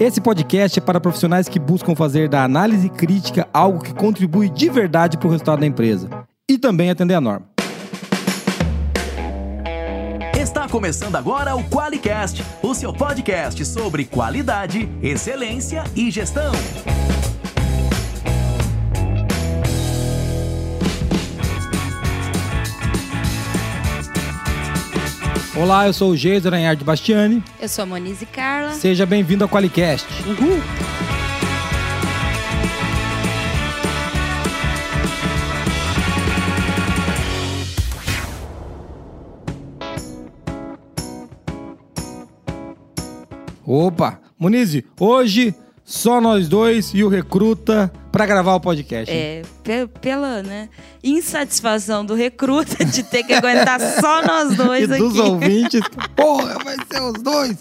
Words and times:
Esse 0.00 0.20
podcast 0.20 0.78
é 0.78 0.82
para 0.82 1.00
profissionais 1.00 1.48
que 1.48 1.60
buscam 1.60 1.94
fazer 1.94 2.28
da 2.28 2.42
análise 2.42 2.88
crítica 2.88 3.48
algo 3.52 3.82
que 3.82 3.94
contribui 3.94 4.48
de 4.48 4.68
verdade 4.68 5.16
para 5.16 5.28
o 5.28 5.30
resultado 5.30 5.60
da 5.60 5.66
empresa 5.66 6.08
e 6.48 6.58
também 6.58 6.90
atender 6.90 7.14
a 7.14 7.20
norma. 7.20 7.46
Está 10.36 10.68
começando 10.68 11.16
agora 11.16 11.54
o 11.54 11.64
QualiCast, 11.64 12.44
o 12.62 12.74
seu 12.74 12.92
podcast 12.92 13.64
sobre 13.64 14.04
qualidade, 14.04 14.88
excelência 15.00 15.84
e 15.96 16.10
gestão. 16.10 16.52
Olá, 25.56 25.86
eu 25.86 25.92
sou 25.92 26.10
o 26.10 26.16
Geiso 26.16 26.48
Aranhard 26.48 26.82
Bastiani. 26.82 27.40
Eu 27.60 27.68
sou 27.68 27.84
a 27.84 27.86
Monize 27.86 28.26
Carla. 28.26 28.72
Seja 28.72 29.06
bem-vindo 29.06 29.44
ao 29.44 29.48
QualiCast. 29.48 30.04
Uhul. 30.26 30.60
Opa, 43.64 44.20
Monize, 44.38 44.84
hoje 44.98 45.54
só 45.84 46.20
nós 46.20 46.48
dois 46.48 46.92
e 46.94 47.04
o 47.04 47.08
recruta 47.08 47.92
para 48.10 48.24
gravar 48.26 48.54
o 48.54 48.60
podcast. 48.60 49.12
É, 49.12 49.42
pe- 49.62 49.86
pela 50.00 50.42
né, 50.42 50.68
insatisfação 51.02 52.04
do 52.04 52.14
recruta 52.14 52.84
de 52.84 53.02
ter 53.02 53.22
que 53.24 53.34
aguentar 53.34 53.78
só 54.00 54.22
nós 54.22 54.56
dois 54.56 54.88
e 54.88 54.92
aqui. 54.92 55.02
dos 55.02 55.18
ouvintes, 55.18 55.80
porra, 56.16 56.56
vai 56.64 56.76
ser 56.90 57.02
os 57.02 57.22
dois. 57.22 57.56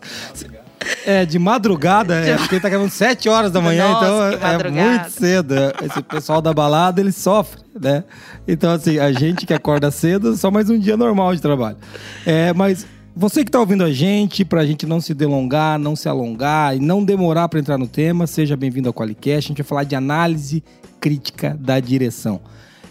É, 1.05 1.25
de 1.25 1.39
madrugada, 1.39 2.15
é, 2.15 2.35
porque 2.35 2.55
ele 2.55 2.61
tá 2.61 2.67
gravando 2.67 2.91
7 2.91 3.29
horas 3.29 3.51
da 3.51 3.61
manhã, 3.61 3.87
Nossa, 3.87 4.35
então 4.35 4.49
é 4.49 4.69
muito 4.69 5.09
cedo. 5.11 5.53
Esse 5.81 6.01
pessoal 6.01 6.41
da 6.41 6.53
balada, 6.53 6.99
ele 6.99 7.13
sofre, 7.13 7.61
né? 7.79 8.03
Então, 8.45 8.69
assim, 8.73 8.99
a 8.99 9.09
gente 9.13 9.45
que 9.45 9.53
acorda 9.53 9.89
cedo, 9.91 10.35
só 10.35 10.51
mais 10.51 10.69
um 10.69 10.77
dia 10.77 10.97
normal 10.97 11.33
de 11.33 11.41
trabalho. 11.41 11.77
É, 12.25 12.51
mas 12.51 12.85
você 13.15 13.45
que 13.45 13.51
tá 13.51 13.59
ouvindo 13.59 13.83
a 13.83 13.91
gente, 13.91 14.43
pra 14.43 14.65
gente 14.65 14.87
não 14.87 14.99
se 14.99 15.13
delongar, 15.13 15.77
não 15.77 15.95
se 15.95 16.09
alongar 16.09 16.75
e 16.75 16.79
não 16.79 17.03
demorar 17.03 17.47
para 17.47 17.59
entrar 17.59 17.77
no 17.77 17.87
tema, 17.87 18.25
seja 18.25 18.57
bem-vindo 18.57 18.89
ao 18.89 18.93
Qualicast. 18.93 19.37
A 19.37 19.49
gente 19.49 19.61
vai 19.61 19.67
falar 19.67 19.83
de 19.83 19.95
análise 19.95 20.63
crítica 20.99 21.55
da 21.59 21.79
direção. 21.79 22.41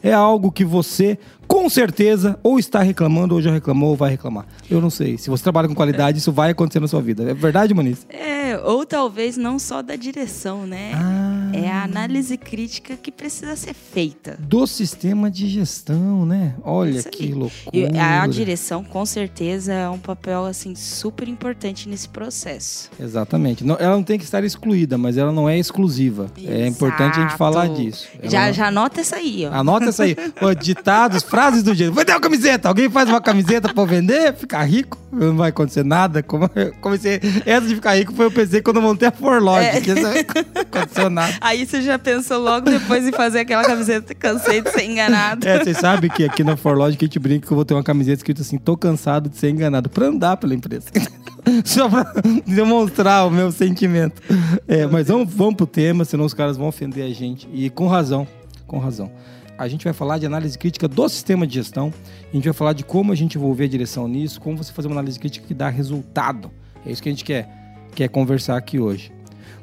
É 0.01 0.12
algo 0.12 0.53
que 0.53 0.64
você, 0.64 1.19
com 1.53 1.69
certeza, 1.69 2.39
ou 2.42 2.58
está 2.58 2.81
reclamando, 2.81 3.34
ou 3.34 3.42
já 3.42 3.53
reclamou, 3.53 3.91
ou 3.91 3.97
vai 3.97 4.11
reclamar. 4.11 4.47
Eu 4.70 4.81
não 4.81 4.89
sei. 4.89 5.19
Se 5.19 5.28
você 5.28 5.42
trabalha 5.42 5.69
com 5.69 5.75
qualidade, 5.75 6.17
isso 6.17 6.33
vai 6.33 6.50
acontecer 6.50 6.81
na 6.81 6.89
sua 6.89 7.03
vida. 7.03 7.31
É 7.31 7.34
verdade, 7.34 7.75
Moniz? 7.75 8.06
É, 8.08 8.58
ou 8.64 8.86
talvez 8.86 9.36
não 9.36 9.58
só 9.58 9.83
da 9.83 9.95
direção, 9.95 10.67
né? 10.67 10.92
Ah. 10.95 11.50
É 11.53 11.70
a 11.70 11.83
análise 11.84 12.39
crítica 12.39 12.97
que 12.97 13.12
precisa 13.12 13.55
ser 13.55 13.75
feita. 13.75 14.39
Do 14.41 14.67
sistema 14.67 15.30
de 15.30 15.47
gestão, 15.47 16.25
né? 16.25 16.55
Olha 16.64 17.03
que 17.03 17.27
E 17.27 17.33
loucura. 17.34 18.23
a 18.23 18.27
direção, 18.27 18.83
com 18.83 19.05
certeza, 19.05 19.75
é 19.75 19.89
um 19.91 19.98
papel 19.98 20.47
assim 20.47 20.75
super 20.75 21.28
importante 21.28 21.86
nesse 21.86 22.08
processo. 22.08 22.89
Exatamente. 22.98 23.62
Não- 23.62 23.77
ela 23.78 23.95
não 23.95 24.03
tem 24.03 24.17
que 24.19 24.25
estar 24.25 24.42
excluída, 24.42 24.97
mas 24.97 25.19
ela 25.19 25.30
não 25.30 25.47
é 25.47 25.58
exclusiva. 25.58 26.28
É 26.42 26.67
importante 26.67 27.19
a 27.19 27.20
gente 27.20 27.34
Exato. 27.34 27.36
falar 27.39 27.69
disso. 27.69 28.08
Ela 28.19 28.30
Já, 28.30 28.47
não- 28.47 28.53
já 28.55 28.67
anota 28.69 29.00
essa 29.03 29.17
aí, 29.17 29.45
ó. 29.47 29.53
Anota 29.55 29.84
essa 29.91 30.05
aí. 30.05 30.17
Ditados, 30.62 31.23
frases 31.23 31.42
do 31.51 31.75
dia. 31.75 31.91
Vai 31.91 32.05
ter 32.05 32.12
uma 32.12 32.21
camiseta. 32.21 32.69
Alguém 32.69 32.89
faz 32.89 33.09
uma 33.09 33.21
camiseta 33.21 33.73
pra 33.73 33.85
vender, 33.85 34.35
ficar 34.35 34.62
rico. 34.65 34.98
Não 35.11 35.37
vai 35.37 35.51
acontecer 35.51 35.85
nada. 35.85 36.23
Como 36.23 36.48
eu 36.55 36.73
comecei. 36.81 37.21
Essa 37.45 37.67
de 37.67 37.75
ficar 37.75 37.95
rico 37.95 38.15
foi 38.15 38.27
eu 38.27 38.31
pensei 38.31 38.62
quando 38.62 38.77
eu 38.77 38.83
montei 38.83 39.09
a 39.09 39.12
Forlog. 39.12 39.59
É. 39.63 39.81
Que 39.81 39.91
aconteceu 39.91 41.11
nada. 41.11 41.35
Aí 41.41 41.67
você 41.67 41.83
já 41.83 41.98
pensou 41.98 42.41
logo 42.41 42.70
depois 42.70 43.07
em 43.07 43.13
fazer 43.13 43.41
aquela 43.41 43.65
camiseta 43.65 44.15
cansei 44.15 44.61
de 44.61 44.70
ser 44.70 44.85
enganado. 44.85 45.47
É, 45.47 45.63
vocês 45.63 45.77
sabem 45.79 46.09
que 46.09 46.25
aqui 46.25 46.45
na 46.45 46.57
Forlog 46.57 46.89
a 46.89 47.05
gente 47.05 47.19
brinca 47.19 47.47
que 47.47 47.52
eu 47.52 47.57
vou 47.57 47.64
ter 47.64 47.75
uma 47.75 47.83
camiseta 47.83 48.19
escrita 48.19 48.42
assim: 48.42 48.58
tô 48.58 48.77
cansado 48.77 49.29
de 49.29 49.36
ser 49.36 49.51
enganado. 49.51 49.89
Pra 49.89 50.07
andar 50.07 50.36
pela 50.36 50.55
empresa. 50.55 50.86
Só 51.64 51.89
pra 51.89 52.13
demonstrar 52.47 53.27
o 53.27 53.31
meu 53.31 53.51
sentimento. 53.51 54.23
É, 54.69 54.86
mas 54.86 55.08
vamos, 55.08 55.33
vamos 55.33 55.57
pro 55.57 55.67
tema, 55.67 56.05
senão 56.05 56.25
os 56.25 56.35
caras 56.35 56.57
vão 56.57 56.69
ofender 56.69 57.05
a 57.05 57.13
gente. 57.13 57.48
E 57.52 57.69
com 57.69 57.86
razão, 57.86 58.27
com 58.67 58.79
razão. 58.79 59.11
A 59.58 59.68
gente 59.68 59.85
vai 59.85 59.92
falar 59.92 60.18
de 60.18 60.27
análise 60.27 60.58
crítica 60.58 60.89
do 60.89 61.08
sistema 61.08 61.46
de 61.46 61.55
gestão. 61.55 61.92
A 62.30 62.35
gente 62.35 62.45
vai 62.45 62.52
falar 62.52 62.73
de 62.73 62.85
como 62.85 63.13
a 63.13 63.14
gente 63.14 63.36
envolver 63.36 63.64
a 63.64 63.68
direção 63.68 64.08
nisso, 64.08 64.40
como 64.40 64.57
você 64.57 64.73
fazer 64.73 64.89
uma 64.89 64.95
análise 64.95 65.18
crítica 65.18 65.46
que 65.46 65.55
dá 65.55 65.68
resultado. 65.68 66.51
É 66.85 66.90
isso 66.90 67.02
que 67.02 67.08
a 67.08 67.13
gente 67.13 67.24
quer, 67.24 67.48
quer 67.95 68.08
conversar 68.08 68.57
aqui 68.57 68.79
hoje. 68.79 69.13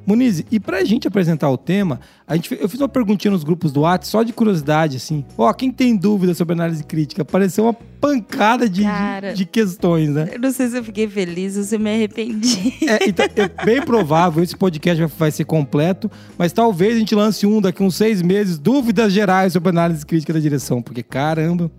Muniz, 0.09 0.43
e 0.49 0.59
pra 0.59 0.83
gente 0.83 1.07
apresentar 1.07 1.51
o 1.51 1.57
tema, 1.57 1.99
a 2.27 2.35
gente, 2.35 2.57
eu 2.59 2.67
fiz 2.67 2.81
uma 2.81 2.89
perguntinha 2.89 3.31
nos 3.31 3.43
grupos 3.43 3.71
do 3.71 3.81
WhatsApp, 3.81 4.07
só 4.07 4.23
de 4.23 4.33
curiosidade, 4.33 4.97
assim. 4.97 5.23
Ó, 5.37 5.53
quem 5.53 5.71
tem 5.71 5.95
dúvida 5.95 6.33
sobre 6.33 6.53
análise 6.53 6.83
crítica? 6.83 7.21
Apareceu 7.21 7.65
uma 7.65 7.73
pancada 7.73 8.67
de, 8.67 8.81
de, 8.81 8.83
Cara. 8.83 9.33
de 9.33 9.45
questões, 9.45 10.09
né? 10.09 10.29
Eu 10.33 10.39
não 10.39 10.51
sei 10.51 10.67
se 10.67 10.77
eu 10.77 10.83
fiquei 10.83 11.07
feliz 11.07 11.57
ou 11.57 11.63
se 11.63 11.75
eu 11.75 11.79
me 11.79 11.93
arrependi. 11.93 12.73
É, 12.87 13.07
então, 13.07 13.25
é 13.35 13.63
bem 13.63 13.81
provável, 13.83 14.41
esse 14.41 14.57
podcast 14.57 14.99
vai, 14.99 15.11
vai 15.15 15.31
ser 15.31 15.45
completo, 15.45 16.09
mas 16.39 16.51
talvez 16.51 16.95
a 16.95 16.99
gente 16.99 17.13
lance 17.13 17.45
um 17.45 17.61
daqui 17.61 17.83
uns 17.83 17.95
seis 17.95 18.23
meses, 18.23 18.57
dúvidas 18.57 19.13
gerais 19.13 19.53
sobre 19.53 19.69
análise 19.69 20.03
crítica 20.03 20.33
da 20.33 20.39
direção, 20.39 20.81
porque 20.81 21.03
caramba. 21.03 21.69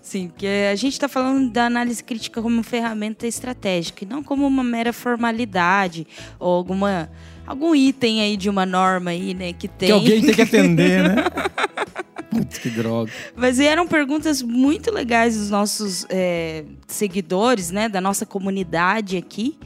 Sim, 0.00 0.28
porque 0.28 0.46
a 0.46 0.74
gente 0.76 0.92
está 0.92 1.08
falando 1.08 1.50
da 1.50 1.66
análise 1.66 2.02
crítica 2.02 2.40
como 2.40 2.62
ferramenta 2.62 3.26
estratégica 3.26 4.04
e 4.04 4.06
não 4.06 4.22
como 4.22 4.46
uma 4.46 4.62
mera 4.62 4.92
formalidade 4.92 6.06
ou 6.38 6.52
alguma 6.52 7.10
algum 7.46 7.74
item 7.74 8.20
aí 8.22 8.36
de 8.36 8.48
uma 8.50 8.66
norma 8.66 9.10
aí, 9.10 9.32
né, 9.34 9.52
que 9.52 9.68
tem. 9.68 9.88
Que 9.88 9.92
alguém 9.92 10.20
tem 10.22 10.34
que 10.34 10.42
atender, 10.42 11.02
né? 11.02 11.14
Putz, 12.30 12.58
que 12.58 12.68
droga. 12.68 13.10
Mas 13.34 13.58
eram 13.60 13.86
perguntas 13.86 14.42
muito 14.42 14.92
legais 14.92 15.36
dos 15.36 15.48
nossos 15.50 16.04
é, 16.10 16.64
seguidores, 16.86 17.70
né, 17.70 17.88
da 17.88 18.00
nossa 18.00 18.26
comunidade 18.26 19.16
aqui. 19.16 19.56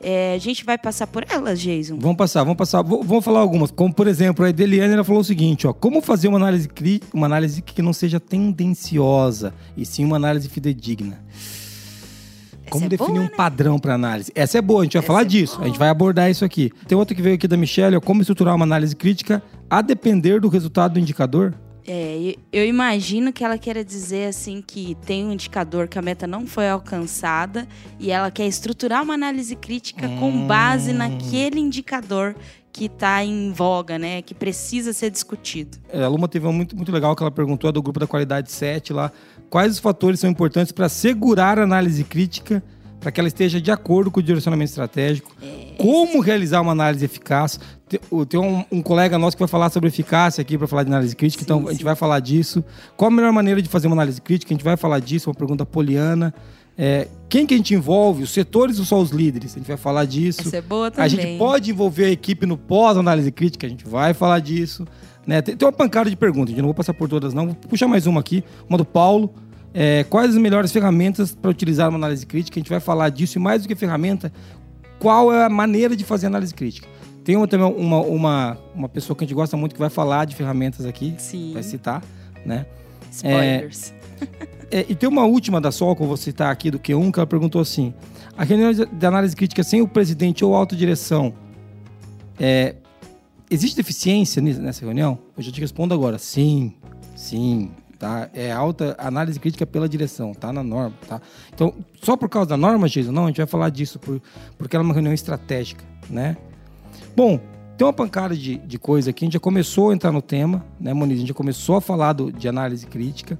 É, 0.00 0.34
a 0.34 0.38
gente 0.38 0.64
vai 0.64 0.78
passar 0.78 1.08
por 1.08 1.24
elas, 1.28 1.60
Jason. 1.60 1.98
Vamos 1.98 2.16
passar, 2.16 2.44
vamos 2.44 2.56
passar. 2.56 2.82
Vou- 2.82 3.02
Vamos 3.02 3.24
falar 3.24 3.40
algumas. 3.40 3.70
Como, 3.72 3.92
por 3.92 4.06
exemplo, 4.06 4.44
a 4.44 4.50
Edeliane 4.50 4.92
ela 4.94 5.02
falou 5.02 5.22
o 5.22 5.24
seguinte: 5.24 5.66
ó, 5.66 5.72
como 5.72 6.00
fazer 6.00 6.28
uma 6.28 6.38
análise, 6.38 6.68
cri- 6.68 7.02
uma 7.12 7.26
análise 7.26 7.60
que 7.62 7.82
não 7.82 7.92
seja 7.92 8.20
tendenciosa, 8.20 9.52
e 9.76 9.84
sim 9.84 10.04
uma 10.04 10.14
análise 10.16 10.48
fidedigna. 10.48 11.20
Como 12.70 12.84
é 12.84 12.88
definir 12.88 13.10
boa, 13.10 13.20
um 13.20 13.24
né? 13.24 13.36
padrão 13.36 13.78
para 13.78 13.94
análise? 13.94 14.30
Essa 14.34 14.58
é 14.58 14.62
boa, 14.62 14.80
a 14.80 14.84
gente 14.84 14.94
vai 14.94 15.00
Essa 15.00 15.06
falar 15.06 15.22
é 15.22 15.24
disso. 15.24 15.54
boa. 15.56 15.64
A 15.64 15.68
gente 15.68 15.78
vai 15.78 15.88
abordar 15.88 16.30
isso 16.30 16.44
aqui. 16.44 16.70
Tem 16.86 16.96
outra 16.96 17.14
que 17.14 17.22
veio 17.22 17.34
aqui 17.36 17.48
da 17.48 17.56
Michelle, 17.56 17.96
ó, 17.96 18.00
como 18.00 18.20
estruturar 18.20 18.54
uma 18.54 18.64
análise 18.64 18.94
crítica 18.94 19.42
a 19.68 19.82
depender 19.82 20.40
do 20.40 20.48
resultado 20.48 20.94
do 20.94 21.00
indicador. 21.00 21.54
É, 21.90 22.34
eu 22.52 22.66
imagino 22.66 23.32
que 23.32 23.42
ela 23.42 23.56
queira 23.56 23.82
dizer 23.82 24.28
assim 24.28 24.62
que 24.64 24.94
tem 25.06 25.24
um 25.24 25.32
indicador 25.32 25.88
que 25.88 25.98
a 25.98 26.02
meta 26.02 26.26
não 26.26 26.46
foi 26.46 26.68
alcançada 26.68 27.66
e 27.98 28.10
ela 28.10 28.30
quer 28.30 28.46
estruturar 28.46 29.02
uma 29.02 29.14
análise 29.14 29.56
crítica 29.56 30.06
com 30.20 30.46
base 30.46 30.92
naquele 30.92 31.58
indicador 31.58 32.36
que 32.70 32.84
está 32.84 33.24
em 33.24 33.52
voga, 33.52 33.98
né? 33.98 34.20
Que 34.20 34.34
precisa 34.34 34.92
ser 34.92 35.10
discutido. 35.10 35.78
É, 35.88 36.04
A 36.04 36.08
Luma 36.08 36.28
teve 36.28 36.46
uma 36.46 36.52
muito, 36.52 36.76
muito 36.76 36.92
legal 36.92 37.16
que 37.16 37.22
ela 37.22 37.30
perguntou 37.30 37.72
do 37.72 37.82
grupo 37.82 37.98
da 37.98 38.06
qualidade 38.06 38.52
7 38.52 38.92
lá. 38.92 39.10
Quais 39.50 39.72
os 39.72 39.78
fatores 39.78 40.20
são 40.20 40.28
importantes 40.28 40.72
para 40.72 40.88
segurar 40.88 41.58
a 41.58 41.62
análise 41.62 42.04
crítica 42.04 42.62
para 43.00 43.12
que 43.12 43.20
ela 43.20 43.28
esteja 43.28 43.60
de 43.60 43.70
acordo 43.70 44.10
com 44.10 44.20
o 44.20 44.22
direcionamento 44.22 44.70
estratégico? 44.70 45.34
Como 45.76 46.20
realizar 46.20 46.60
uma 46.60 46.72
análise 46.72 47.04
eficaz? 47.04 47.58
Tem 48.28 48.40
um, 48.40 48.64
um 48.70 48.82
colega 48.82 49.18
nosso 49.18 49.36
que 49.36 49.40
vai 49.40 49.48
falar 49.48 49.70
sobre 49.70 49.88
eficácia 49.88 50.42
aqui 50.42 50.58
para 50.58 50.66
falar 50.66 50.82
de 50.82 50.90
análise 50.90 51.16
crítica, 51.16 51.42
então 51.42 51.66
a 51.68 51.72
gente 51.72 51.84
vai 51.84 51.94
falar 51.94 52.20
disso. 52.20 52.62
Qual 52.96 53.10
a 53.10 53.14
melhor 53.14 53.32
maneira 53.32 53.62
de 53.62 53.68
fazer 53.68 53.86
uma 53.86 53.96
análise 53.96 54.20
crítica? 54.20 54.52
A 54.52 54.54
gente 54.54 54.64
vai 54.64 54.76
falar 54.76 54.98
disso, 54.98 55.30
uma 55.30 55.34
pergunta 55.34 55.64
poliana. 55.64 56.34
É, 56.76 57.08
quem 57.28 57.46
que 57.46 57.54
a 57.54 57.56
gente 57.56 57.74
envolve? 57.74 58.22
Os 58.22 58.30
setores 58.30 58.78
ou 58.78 58.84
só 58.84 59.00
os 59.00 59.10
líderes? 59.10 59.52
A 59.54 59.58
gente 59.58 59.66
vai 59.66 59.76
falar 59.76 60.04
disso. 60.04 60.42
Essa 60.42 60.58
é 60.58 60.62
boa 60.62 60.90
também. 60.90 61.04
A 61.04 61.08
gente 61.08 61.38
pode 61.38 61.70
envolver 61.70 62.04
a 62.04 62.10
equipe 62.10 62.46
no 62.46 62.56
pós-análise 62.56 63.32
crítica, 63.32 63.66
a 63.66 63.70
gente 63.70 63.86
vai 63.86 64.12
falar 64.14 64.38
disso. 64.40 64.86
Né? 65.28 65.42
Tem, 65.42 65.54
uma 65.60 65.70
pancada 65.70 66.08
de 66.08 66.16
perguntas, 66.16 66.48
gente 66.48 66.60
não 66.60 66.68
vou 66.68 66.74
passar 66.74 66.94
por 66.94 67.06
todas 67.06 67.34
não. 67.34 67.48
Vou 67.48 67.54
puxar 67.54 67.86
mais 67.86 68.06
uma 68.06 68.18
aqui, 68.18 68.42
uma 68.66 68.78
do 68.78 68.84
Paulo. 68.84 69.34
É, 69.74 70.02
quais 70.04 70.30
as 70.30 70.36
melhores 70.40 70.72
ferramentas 70.72 71.34
para 71.34 71.50
utilizar 71.50 71.90
uma 71.90 71.98
análise 71.98 72.24
crítica? 72.24 72.58
A 72.58 72.60
gente 72.60 72.70
vai 72.70 72.80
falar 72.80 73.10
disso 73.10 73.36
e 73.36 73.40
mais 73.40 73.60
do 73.60 73.68
que 73.68 73.74
ferramenta, 73.74 74.32
qual 74.98 75.30
é 75.30 75.44
a 75.44 75.50
maneira 75.50 75.94
de 75.94 76.02
fazer 76.02 76.28
análise 76.28 76.54
crítica? 76.54 76.88
Tem 77.22 77.36
uma, 77.36 77.46
também 77.46 77.70
uma, 77.70 78.00
uma, 78.00 78.58
uma 78.74 78.88
pessoa 78.88 79.14
que 79.14 79.22
a 79.22 79.26
gente 79.26 79.34
gosta 79.34 79.54
muito 79.54 79.74
que 79.74 79.78
vai 79.78 79.90
falar 79.90 80.24
de 80.24 80.34
ferramentas 80.34 80.86
aqui, 80.86 81.14
Sim. 81.18 81.52
vai 81.52 81.62
citar, 81.62 82.02
né? 82.46 82.64
Spoilers. 83.12 83.92
É, 84.70 84.84
e 84.88 84.94
tem 84.94 85.08
uma 85.08 85.24
última 85.24 85.60
da 85.60 85.70
Sol 85.70 85.96
que 85.96 86.02
eu 86.02 86.06
vou 86.06 86.16
citar 86.16 86.50
aqui 86.50 86.70
do 86.70 86.78
Q1, 86.78 87.12
que 87.12 87.18
ela 87.18 87.26
perguntou 87.26 87.60
assim: 87.60 87.94
a 88.36 88.44
reunião 88.44 88.70
de 88.70 89.06
análise 89.06 89.36
crítica 89.36 89.62
sem 89.62 89.80
o 89.80 89.88
presidente 89.88 90.44
ou 90.44 90.54
autodireção, 90.54 91.32
é, 92.38 92.74
existe 93.50 93.76
deficiência 93.76 94.40
nessa 94.42 94.84
reunião? 94.84 95.18
Eu 95.36 95.42
já 95.42 95.52
te 95.52 95.60
respondo 95.60 95.94
agora: 95.94 96.18
sim, 96.18 96.74
sim. 97.16 97.70
Tá? 97.98 98.30
É 98.32 98.52
alta 98.52 98.94
análise 98.96 99.40
crítica 99.40 99.66
pela 99.66 99.88
direção, 99.88 100.32
tá 100.32 100.52
na 100.52 100.62
norma, 100.62 100.94
tá? 101.08 101.20
Então, 101.52 101.74
só 102.00 102.16
por 102.16 102.28
causa 102.28 102.50
da 102.50 102.56
norma, 102.56 102.88
Jason, 102.88 103.10
não, 103.10 103.24
a 103.24 103.26
gente 103.26 103.38
vai 103.38 103.46
falar 103.46 103.70
disso 103.70 103.98
por, 103.98 104.22
porque 104.56 104.76
ela 104.76 104.84
é 104.84 104.86
uma 104.86 104.94
reunião 104.94 105.12
estratégica, 105.12 105.84
né? 106.08 106.36
Bom, 107.16 107.40
tem 107.76 107.84
uma 107.84 107.92
pancada 107.92 108.36
de, 108.36 108.58
de 108.58 108.78
coisa 108.78 109.10
aqui. 109.10 109.24
A 109.24 109.26
gente 109.26 109.32
já 109.32 109.40
começou 109.40 109.90
a 109.90 109.94
entrar 109.94 110.12
no 110.12 110.22
tema, 110.22 110.64
né, 110.78 110.94
Moniz? 110.94 111.16
A 111.16 111.20
gente 111.20 111.28
já 111.28 111.34
começou 111.34 111.74
a 111.74 111.80
falar 111.80 112.12
do, 112.12 112.30
de 112.30 112.48
análise 112.48 112.86
crítica. 112.86 113.36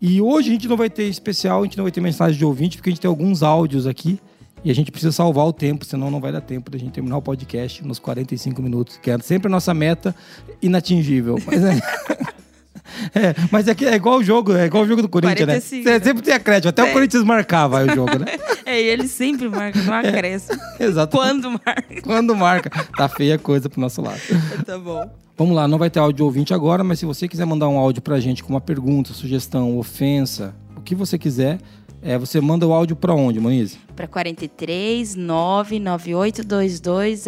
E 0.00 0.20
hoje 0.20 0.50
a 0.50 0.52
gente 0.52 0.66
não 0.66 0.76
vai 0.76 0.90
ter 0.90 1.04
especial, 1.04 1.60
a 1.60 1.64
gente 1.64 1.76
não 1.76 1.84
vai 1.84 1.92
ter 1.92 2.00
mensagem 2.00 2.36
de 2.36 2.44
ouvinte, 2.44 2.76
porque 2.76 2.90
a 2.90 2.92
gente 2.92 3.00
tem 3.00 3.08
alguns 3.08 3.40
áudios 3.44 3.86
aqui. 3.86 4.18
E 4.64 4.70
a 4.70 4.74
gente 4.74 4.92
precisa 4.92 5.10
salvar 5.10 5.46
o 5.46 5.52
tempo, 5.52 5.84
senão 5.84 6.10
não 6.10 6.20
vai 6.20 6.30
dar 6.30 6.40
tempo 6.40 6.70
da 6.70 6.78
gente 6.78 6.92
terminar 6.92 7.16
o 7.16 7.22
podcast 7.22 7.84
nos 7.84 7.98
45 7.98 8.62
minutos, 8.62 8.96
que 8.96 9.10
é 9.10 9.18
sempre 9.18 9.48
a 9.48 9.50
nossa 9.50 9.74
meta 9.74 10.14
inatingível. 10.60 11.36
Mas 11.44 11.64
é, 11.64 11.74
é, 13.14 13.34
mas 13.50 13.66
é, 13.66 13.74
que 13.74 13.84
é 13.84 13.94
igual 13.94 14.18
o 14.18 14.24
jogo, 14.24 14.52
é 14.52 14.66
igual 14.66 14.84
o 14.84 14.86
jogo 14.86 15.02
do 15.02 15.08
Corinthians, 15.08 15.46
45. 15.46 15.88
né? 15.88 15.98
Você 15.98 16.04
sempre 16.04 16.22
tem 16.22 16.34
acréscimo, 16.34 16.68
até 16.70 16.82
é. 16.82 16.90
o 16.90 16.92
Corinthians 16.92 17.24
marcava 17.24 17.82
o 17.82 17.94
jogo, 17.94 18.18
né? 18.18 18.26
É, 18.64 18.80
e 18.80 18.84
ele 18.84 19.08
sempre 19.08 19.48
marca 19.48 19.82
no 19.82 19.92
acréscimo. 19.92 20.58
É, 20.78 20.84
exato. 20.84 21.16
Quando 21.16 21.50
marca. 21.50 22.02
Quando 22.02 22.36
marca. 22.36 22.70
Tá 22.96 23.08
feia 23.08 23.34
a 23.34 23.38
coisa 23.38 23.68
pro 23.68 23.80
nosso 23.80 24.00
lado. 24.00 24.20
Tá 24.64 24.78
bom. 24.78 25.10
Vamos 25.36 25.56
lá, 25.56 25.66
não 25.66 25.78
vai 25.78 25.90
ter 25.90 25.98
áudio 25.98 26.24
ouvinte 26.24 26.54
agora, 26.54 26.84
mas 26.84 27.00
se 27.00 27.04
você 27.04 27.26
quiser 27.26 27.44
mandar 27.44 27.68
um 27.68 27.76
áudio 27.76 28.00
pra 28.00 28.20
gente 28.20 28.44
com 28.44 28.50
uma 28.50 28.60
pergunta, 28.60 29.12
sugestão, 29.12 29.76
ofensa, 29.76 30.54
o 30.76 30.80
que 30.80 30.94
você 30.94 31.18
quiser, 31.18 31.58
é, 32.02 32.18
você 32.18 32.40
manda 32.40 32.66
o 32.66 32.72
áudio 32.72 32.96
para 32.96 33.14
onde, 33.14 33.38
Moniz? 33.38 33.78
Para 33.94 34.08
43 34.08 35.14
99822 35.14 37.24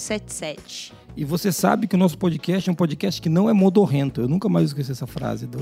0077. 0.00 0.92
E 1.16 1.24
você 1.24 1.52
sabe 1.52 1.86
que 1.86 1.94
o 1.94 1.98
nosso 1.98 2.16
podcast 2.16 2.68
é 2.68 2.72
um 2.72 2.76
podcast 2.76 3.20
que 3.20 3.28
não 3.28 3.50
é 3.50 3.52
modorrento. 3.52 4.22
Eu 4.22 4.28
nunca 4.28 4.48
mais 4.48 4.68
esqueci 4.68 4.92
essa 4.92 5.06
frase. 5.06 5.46
Do... 5.46 5.58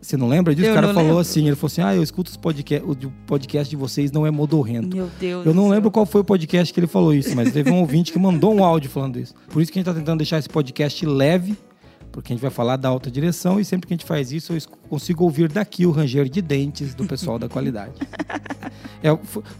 Você 0.00 0.16
não 0.16 0.28
lembra 0.28 0.54
disso? 0.54 0.68
Eu 0.68 0.72
o 0.72 0.74
cara 0.74 0.88
falou 0.88 1.02
lembro. 1.02 1.18
assim, 1.18 1.46
ele 1.46 1.56
falou 1.56 1.66
assim, 1.66 1.82
ah, 1.82 1.94
eu 1.94 2.02
escuto 2.02 2.30
os 2.30 2.36
podcast, 2.36 2.88
o 2.88 3.10
podcast 3.26 3.68
de 3.68 3.76
vocês 3.76 4.12
não 4.12 4.26
é 4.26 4.30
modorrento. 4.30 4.96
Meu 4.96 5.10
Deus 5.18 5.44
Eu 5.44 5.52
não 5.52 5.68
lembro 5.68 5.90
qual 5.90 6.06
foi 6.06 6.22
o 6.22 6.24
podcast 6.24 6.72
que 6.72 6.80
ele 6.80 6.86
falou 6.86 7.12
isso, 7.12 7.34
mas 7.34 7.52
teve 7.52 7.70
um 7.70 7.80
ouvinte 7.80 8.12
que 8.12 8.18
mandou 8.18 8.54
um 8.54 8.64
áudio 8.64 8.88
falando 8.88 9.18
isso. 9.18 9.34
Por 9.48 9.60
isso 9.60 9.72
que 9.72 9.78
a 9.78 9.80
gente 9.80 9.88
está 9.88 9.98
tentando 9.98 10.18
deixar 10.18 10.38
esse 10.38 10.48
podcast 10.48 11.04
leve, 11.04 11.56
porque 12.14 12.32
a 12.32 12.36
gente 12.36 12.42
vai 12.42 12.50
falar 12.50 12.76
da 12.76 12.88
alta 12.88 13.10
direção 13.10 13.58
e 13.58 13.64
sempre 13.64 13.88
que 13.88 13.92
a 13.92 13.96
gente 13.96 14.06
faz 14.06 14.30
isso, 14.30 14.52
eu 14.52 14.58
consigo 14.88 15.24
ouvir 15.24 15.48
daqui 15.48 15.84
o 15.84 15.90
ranger 15.90 16.28
de 16.28 16.40
dentes 16.40 16.94
do 16.94 17.04
pessoal 17.04 17.38
da 17.38 17.48
qualidade. 17.48 17.94
É, 19.02 19.08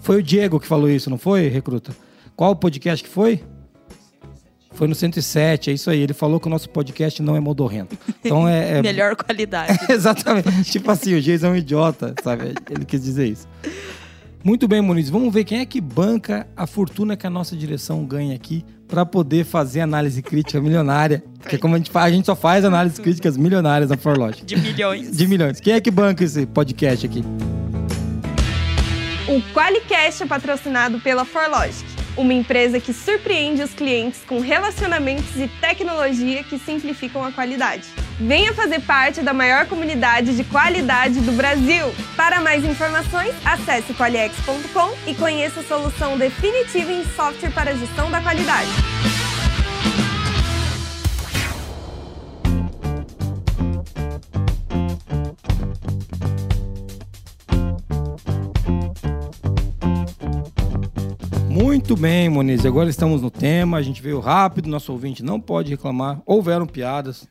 foi 0.01 0.21
o 0.21 0.23
Diego 0.23 0.59
que 0.59 0.67
falou 0.67 0.89
isso, 0.89 1.11
não 1.11 1.19
foi, 1.19 1.49
recruta? 1.49 1.95
Qual 2.35 2.53
o 2.53 2.57
podcast 2.57 3.05
que 3.05 3.11
foi? 3.11 3.45
Foi 4.73 4.89
no 4.89 4.95
107, 4.95 5.69
é 5.69 5.75
isso 5.75 5.91
aí. 5.91 6.01
Ele 6.01 6.15
falou 6.15 6.41
que 6.41 6.47
o 6.47 6.51
nosso 6.51 6.71
podcast 6.71 7.21
não 7.21 7.37
é 7.37 7.41
modorrento. 7.41 7.95
Então 8.25 8.49
é. 8.49 8.79
é... 8.79 8.81
Melhor 8.83 9.15
qualidade. 9.15 9.79
exatamente. 9.93 10.65
tipo 10.65 10.91
assim, 10.91 11.13
o 11.13 11.21
Geis 11.21 11.45
é 11.45 11.49
um 11.51 11.55
idiota, 11.55 12.15
sabe? 12.25 12.55
Ele 12.71 12.87
quis 12.87 13.03
dizer 13.03 13.27
isso. 13.27 13.47
Muito 14.45 14.69
bem, 14.69 14.83
Muniz. 14.83 15.09
Vamos 15.09 15.33
ver 15.33 15.43
quem 15.43 15.61
é 15.61 15.65
que 15.65 15.81
banca 15.81 16.47
a 16.55 16.67
fortuna 16.67 17.17
que 17.17 17.27
a 17.27 17.31
nossa 17.31 17.57
direção 17.57 18.05
ganha 18.05 18.35
aqui 18.35 18.63
para 18.87 19.07
poder 19.07 19.43
fazer 19.43 19.81
análise 19.81 20.21
crítica 20.21 20.61
milionária. 20.61 21.25
Porque 21.41 21.57
como 21.57 21.75
a 21.75 21.79
gente 21.79 21.91
faz, 21.91 22.13
a 22.13 22.15
gente 22.15 22.27
só 22.27 22.37
faz 22.37 22.63
análises 22.63 22.99
críticas 22.99 23.39
milionárias 23.39 23.89
na 23.89 23.97
Forlogic. 23.97 24.45
De 24.45 24.55
milhões. 24.59 25.17
De 25.17 25.27
milhões. 25.27 25.61
Quem 25.61 25.73
é 25.73 25.81
que 25.81 25.91
banca 25.91 26.23
esse 26.23 26.45
podcast 26.45 27.07
aqui? 27.07 27.25
O 29.27 29.41
Qualicast 29.55 30.25
é 30.25 30.27
patrocinado 30.27 31.01
pela 31.01 31.25
Forlogic 31.25 31.94
uma 32.17 32.33
empresa 32.33 32.81
que 32.81 32.93
surpreende 32.93 33.63
os 33.63 33.73
clientes 33.73 34.21
com 34.27 34.41
relacionamentos 34.41 35.37
e 35.37 35.49
tecnologia 35.61 36.43
que 36.45 36.59
simplificam 36.59 37.25
a 37.25 37.33
qualidade. 37.33 37.85
Venha 38.19 38.53
fazer 38.53 38.81
parte 38.81 39.23
da 39.23 39.33
maior 39.33 39.67
comunidade 39.67 40.37
de 40.37 40.45
qualidade 40.45 41.21
do 41.21 41.33
Brasil. 41.33 41.93
Para 42.17 42.41
mais 42.41 42.65
informações, 42.65 43.35
acesse 43.45 43.93
qualiex.com 43.95 44.95
e 45.07 45.15
conheça 45.15 45.61
a 45.61 45.65
solução 45.65 46.17
definitiva 46.17 46.93
em 46.93 47.05
software 47.17 47.51
para 47.51 47.75
gestão 47.75 48.11
da 48.11 48.21
qualidade. 48.21 48.71
Muito 61.75 61.97
bem, 61.97 62.29
Moniz. 62.29 62.65
Agora 62.65 62.89
estamos 62.89 63.21
no 63.21 63.33
tema. 63.33 63.79
A 63.79 63.83
gente 63.83 64.01
veio 64.01 64.21
rápido. 64.21 64.69
Nosso 64.69 64.93
ouvinte 64.93 65.25
não 65.25 65.41
pode 65.41 65.71
reclamar. 65.71 66.23
Houveram 66.25 66.69
piadas. 66.69 67.27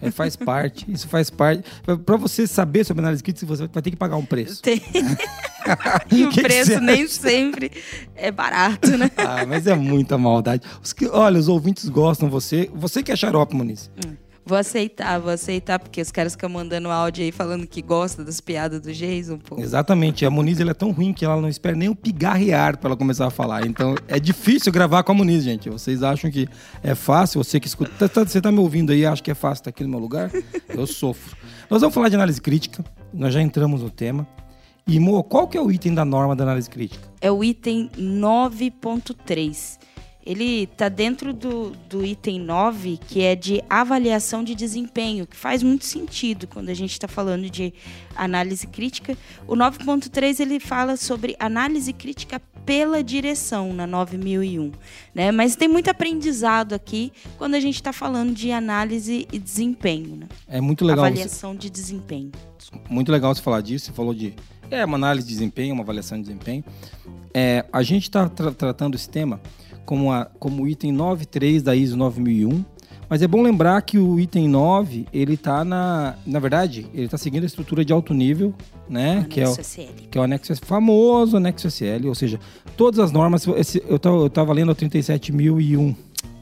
É, 0.00 0.10
faz 0.10 0.36
parte. 0.36 0.90
Isso 0.90 1.06
faz 1.06 1.28
parte. 1.28 1.68
Para 2.06 2.16
você 2.16 2.46
saber 2.46 2.84
sobre 2.84 3.02
análise 3.02 3.22
crítica, 3.22 3.44
você 3.44 3.68
vai 3.70 3.82
ter 3.82 3.90
que 3.90 3.96
pagar 3.96 4.16
um 4.16 4.24
preço. 4.24 4.62
Tem. 4.62 4.80
e 6.10 6.24
o 6.24 6.30
que 6.30 6.40
preço 6.40 6.70
que 6.70 6.80
nem 6.80 7.06
sempre 7.06 7.70
é 8.16 8.30
barato, 8.30 8.96
né? 8.96 9.10
ah, 9.18 9.44
mas 9.44 9.66
é 9.66 9.74
muita 9.74 10.16
maldade. 10.16 10.66
Os 10.82 10.94
que, 10.94 11.06
olha, 11.06 11.38
os 11.38 11.48
ouvintes 11.48 11.86
gostam. 11.90 12.30
Você, 12.30 12.70
você 12.74 13.02
que 13.02 13.12
é 13.12 13.16
xarope, 13.16 13.54
Moniz. 13.54 13.90
Hum. 14.02 14.14
Vou 14.46 14.58
aceitar, 14.58 15.18
vou 15.18 15.30
aceitar, 15.30 15.78
porque 15.78 16.00
os 16.02 16.10
caras 16.10 16.32
ficam 16.32 16.50
mandando 16.50 16.90
áudio 16.90 17.24
aí 17.24 17.32
falando 17.32 17.66
que 17.66 17.80
gosta 17.80 18.22
das 18.22 18.40
piadas 18.42 18.80
do 18.80 18.92
Jason, 18.92 19.38
pô. 19.38 19.58
Exatamente. 19.58 20.26
A 20.26 20.30
Muniz 20.30 20.60
ela 20.60 20.72
é 20.72 20.74
tão 20.74 20.90
ruim 20.90 21.14
que 21.14 21.24
ela 21.24 21.40
não 21.40 21.48
espera 21.48 21.74
nem 21.74 21.88
o 21.88 21.94
pigarrear 21.94 22.76
para 22.76 22.90
ela 22.90 22.96
começar 22.96 23.26
a 23.26 23.30
falar. 23.30 23.66
Então 23.66 23.94
é 24.06 24.20
difícil 24.20 24.70
gravar 24.70 25.02
com 25.02 25.12
a 25.12 25.14
Muniz, 25.14 25.44
gente. 25.44 25.70
Vocês 25.70 26.02
acham 26.02 26.30
que 26.30 26.46
é 26.82 26.94
fácil? 26.94 27.42
Você 27.42 27.58
que 27.58 27.66
escuta. 27.66 27.90
Tá, 27.98 28.08
tá, 28.08 28.24
você 28.24 28.40
tá 28.40 28.52
me 28.52 28.58
ouvindo 28.58 28.92
aí, 28.92 29.06
acha 29.06 29.22
que 29.22 29.30
é 29.30 29.34
fácil 29.34 29.62
estar 29.62 29.70
aqui 29.70 29.82
no 29.82 29.88
meu 29.88 29.98
lugar? 29.98 30.30
Eu 30.68 30.86
sofro. 30.86 31.34
Nós 31.70 31.80
vamos 31.80 31.94
falar 31.94 32.10
de 32.10 32.16
análise 32.16 32.40
crítica. 32.40 32.84
Nós 33.12 33.32
já 33.32 33.40
entramos 33.40 33.80
no 33.82 33.88
tema. 33.88 34.26
E, 34.86 35.00
Mo, 35.00 35.24
qual 35.24 35.48
que 35.48 35.56
é 35.56 35.62
o 35.62 35.72
item 35.72 35.94
da 35.94 36.04
norma 36.04 36.36
da 36.36 36.44
análise 36.44 36.68
crítica? 36.68 37.08
É 37.18 37.30
o 37.30 37.42
item 37.42 37.88
9.3 37.96 39.78
ele 40.24 40.62
está 40.62 40.88
dentro 40.88 41.34
do, 41.34 41.70
do 41.88 42.04
item 42.04 42.40
9, 42.40 42.98
que 43.08 43.22
é 43.22 43.36
de 43.36 43.62
avaliação 43.68 44.42
de 44.42 44.54
desempenho, 44.54 45.26
que 45.26 45.36
faz 45.36 45.62
muito 45.62 45.84
sentido 45.84 46.46
quando 46.46 46.70
a 46.70 46.74
gente 46.74 46.92
está 46.92 47.06
falando 47.06 47.50
de 47.50 47.74
análise 48.16 48.66
crítica. 48.66 49.16
O 49.46 49.54
9.3 49.54 50.40
ele 50.40 50.58
fala 50.58 50.96
sobre 50.96 51.36
análise 51.38 51.92
crítica 51.92 52.40
pela 52.64 53.04
direção 53.04 53.74
na 53.74 53.86
9001, 53.86 54.72
né? 55.14 55.30
Mas 55.30 55.54
tem 55.54 55.68
muito 55.68 55.90
aprendizado 55.90 56.72
aqui 56.72 57.12
quando 57.36 57.54
a 57.54 57.60
gente 57.60 57.74
está 57.74 57.92
falando 57.92 58.32
de 58.32 58.50
análise 58.50 59.28
e 59.30 59.38
desempenho, 59.38 60.16
né? 60.16 60.26
É 60.48 60.60
muito 60.60 60.86
legal. 60.86 61.04
Avaliação 61.04 61.52
você... 61.52 61.58
de 61.58 61.70
desempenho. 61.70 62.32
Muito 62.88 63.12
legal 63.12 63.34
você 63.34 63.42
falar 63.42 63.60
disso. 63.60 63.86
Você 63.86 63.92
falou 63.92 64.14
de 64.14 64.34
é 64.70 64.82
uma 64.82 64.96
análise 64.96 65.26
de 65.26 65.34
desempenho, 65.34 65.74
uma 65.74 65.82
avaliação 65.82 66.16
de 66.16 66.24
desempenho. 66.24 66.64
É, 67.34 67.66
a 67.70 67.82
gente 67.82 68.04
está 68.04 68.26
tra 68.28 68.50
tratando 68.52 68.94
esse 68.94 69.08
tema 69.08 69.40
como, 69.84 70.12
a, 70.12 70.26
como 70.38 70.66
item 70.66 70.94
9.3 70.94 71.62
da 71.62 71.74
ISO 71.74 71.96
9001. 71.96 72.64
Mas 73.08 73.22
é 73.22 73.28
bom 73.28 73.42
lembrar 73.42 73.80
que 73.82 73.98
o 73.98 74.18
item 74.18 74.48
9, 74.48 75.06
ele 75.12 75.34
está 75.34 75.64
na. 75.64 76.14
Na 76.26 76.38
verdade, 76.38 76.86
ele 76.94 77.04
está 77.04 77.18
seguindo 77.18 77.42
a 77.42 77.46
estrutura 77.46 77.84
de 77.84 77.92
alto 77.92 78.14
nível, 78.14 78.54
né? 78.88 79.26
que 79.28 79.40
é, 79.40 79.48
o, 79.48 79.56
que 80.10 80.18
é 80.18 80.20
o 80.20 80.24
anexo 80.24 80.54
famoso 80.64 81.36
anexo 81.36 81.68
SL, 81.68 82.08
ou 82.08 82.14
seja, 82.14 82.40
todas 82.76 82.98
as 82.98 83.12
normas. 83.12 83.46
Esse, 83.56 83.82
eu 83.86 83.96
estava 84.26 84.52
lendo 84.52 84.72
a 84.72 84.74
37.001. 84.74 85.94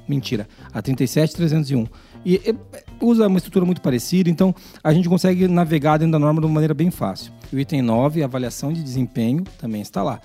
Mentira, 0.08 0.48
a 0.72 0.80
37301. 0.80 1.86
E, 2.24 2.34
e 2.34 2.56
usa 3.00 3.26
uma 3.26 3.38
estrutura 3.38 3.64
muito 3.64 3.80
parecida, 3.80 4.30
então 4.30 4.54
a 4.82 4.92
gente 4.92 5.08
consegue 5.08 5.48
navegar 5.48 5.98
dentro 5.98 6.12
da 6.12 6.18
norma 6.18 6.40
de 6.40 6.46
uma 6.46 6.54
maneira 6.54 6.74
bem 6.74 6.90
fácil. 6.90 7.32
O 7.52 7.58
item 7.58 7.82
9, 7.82 8.22
avaliação 8.22 8.72
de 8.72 8.82
desempenho, 8.82 9.44
também 9.58 9.82
está 9.82 10.02
lá. 10.02 10.20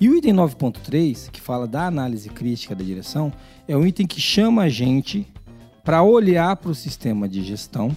E 0.00 0.08
o 0.08 0.14
item 0.14 0.32
9.3, 0.32 1.28
que 1.30 1.40
fala 1.40 1.66
da 1.66 1.86
análise 1.86 2.28
crítica 2.28 2.74
da 2.74 2.84
direção, 2.84 3.32
é 3.66 3.76
um 3.76 3.84
item 3.84 4.06
que 4.06 4.20
chama 4.20 4.62
a 4.62 4.68
gente 4.68 5.26
para 5.82 6.02
olhar 6.02 6.54
para 6.56 6.70
o 6.70 6.74
sistema 6.74 7.28
de 7.28 7.42
gestão 7.42 7.96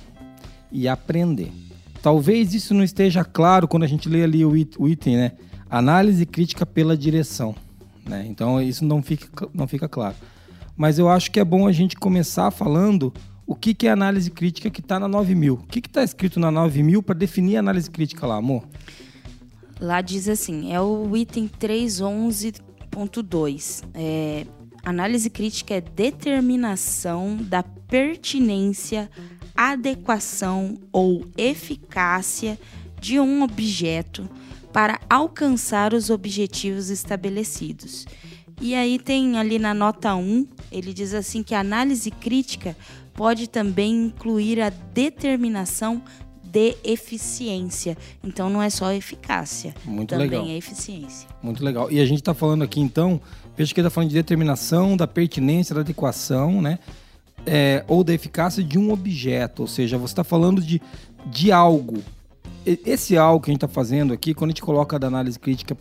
e 0.72 0.88
aprender. 0.88 1.51
Talvez 2.01 2.55
isso 2.55 2.74
não 2.74 2.84
esteja 2.84 3.24
claro 3.24 3.67
quando 3.67 3.84
a 3.84 3.88
gente 3.88 4.10
lê 4.10 4.24
ali 4.24 4.43
o 4.43 4.88
item, 4.88 5.15
né? 5.15 5.31
Análise 5.70 6.25
crítica 6.25 6.65
pela 6.65 6.98
direção. 6.98 7.55
Né? 8.08 8.25
Então 8.27 8.60
isso 8.60 8.84
não 8.84 9.03
fica, 9.03 9.48
não 9.53 9.67
fica 9.67 9.88
claro. 9.88 10.15
Mas 10.75 10.98
eu 10.98 11.08
acho 11.08 11.29
que 11.29 11.39
é 11.39 11.46
bom 11.46 11.67
a 11.67 11.72
gente 11.72 11.96
começar 11.96 12.50
falando 12.50 13.13
o 13.46 13.53
que, 13.53 13.74
que 13.74 13.88
é 13.88 13.91
análise 13.91 14.31
crítica 14.31 14.70
que 14.70 14.79
está 14.79 15.00
na 15.00 15.08
9000. 15.08 15.53
O 15.53 15.58
que 15.58 15.79
está 15.79 16.03
escrito 16.03 16.39
na 16.39 16.50
9000 16.50 17.03
para 17.03 17.13
definir 17.13 17.58
análise 17.58 17.91
crítica 17.91 18.25
lá, 18.25 18.38
amor? 18.38 18.63
Lá 19.81 20.00
diz 20.00 20.29
assim, 20.29 20.71
é 20.71 20.79
o 20.79 21.17
item 21.17 21.47
311.2. 21.47 23.83
É, 23.95 24.45
análise 24.85 25.27
crítica 25.27 25.73
é 25.73 25.81
determinação 25.81 27.35
da 27.35 27.63
pertinência, 27.63 29.09
adequação 29.55 30.77
ou 30.91 31.25
eficácia 31.35 32.59
de 33.00 33.19
um 33.19 33.41
objeto 33.41 34.29
para 34.71 35.00
alcançar 35.09 35.95
os 35.95 36.11
objetivos 36.11 36.91
estabelecidos. 36.91 38.05
E 38.61 38.75
aí 38.75 39.00
tem 39.00 39.39
ali 39.39 39.57
na 39.57 39.73
nota 39.73 40.13
1, 40.13 40.45
ele 40.71 40.93
diz 40.93 41.15
assim 41.15 41.41
que 41.41 41.55
a 41.55 41.59
análise 41.59 42.11
crítica 42.11 42.77
pode 43.15 43.50
também 43.50 44.05
incluir 44.05 44.61
a 44.61 44.69
determinação 44.69 46.03
de 46.51 46.75
eficiência. 46.84 47.98
Então 48.24 48.50
não 48.50 48.62
é 48.62 48.70
só 48.70 48.91
eficácia, 48.91 49.74
Muito 49.86 50.10
também 50.10 50.29
legal. 50.29 50.46
é 50.46 50.58
eficiência. 50.58 51.29
Muito 51.41 51.63
legal. 51.63 51.89
E 51.89 52.00
a 52.00 52.05
gente 52.05 52.20
está 52.20 52.34
falando 52.34 52.63
aqui, 52.63 52.79
então, 52.79 53.22
veja 53.55 53.74
que 53.74 53.79
está 53.79 53.89
falando 53.89 54.10
de 54.10 54.15
determinação, 54.15 54.98
da 54.98 55.08
pertinência, 55.08 55.74
da 55.74 55.81
adequação, 55.81 56.62
né? 56.62 56.79
É, 57.46 57.84
ou 57.88 58.03
da 58.03 58.13
eficácia 58.13 58.63
de 58.63 58.77
um 58.77 58.91
objeto. 58.91 59.62
Ou 59.62 59.67
seja, 59.67 59.98
você 59.98 60.12
está 60.12 60.24
falando 60.24 60.62
de, 60.62 60.81
de 61.25 61.51
algo. 61.51 62.03
Esse 62.65 63.17
algo 63.17 63.43
que 63.43 63.50
a 63.50 63.53
gente 63.53 63.63
está 63.63 63.67
fazendo 63.67 64.13
aqui, 64.13 64.34
quando 64.34 64.50
a 64.50 64.53
gente 64.53 64.62
coloca 64.62 65.00
da 65.00 65.08
análise 65.08 65.39
crítica 65.39 65.75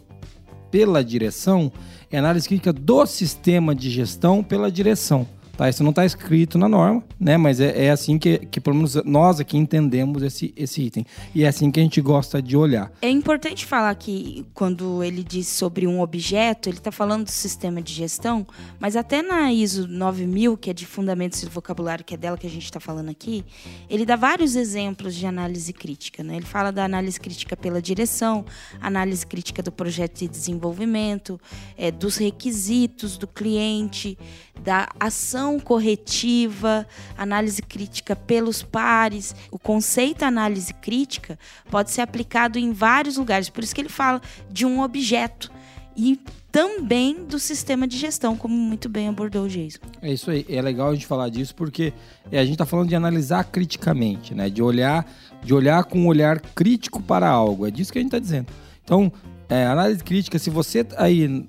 pela 0.71 1.05
direção, 1.05 1.71
é 2.11 2.17
análise 2.19 2.49
crítica 2.49 2.73
do 2.73 3.05
sistema 3.05 3.75
de 3.75 3.91
gestão 3.91 4.43
pela 4.43 4.71
direção. 4.71 5.27
Tá? 5.61 5.69
Isso 5.69 5.83
não 5.83 5.91
está 5.91 6.07
escrito 6.07 6.57
na 6.57 6.71
norma, 6.71 7.05
né? 7.21 7.37
Mas 7.37 7.61
é, 7.61 7.85
é 7.85 7.91
assim 7.91 8.19
que, 8.19 8.39
que, 8.39 8.59
pelo 8.59 8.77
menos, 8.77 8.95
nós 9.05 9.41
aqui 9.41 9.59
entendemos 9.59 10.23
esse, 10.23 10.55
esse 10.57 10.81
item. 10.81 11.05
E 11.35 11.45
é 11.45 11.49
assim 11.49 11.71
que 11.71 11.79
a 11.79 11.83
gente 11.83 12.01
gosta 12.01 12.41
de 12.41 12.57
olhar. 12.57 12.91
É 13.03 13.11
importante 13.11 13.67
falar 13.67 13.95
que 13.97 14.47
quando 14.55 15.05
ele 15.05 15.23
diz 15.23 15.49
sobre 15.49 15.87
um 15.87 16.01
objeto, 16.01 16.71
ele 16.71 16.79
está 16.79 16.91
falando 16.91 17.25
do 17.25 17.31
sistema 17.31 17.83
de 17.83 17.93
gestão, 17.93 18.47
mas 18.79 18.97
até 18.97 19.21
na 19.21 19.53
ISO 19.53 19.87
9000, 19.87 20.57
que 20.57 20.71
é 20.71 20.73
de 20.73 20.87
fundamentos 20.87 21.43
do 21.43 21.51
vocabulário, 21.51 22.07
que 22.07 22.15
é 22.15 22.17
dela 22.17 22.39
que 22.39 22.47
a 22.47 22.51
gente 22.51 22.65
está 22.65 22.81
falando 22.81 23.11
aqui, 23.11 23.45
ele 23.91 24.07
dá 24.07 24.17
vários 24.17 24.57
exemplos 24.57 25.15
de 25.15 25.27
análise 25.27 25.75
crítica. 25.75 26.25
Né? 26.25 26.37
Ele 26.37 26.47
fala 26.47 26.73
da 26.73 26.87
análise 26.87 27.21
crítica 27.21 27.55
pela 27.55 27.83
direção, 27.83 28.47
análise 28.81 29.27
crítica 29.27 29.63
do 29.63 29.71
projeto 29.71 30.21
de 30.21 30.27
desenvolvimento, 30.29 31.39
é, 31.77 31.91
dos 31.91 32.17
requisitos 32.17 33.19
do 33.19 33.27
cliente, 33.27 34.17
da 34.65 34.89
ação 34.99 35.50
corretiva, 35.59 36.87
análise 37.17 37.63
crítica 37.63 38.15
pelos 38.15 38.63
pares. 38.63 39.35
O 39.51 39.59
conceito 39.59 40.23
análise 40.23 40.73
crítica 40.75 41.39
pode 41.71 41.91
ser 41.91 42.03
aplicado 42.03 42.59
em 42.59 42.73
vários 42.73 43.17
lugares, 43.17 43.49
por 43.49 43.65
isso 43.65 43.75
que 43.75 43.81
ele 43.81 43.89
fala 43.89 44.21
de 44.51 44.65
um 44.67 44.81
objeto 44.81 45.51
e 45.97 46.19
também 46.53 47.25
do 47.25 47.39
sistema 47.39 47.87
de 47.87 47.97
gestão, 47.97 48.37
como 48.37 48.55
muito 48.55 48.89
bem 48.89 49.09
abordou 49.09 49.45
o 49.45 49.49
Jason. 49.49 49.79
É 50.03 50.13
isso 50.13 50.31
aí. 50.31 50.45
É 50.49 50.61
legal 50.61 50.91
a 50.91 50.95
gente 50.95 51.07
falar 51.07 51.29
disso 51.29 51.55
porque 51.55 51.93
é, 52.31 52.39
a 52.39 52.43
gente 52.43 52.55
está 52.55 52.67
falando 52.67 52.89
de 52.89 52.97
analisar 52.97 53.45
criticamente, 53.45 54.35
né? 54.35 54.51
De 54.51 54.63
olhar, 54.63 55.09
de 55.43 55.55
olhar 55.55 55.85
com 55.85 56.01
um 56.01 56.07
olhar 56.07 56.41
crítico 56.41 57.01
para 57.01 57.29
algo. 57.29 57.67
É 57.67 57.71
disso 57.71 57.93
que 57.93 57.99
a 57.99 58.03
gente 58.03 58.09
está 58.09 58.19
dizendo. 58.19 58.47
Então, 58.85 59.13
é, 59.49 59.67
análise 59.67 60.03
crítica, 60.03 60.39
se 60.39 60.51
você 60.51 60.85
aí 60.97 61.47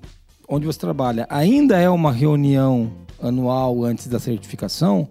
onde 0.47 0.65
você 0.65 0.79
trabalha 0.79 1.25
ainda 1.29 1.79
é 1.79 1.89
uma 1.89 2.11
reunião 2.11 2.91
anual 3.21 3.83
antes 3.83 4.07
da 4.07 4.19
certificação, 4.19 5.07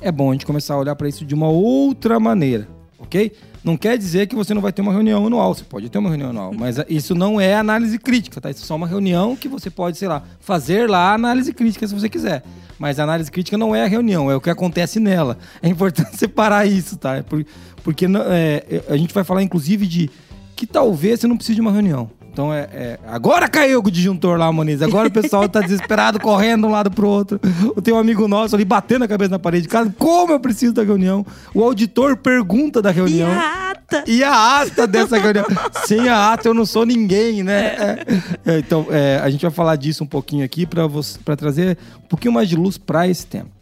é 0.00 0.12
bom 0.12 0.30
a 0.30 0.32
gente 0.32 0.46
começar 0.46 0.74
a 0.74 0.78
olhar 0.78 0.94
para 0.96 1.08
isso 1.08 1.24
de 1.24 1.34
uma 1.34 1.48
outra 1.48 2.20
maneira, 2.20 2.68
ok? 2.98 3.32
Não 3.64 3.76
quer 3.76 3.98
dizer 3.98 4.26
que 4.28 4.34
você 4.36 4.54
não 4.54 4.62
vai 4.62 4.72
ter 4.72 4.82
uma 4.82 4.92
reunião 4.92 5.26
anual, 5.26 5.54
você 5.54 5.64
pode 5.64 5.88
ter 5.88 5.98
uma 5.98 6.08
reunião 6.10 6.30
anual, 6.30 6.52
mas 6.56 6.76
isso 6.88 7.14
não 7.14 7.40
é 7.40 7.54
análise 7.56 7.98
crítica, 7.98 8.40
tá? 8.40 8.50
Isso 8.50 8.62
é 8.62 8.66
só 8.66 8.76
uma 8.76 8.86
reunião 8.86 9.34
que 9.34 9.48
você 9.48 9.70
pode, 9.70 9.96
sei 9.98 10.06
lá, 10.08 10.22
fazer 10.40 10.88
lá 10.88 11.14
análise 11.14 11.52
crítica 11.52 11.86
se 11.86 11.94
você 11.94 12.08
quiser. 12.08 12.42
Mas 12.78 13.00
a 13.00 13.04
análise 13.04 13.30
crítica 13.30 13.56
não 13.56 13.74
é 13.74 13.82
a 13.84 13.88
reunião, 13.88 14.30
é 14.30 14.36
o 14.36 14.40
que 14.40 14.50
acontece 14.50 15.00
nela. 15.00 15.38
É 15.62 15.68
importante 15.68 16.16
separar 16.16 16.66
isso, 16.66 16.96
tá? 16.98 17.16
É 17.16 17.22
por- 17.22 17.44
Porque 17.82 18.06
não- 18.06 18.20
é, 18.26 18.82
a 18.88 18.96
gente 18.98 19.14
vai 19.14 19.24
falar, 19.24 19.42
inclusive, 19.42 19.86
de 19.86 20.10
que 20.54 20.66
talvez 20.66 21.20
você 21.20 21.26
não 21.26 21.36
precise 21.36 21.54
de 21.54 21.60
uma 21.62 21.72
reunião. 21.72 22.10
Então 22.36 22.52
é, 22.52 22.68
é- 22.70 22.98
Agora 23.08 23.48
caiu 23.48 23.80
o 23.80 23.90
disjuntor 23.90 24.36
lá, 24.38 24.52
Moniz. 24.52 24.82
Agora 24.82 25.08
o 25.08 25.10
pessoal 25.10 25.48
tá 25.48 25.62
desesperado, 25.62 26.20
correndo 26.20 26.60
de 26.60 26.66
um 26.66 26.70
lado 26.70 26.90
pro 26.90 27.08
outro. 27.08 27.40
Eu 27.74 27.80
tenho 27.80 27.96
um 27.96 28.00
amigo 28.00 28.28
nosso 28.28 28.54
ali 28.54 28.62
batendo 28.62 29.06
a 29.06 29.08
cabeça 29.08 29.30
na 29.30 29.38
parede 29.38 29.62
de 29.62 29.68
casa. 29.70 29.90
Como 29.98 30.34
eu 30.34 30.38
preciso 30.38 30.74
da 30.74 30.82
reunião? 30.82 31.24
O 31.54 31.64
auditor 31.64 32.14
pergunta 32.18 32.82
da 32.82 32.90
E 32.90 32.92
reunião. 32.92 33.30
a 33.30 33.70
ata? 33.70 34.04
E 34.06 34.22
a 34.22 34.60
ata 34.60 34.86
dessa 34.86 35.16
reunião? 35.16 35.46
Sem 35.86 36.10
a 36.10 36.34
ata 36.34 36.46
eu 36.48 36.52
não 36.52 36.66
sou 36.66 36.84
ninguém, 36.84 37.42
né? 37.42 38.04
É. 38.44 38.52
É, 38.54 38.58
então, 38.58 38.86
é, 38.90 39.18
a 39.24 39.30
gente 39.30 39.40
vai 39.40 39.50
falar 39.50 39.76
disso 39.76 40.04
um 40.04 40.06
pouquinho 40.06 40.44
aqui 40.44 40.66
para 40.66 41.36
trazer 41.38 41.78
um 42.04 42.08
pouquinho 42.08 42.34
mais 42.34 42.50
de 42.50 42.56
luz 42.56 42.76
para 42.76 43.08
esse 43.08 43.24
tema. 43.26 43.55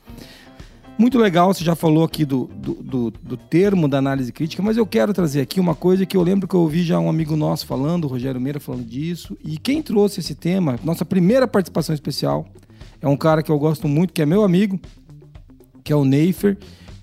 Muito 0.96 1.18
legal, 1.18 1.52
você 1.52 1.64
já 1.64 1.74
falou 1.74 2.04
aqui 2.04 2.24
do, 2.24 2.46
do, 2.54 2.74
do- 2.74 3.10
do 3.10 3.36
termo 3.36 3.88
da 3.88 3.98
análise 3.98 4.32
crítica, 4.32 4.62
mas 4.62 4.76
eu 4.76 4.86
quero 4.86 5.12
trazer 5.12 5.40
aqui 5.40 5.58
uma 5.58 5.74
coisa 5.74 6.06
que 6.06 6.16
eu 6.16 6.22
lembro 6.22 6.46
que 6.46 6.54
eu 6.54 6.60
ouvi 6.60 6.84
já 6.84 7.00
um 7.00 7.08
amigo 7.10 7.34
nosso 7.34 7.66
falando, 7.66 8.04
o 8.04 8.06
Rogério 8.08 8.40
Meira 8.40 8.60
falando 8.60 8.84
disso, 8.84 9.36
e 9.44 9.58
quem 9.58 9.82
trouxe 9.82 10.20
esse 10.20 10.36
tema, 10.36 10.78
nossa 10.84 11.04
primeira 11.04 11.48
participação 11.48 11.94
especial, 11.94 12.46
é 13.02 13.08
um 13.08 13.16
cara 13.16 13.42
que 13.42 13.50
eu 13.50 13.58
gosto 13.58 13.88
muito, 13.88 14.12
que 14.12 14.22
é 14.22 14.26
meu 14.26 14.44
amigo, 14.44 14.78
que 15.82 15.92
é 15.92 15.96
o 15.96 16.04
Neifer, 16.04 16.56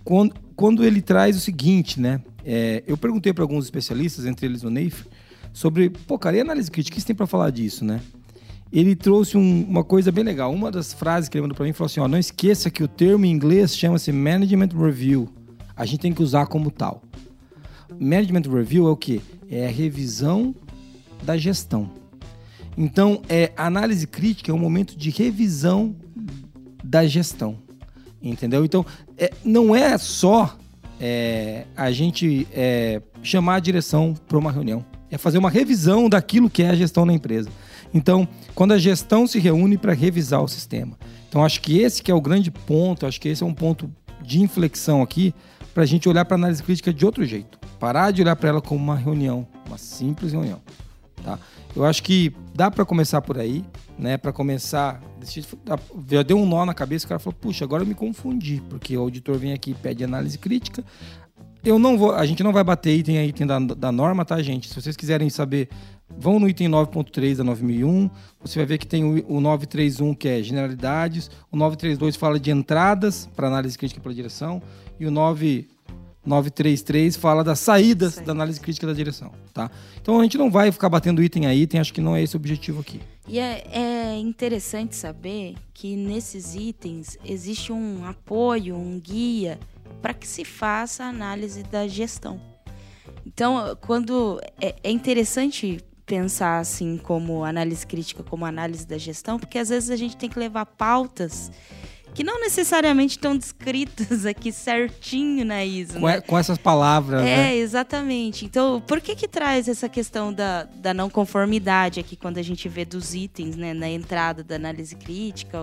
quando, 0.06 0.34
quando 0.56 0.86
ele 0.86 1.02
traz 1.02 1.36
o 1.36 1.40
seguinte, 1.42 2.00
né? 2.00 2.22
É, 2.46 2.84
eu 2.88 2.96
perguntei 2.98 3.34
para 3.34 3.44
alguns 3.44 3.66
especialistas, 3.66 4.26
entre 4.26 4.46
eles 4.48 4.64
o 4.64 4.70
Neifer, 4.70 5.06
sobre, 5.54 5.90
pô, 5.90 6.18
cara, 6.18 6.38
e 6.38 6.40
análise 6.40 6.72
crítica? 6.72 6.94
O 6.94 6.96
que 6.96 7.02
você 7.02 7.08
tem 7.08 7.16
para 7.16 7.28
falar 7.28 7.50
disso, 7.52 7.84
né? 7.84 8.00
Ele 8.72 8.96
trouxe 8.96 9.38
um- 9.38 9.64
uma 9.68 9.84
coisa 9.84 10.12
bem 10.12 10.24
legal. 10.24 10.54
Uma 10.54 10.72
das 10.72 10.94
frases 10.94 11.28
que 11.30 11.38
ele 11.38 11.42
mandou 11.42 11.56
para 11.56 11.66
mim 11.66 11.74
falou 11.74 11.88
assim: 11.88 12.00
ó, 12.00 12.08
não 12.08 12.18
esqueça 12.18 12.70
que 12.70 12.84
o 12.84 12.88
termo 12.88 13.26
em 13.26 13.32
inglês 13.32 13.76
chama-se 13.76 14.12
Management 14.12 14.70
Review. 14.78 15.30
A 15.76 15.86
gente 15.86 16.00
tem 16.00 16.14
que 16.14 16.24
usar 16.24 16.46
como 16.48 16.72
tal. 16.72 17.02
Management 18.00 18.44
Review 18.50 18.88
é 18.88 18.92
o 18.92 18.96
quê? 18.96 19.20
É 19.50 19.68
a 19.68 19.70
revisão 19.70 20.56
da 21.24 21.38
gestão. 21.38 21.90
Então, 22.78 23.22
é, 23.28 23.52
análise 23.58 24.08
crítica 24.08 24.52
é 24.52 24.56
um 24.56 24.60
momento 24.60 24.98
de 24.98 25.10
revisão 25.10 25.94
da 26.84 27.06
gestão. 27.06 27.58
Entendeu? 28.24 28.64
Então, 28.64 28.86
é, 29.18 29.32
não 29.44 29.76
é 29.76 29.98
só 29.98 30.56
é, 31.00 31.66
a 31.76 31.92
gente 31.92 32.48
é, 32.54 33.02
chamar 33.22 33.56
a 33.56 33.60
direção 33.60 34.14
para 34.28 34.38
uma 34.38 34.52
reunião. 34.52 34.86
É 35.10 35.18
fazer 35.18 35.38
uma 35.40 35.50
revisão 35.50 36.08
daquilo 36.08 36.50
que 36.50 36.64
é 36.64 36.70
a 36.70 36.76
gestão 36.76 37.06
na 37.06 37.14
empresa. 37.14 37.50
Então, 37.94 38.28
quando 38.56 38.74
a 38.74 38.78
gestão 38.78 39.28
se 39.28 39.40
reúne 39.40 39.78
para 39.78 39.94
revisar 39.94 40.42
o 40.42 40.48
sistema. 40.48 40.98
Então, 41.28 41.44
acho 41.44 41.62
que 41.62 41.80
esse 41.80 42.02
que 42.02 42.12
é 42.12 42.16
o 42.16 42.22
grande 42.22 42.52
ponto, 42.52 43.06
acho 43.06 43.20
que 43.20 43.30
esse 43.30 43.44
é 43.44 43.46
um 43.46 43.54
ponto 43.54 43.92
de 44.22 44.42
inflexão 44.42 45.02
aqui 45.02 45.34
para 45.74 45.84
a 45.84 45.86
gente 45.86 46.08
olhar 46.08 46.26
para 46.26 46.36
a 46.36 46.40
análise 46.40 46.62
crítica 46.62 46.94
de 46.94 47.06
outro 47.06 47.26
jeito. 47.26 47.60
Parar 47.80 48.12
de 48.12 48.22
olhar 48.22 48.36
para 48.36 48.50
ela 48.50 48.62
como 48.62 48.82
uma 48.82 48.96
reunião, 48.96 49.48
uma 49.68 49.78
simples 49.78 50.34
reunião. 50.34 50.62
Tá? 51.24 51.40
Eu 51.76 51.86
acho 51.86 52.04
que 52.04 52.34
dá 52.54 52.70
para 52.70 52.84
começar 52.86 53.22
por 53.22 53.38
aí, 53.38 53.64
né? 53.98 54.18
Para 54.18 54.34
começar, 54.34 55.02
já 56.10 56.24
deu 56.24 56.38
um 56.38 56.46
nó 56.46 56.66
na 56.66 56.74
cabeça, 56.74 57.06
o 57.06 57.10
cara 57.10 57.20
falou: 57.20 57.38
"Puxa, 57.40 57.64
agora 57.64 57.84
eu 57.84 57.88
me 57.88 57.94
confundi, 57.94 58.62
porque 58.70 58.98
o 58.98 59.02
auditor 59.02 59.38
vem 59.38 59.54
aqui 59.54 59.72
e 59.72 59.74
pede 59.74 60.04
análise 60.04 60.38
crítica. 60.38 60.84
Eu 61.64 61.78
não 61.78 61.98
vou, 61.98 62.14
a 62.14 62.26
gente 62.26 62.44
não 62.44 62.52
vai 62.52 62.64
bater 62.64 62.98
item 62.98 63.20
a 63.20 63.26
item 63.26 63.46
da, 63.46 63.60
da 63.60 63.92
norma, 63.92 64.26
tá, 64.26 64.42
gente? 64.42 64.68
Se 64.68 64.82
vocês 64.82 64.98
quiserem 64.98 65.30
saber, 65.30 65.70
vão 66.18 66.40
no 66.40 66.48
item 66.48 66.70
9.3 66.70 67.38
da 67.38 67.44
9001, 67.44 68.10
você 68.40 68.60
vai 68.60 68.66
ver 68.66 68.78
que 68.78 68.88
tem 68.88 69.04
o, 69.04 69.38
o 69.38 69.42
931 69.42 70.14
que 70.14 70.28
é 70.28 70.44
generalidades, 70.44 71.30
o 71.52 71.58
932 71.58 72.16
fala 72.16 72.40
de 72.40 72.52
entradas 72.52 73.30
para 73.36 73.48
análise 73.48 73.78
crítica 73.78 74.02
pela 74.02 74.14
direção 74.14 74.62
e 75.00 75.06
o 75.06 75.12
9 75.12 75.68
933 76.24 77.16
fala 77.16 77.44
das 77.44 77.60
saídas 77.60 78.14
Saídas. 78.14 78.28
da 78.28 78.32
análise 78.32 78.60
crítica 78.60 78.86
da 78.86 78.94
direção, 78.94 79.32
tá? 79.54 79.72
Então 80.00 80.20
a 80.20 80.24
gente 80.24 80.38
não 80.38 80.52
vai 80.52 80.72
ficar 80.72 80.88
batendo 80.88 81.24
item 81.24 81.48
a 81.48 81.56
item, 81.56 81.80
acho 81.80 81.94
que 81.94 82.02
não 82.02 82.16
é 82.16 82.22
esse 82.22 82.36
o 82.36 82.38
objetivo 82.38 82.82
aqui. 82.82 83.02
E 83.28 83.40
é, 83.40 83.64
é 83.72 84.18
interessante 84.20 84.96
saber 84.96 85.56
que 85.74 85.96
nesses 85.96 86.54
itens 86.54 87.18
existe 87.26 87.72
um 87.72 88.06
apoio, 88.06 88.76
um 88.76 89.00
guia 89.00 89.60
para 90.02 90.14
que 90.14 90.28
se 90.28 90.46
faça 90.46 91.04
a 91.04 91.08
análise 91.08 91.64
da 91.64 91.88
gestão. 91.88 92.40
Então, 93.26 93.78
quando 93.82 94.40
é, 94.60 94.76
é 94.84 94.92
interessante 94.92 95.80
pensar 96.06 96.60
assim 96.60 96.98
como 96.98 97.44
análise 97.44 97.86
crítica, 97.86 98.24
como 98.24 98.46
análise 98.46 98.86
da 98.86 98.98
gestão, 98.98 99.40
porque 99.40 99.58
às 99.58 99.70
vezes 99.70 99.90
a 99.90 99.96
gente 99.96 100.18
tem 100.18 100.30
que 100.30 100.40
levar 100.40 100.66
pautas 100.66 101.52
que 102.14 102.24
não 102.24 102.40
necessariamente 102.42 103.12
estão 103.18 103.38
descritas 103.38 104.26
aqui 104.26 104.52
certinho 104.52 105.46
na 105.46 105.64
ISO. 105.64 106.00
Com, 106.00 106.08
né? 106.08 106.22
com 106.22 106.38
essas 106.38 106.58
palavras, 106.58 107.22
É, 107.22 107.24
né? 107.24 107.56
exatamente. 107.56 108.46
Então, 108.46 108.82
por 108.86 109.00
que 109.00 109.16
que 109.16 109.28
traz 109.28 109.68
essa 109.68 109.88
questão 109.88 110.34
da, 110.34 110.64
da 110.64 110.94
não 110.94 111.10
conformidade 111.10 112.00
aqui 112.00 112.16
quando 112.16 112.38
a 112.38 112.42
gente 112.42 112.68
vê 112.68 112.84
dos 112.84 113.14
itens, 113.16 113.56
né, 113.56 113.74
na 113.74 113.90
entrada 113.90 114.44
da 114.44 114.56
análise 114.56 114.96
crítica, 114.96 115.58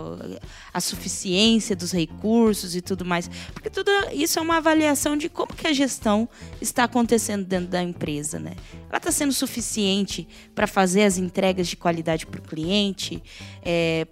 a 0.72 0.80
suficiência 0.80 1.76
dos 1.76 1.92
recursos 1.92 2.74
e 2.74 2.80
tudo 2.80 3.04
mais? 3.04 3.28
Porque 3.52 3.68
tudo 3.70 3.90
isso 4.12 4.38
é 4.38 4.42
uma 4.42 4.56
avaliação 4.56 5.16
de 5.16 5.28
como 5.28 5.54
que 5.54 5.66
a 5.66 5.72
gestão 5.72 6.28
está 6.60 6.84
acontecendo 6.84 7.44
dentro 7.44 7.68
da 7.68 7.82
empresa, 7.82 8.38
né? 8.38 8.52
Ela 8.88 8.98
está 8.98 9.12
sendo 9.12 9.32
suficiente 9.32 10.26
para 10.54 10.66
fazer 10.66 11.02
as 11.04 11.18
entregas 11.18 11.68
de 11.68 11.76
qualidade 11.76 12.26
para 12.26 12.40
o 12.40 12.42
cliente, 12.42 13.22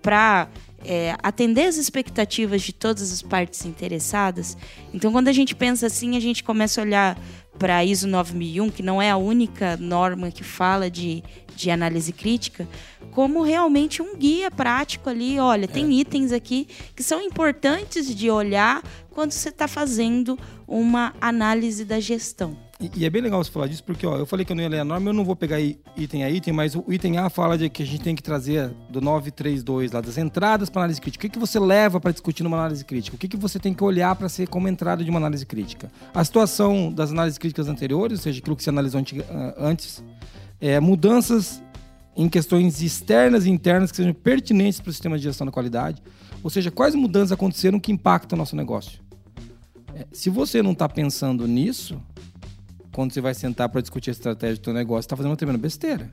para 0.02 0.48
é, 0.85 1.16
atender 1.23 1.66
as 1.66 1.76
expectativas 1.76 2.62
de 2.62 2.73
todas 2.73 3.12
as 3.12 3.23
partes 3.23 3.64
interessadas. 3.64 4.56
Então, 4.92 5.12
quando 5.12 5.28
a 5.28 5.33
gente 5.33 5.54
pensa 5.54 5.87
assim, 5.87 6.16
a 6.16 6.21
gente 6.21 6.45
começa 6.45 6.80
a 6.80 6.85
olhar 6.85 7.18
para 7.59 7.76
a 7.76 7.85
ISO 7.85 8.06
9001, 8.06 8.71
que 8.71 8.83
não 8.83 9.00
é 9.00 9.11
a 9.11 9.16
única 9.16 9.76
norma 9.76 10.30
que 10.30 10.45
fala 10.45 10.90
de, 10.90 11.23
de 11.54 11.71
análise 11.71 12.12
crítica, 12.12 12.68
como 13.12 13.42
realmente 13.42 14.02
um 14.02 14.16
guia 14.16 14.50
prático 14.50 15.09
ali. 15.09 15.38
Olha, 15.38 15.66
tem 15.66 15.92
itens 15.99 16.33
aqui 16.33 16.68
que 16.95 17.02
são 17.02 17.21
importantes 17.23 18.14
de 18.14 18.30
olhar 18.30 18.83
quando 19.11 19.33
você 19.33 19.49
está 19.49 19.66
fazendo 19.66 20.38
uma 20.68 21.14
análise 21.21 21.85
da 21.85 21.99
gestão. 21.99 22.65
E, 22.80 22.90
e 22.95 23.04
é 23.06 23.11
bem 23.11 23.23
legal 23.23 23.42
você 23.42 23.50
falar 23.50 23.68
disso, 23.68 23.83
porque 23.83 24.06
ó, 24.06 24.16
eu 24.16 24.26
falei 24.26 24.45
que 24.45 24.52
eu 24.52 24.56
não 24.56 24.62
ia 24.62 24.68
ler 24.68 24.80
a 24.80 24.85
norma, 24.85 25.09
eu 25.09 25.14
não 25.14 25.25
vou 25.25 25.35
pegar 25.35 25.59
item 25.61 26.25
a 26.25 26.30
item, 26.30 26.52
mas 26.52 26.75
o 26.75 26.85
item 26.88 27.16
A 27.16 27.30
fala 27.30 27.56
de 27.56 27.71
que 27.71 27.83
a 27.83 27.87
gente 27.87 28.02
tem 28.02 28.14
que 28.14 28.23
trazer 28.23 28.68
do 28.90 29.00
932 29.00 29.92
lá 29.92 30.00
das 30.00 30.18
entradas 30.18 30.68
para 30.68 30.83
análise 30.83 31.00
crítica. 31.00 31.21
O 31.21 31.23
que, 31.23 31.33
que 31.33 31.38
você 31.38 31.59
leva 31.59 31.99
para 31.99 32.12
discutir 32.12 32.42
numa 32.42 32.59
análise 32.59 32.85
crítica? 32.85 33.16
O 33.16 33.18
que, 33.18 33.28
que 33.28 33.37
você 33.37 33.59
tem 33.59 33.73
que 33.73 33.83
olhar 33.83 34.14
para 34.14 34.28
ser 34.28 34.47
como 34.49 34.68
entrada 34.68 35.02
de 35.02 35.09
uma 35.09 35.18
análise 35.18 35.47
crítica? 35.47 35.90
A 36.12 36.23
situação 36.23 36.92
das 36.92 37.11
análises 37.12 37.38
críticas 37.38 37.66
anteriores, 37.66 38.18
ou 38.18 38.23
seja, 38.23 38.40
aquilo 38.40 38.54
que 38.54 38.62
você 38.62 38.71
analisou 38.71 39.00
ah, 39.30 39.54
antes, 39.56 40.04
é, 40.61 40.78
mudanças 40.78 41.62
em 42.14 42.28
questões 42.28 42.83
externas 42.83 43.47
e 43.47 43.50
internas 43.50 43.90
que 43.90 43.97
sejam 43.97 44.12
pertinentes 44.12 44.80
para 44.80 44.90
o 44.90 44.92
sistema 44.92 45.16
de 45.16 45.25
gestão 45.25 45.47
da 45.47 45.52
qualidade. 45.52 46.02
Ou 46.42 46.50
seja, 46.50 46.71
quais 46.71 46.95
mudanças 46.95 47.33
aconteceram 47.33 47.80
que 47.80 47.90
impactam 47.90 48.37
o 48.37 48.38
nosso 48.38 48.54
negócio? 48.54 49.00
É, 49.95 50.06
se 50.12 50.28
você 50.28 50.62
não 50.62 50.73
está 50.73 50.88
pensando 50.88 51.47
nisso, 51.47 52.00
quando 52.96 53.12
você 53.12 53.20
vai 53.20 53.34
sentar 53.34 53.68
para 53.68 53.82
discutir 53.82 54.08
a 54.08 54.12
estratégia 54.12 54.56
do 54.56 54.64
seu 54.64 54.72
negócio, 54.72 55.00
está 55.00 55.14
fazendo 55.14 55.32
uma 55.32 55.36
tremenda 55.36 55.58
besteira. 55.58 56.10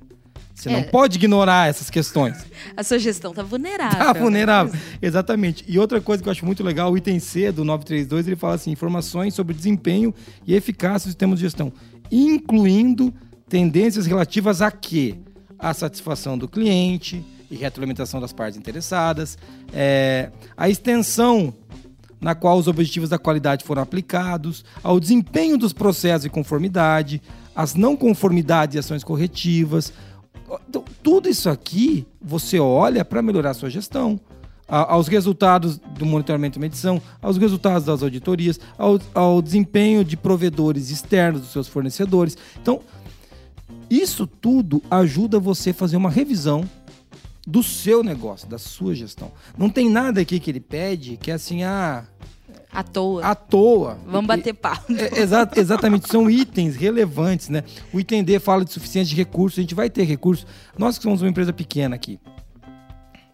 Você 0.54 0.70
não 0.70 0.80
É. 0.80 0.84
pode 0.84 1.16
ignorar 1.18 1.70
essas 1.70 1.90
questões. 1.90 2.46
A 2.76 2.84
sua 2.84 3.00
gestão 3.00 3.34
tá 3.34 3.42
vulnerável. 3.42 3.98
Tá 4.00 4.12
vulnerável. 4.12 4.78
Exatamente. 5.02 5.64
E 5.66 5.80
outra 5.80 6.02
coisa 6.02 6.22
que 6.22 6.28
eu 6.28 6.32
acho 6.34 6.46
muito 6.46 6.62
legal, 6.62 6.92
o 6.92 6.98
item 6.98 7.20
C 7.22 7.54
do 7.54 7.64
932, 7.64 8.28
ele 8.28 8.36
fala 8.36 8.56
assim: 8.56 8.70
informações 8.70 9.34
sobre 9.34 9.56
desempenho 9.56 10.14
e 10.46 10.54
eficácia 10.54 11.08
do 11.08 11.12
sistema 11.12 11.36
de 11.38 11.42
gestão, 11.42 11.72
incluindo 12.12 13.14
tendências 13.48 14.06
relativas 14.06 14.62
a 14.62 14.70
quê? 14.70 15.16
A 15.58 15.74
satisfação 15.74 16.38
do 16.38 16.50
cliente 16.50 17.24
e 17.50 17.56
retroalimentação 17.56 18.20
das 18.20 18.34
partes 18.34 18.60
interessadas, 18.60 19.38
é, 19.74 20.32
a 20.58 20.68
extensão 20.68 21.54
na 22.24 22.34
qual 22.34 22.58
os 22.58 22.68
objetivos 22.68 23.10
da 23.10 23.20
qualidade 23.20 23.64
foram 23.64 23.82
aplicados, 23.82 24.64
ao 24.82 25.00
desempenho 25.00 25.58
dos 25.58 25.74
processos 25.74 26.24
de 26.24 26.30
conformidade, 26.30 27.22
as 27.56 27.76
não 27.76 27.96
conformidades 27.96 28.76
e 28.76 28.80
ações 28.80 29.04
corretivas. 29.04 29.92
Então, 30.70 30.84
tudo 31.04 31.30
isso 31.30 31.50
aqui 31.50 32.08
você 32.22 32.60
olha 32.60 33.04
para 33.04 33.22
melhorar 33.22 33.52
a 33.52 33.54
sua 33.54 33.70
gestão. 33.70 34.20
A- 34.68 34.94
aos 34.94 35.10
resultados 35.10 35.78
do 35.78 36.06
monitoramento 36.06 36.58
e 36.58 36.62
medição, 36.62 37.02
aos 37.22 37.38
resultados 37.38 37.86
das 37.86 38.02
auditorias, 38.02 38.60
ao, 38.78 39.00
ao 39.14 39.42
desempenho 39.42 40.06
de 40.06 40.16
provedores 40.16 40.90
externos 40.90 41.42
dos 41.42 41.52
seus 41.52 41.68
fornecedores. 41.68 42.38
Então, 42.62 42.80
isso 43.90 44.26
tudo 44.26 44.82
ajuda 44.90 45.38
você 45.40 45.72
a 45.72 45.74
fazer 45.74 45.98
uma 45.98 46.10
revisão 46.10 46.64
do 47.46 47.62
seu 47.62 48.04
negócio, 48.04 48.48
da 48.48 48.58
sua 48.58 48.96
gestão. 48.96 49.32
Não 49.58 49.70
tem 49.70 49.90
nada 49.90 50.22
aqui 50.22 50.40
que 50.40 50.50
ele 50.50 50.60
pede 50.60 51.18
que 51.18 51.30
é 51.30 51.34
assim, 51.34 51.64
ah, 51.64 52.06
À 52.72 52.82
toa. 52.84 53.24
à 53.26 53.36
toa. 53.36 53.98
Vamos 54.08 54.28
bater 54.28 54.54
pau. 54.54 54.78
é, 54.90 55.20
exa- 55.22 55.50
exatamente, 55.56 56.10
são 56.10 56.30
itens 56.30 56.76
relevantes, 56.76 57.50
né? 57.50 57.64
O 57.94 58.00
item 58.00 58.24
D 58.24 58.40
fala 58.40 58.64
de 58.64 58.72
suficiência 58.72 59.10
de 59.10 59.16
recursos, 59.16 59.60
a 59.60 59.62
gente 59.62 59.76
vai 59.76 59.90
ter 59.90 60.04
recursos. 60.04 60.48
Nós 60.78 60.98
que 60.98 61.04
somos 61.04 61.22
uma 61.22 61.30
empresa 61.30 61.52
pequena 61.52 61.96
aqui, 61.96 62.20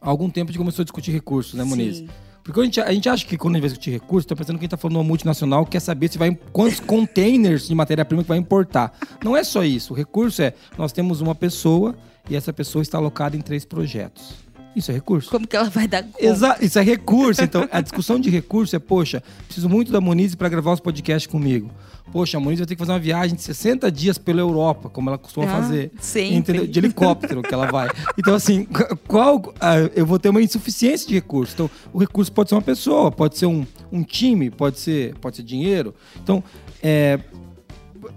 há 0.01 0.09
algum 0.09 0.29
tempo 0.29 0.49
a 0.49 0.51
gente 0.51 0.59
começou 0.59 0.81
a 0.81 0.85
discutir 0.85 1.11
recursos, 1.11 1.53
né, 1.53 1.63
Muniz? 1.63 1.97
Sim. 1.97 2.09
Porque 2.43 2.59
a 2.61 2.63
gente, 2.63 2.81
a 2.81 2.91
gente 2.91 3.07
acha 3.07 3.25
que 3.27 3.37
quando 3.37 3.55
a 3.55 3.57
gente 3.57 3.61
vai 3.61 3.69
discutir 3.69 3.91
recursos, 3.91 4.25
tá 4.25 4.35
pensando 4.35 4.55
que 4.57 4.61
a 4.61 4.65
gente 4.65 4.71
tá 4.71 4.77
falando 4.77 4.95
de 4.95 5.01
uma 5.01 5.07
multinacional 5.07 5.65
que 5.65 5.71
quer 5.71 5.81
saber 5.81 6.07
se 6.09 6.17
vai 6.17 6.33
quantos 6.51 6.79
containers 6.79 7.67
de 7.67 7.75
matéria-prima 7.75 8.23
que 8.23 8.29
vai 8.29 8.39
importar. 8.39 8.91
Não 9.23 9.37
é 9.37 9.43
só 9.43 9.63
isso. 9.63 9.93
O 9.93 9.95
recurso 9.95 10.41
é, 10.41 10.53
nós 10.75 10.91
temos 10.91 11.21
uma 11.21 11.35
pessoa 11.35 11.95
e 12.29 12.35
essa 12.35 12.53
pessoa 12.53 12.81
está 12.81 12.97
alocada 12.97 13.35
em 13.35 13.41
três 13.41 13.65
projetos. 13.65 14.47
Isso 14.75 14.91
é 14.91 14.93
recurso. 14.93 15.31
Como 15.31 15.47
que 15.47 15.55
ela 15.55 15.67
vai 15.69 15.87
dar 15.87 16.03
conta? 16.03 16.23
Exa 16.23 16.55
isso 16.61 16.77
é 16.77 16.83
recurso. 16.83 17.41
Então, 17.43 17.67
a 17.71 17.81
discussão 17.81 18.19
de 18.19 18.29
recurso 18.29 18.75
é, 18.75 18.79
poxa, 18.79 19.21
preciso 19.47 19.67
muito 19.67 19.91
da 19.91 19.99
Monize 19.99 20.37
para 20.37 20.47
gravar 20.47 20.73
os 20.73 20.79
podcasts 20.79 21.25
comigo. 21.29 21.71
Poxa, 22.11 22.37
a 22.37 22.39
Monize 22.39 22.61
vai 22.61 22.67
ter 22.67 22.75
que 22.75 22.79
fazer 22.79 22.91
uma 22.91 22.99
viagem 22.99 23.35
de 23.35 23.41
60 23.41 23.91
dias 23.91 24.17
pela 24.19 24.39
Europa, 24.39 24.87
como 24.89 25.09
ela 25.09 25.17
costuma 25.17 25.47
Ah, 25.47 25.61
fazer. 25.61 25.91
sempre. 25.99 26.35
Entendeu? 26.37 26.67
De 26.67 26.79
helicóptero 26.79 27.41
que 27.41 27.53
ela 27.53 27.65
vai. 27.65 27.89
Então, 28.17 28.35
assim, 28.35 28.63
qu- 28.65 28.95
qual. 29.07 29.53
ah, 29.59 29.77
eu 29.95 30.05
vou 30.05 30.19
ter 30.19 30.29
uma 30.29 30.41
insuficiência 30.41 31.07
de 31.07 31.15
recurso. 31.15 31.53
Então, 31.55 31.69
o 31.91 31.97
recurso 31.97 32.31
pode 32.31 32.49
ser 32.49 32.55
uma 32.55 32.61
pessoa, 32.61 33.11
pode 33.11 33.37
ser 33.39 33.47
um, 33.47 33.65
um 33.91 34.03
time, 34.03 34.51
pode 34.51 34.79
ser, 34.79 35.15
pode 35.15 35.35
ser 35.37 35.43
dinheiro. 35.43 35.95
Então, 36.23 36.43
é, 36.81 37.19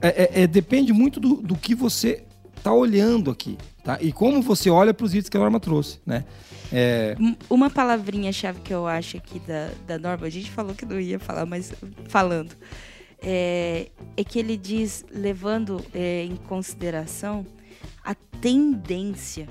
é- 0.00 0.08
é- 0.08 0.42
é- 0.42 0.46
depende 0.46 0.92
muito 0.92 1.18
do, 1.18 1.36
do 1.36 1.56
que 1.56 1.74
você 1.74 2.22
está 2.56 2.72
olhando 2.72 3.30
aqui. 3.30 3.56
Tá? 3.84 3.98
E 4.00 4.12
como 4.12 4.40
você 4.42 4.70
olha 4.70 4.94
para 4.94 5.04
os 5.04 5.12
itens 5.12 5.28
que 5.28 5.36
a 5.36 5.40
norma 5.40 5.58
trouxe, 5.58 5.98
né? 6.06 6.24
É, 6.72 7.16
Um- 7.18 7.34
Uma 7.50 7.68
palavrinha-chave 7.68 8.60
que 8.60 8.72
eu 8.72 8.86
acho 8.86 9.16
aqui 9.16 9.40
da, 9.40 9.70
da 9.86 9.98
norma, 9.98 10.26
a 10.26 10.30
gente 10.30 10.50
falou 10.50 10.74
que 10.74 10.86
não 10.86 11.00
ia 11.00 11.18
falar, 11.18 11.44
mas 11.44 11.72
falando, 12.08 12.54
é, 13.20 13.88
é 14.16 14.24
que 14.24 14.38
ele 14.38 14.56
diz, 14.56 15.04
levando 15.12 15.84
é, 15.92 16.24
em 16.24 16.36
consideração 16.36 17.44
a 18.04 18.14
tendência, 18.40 19.48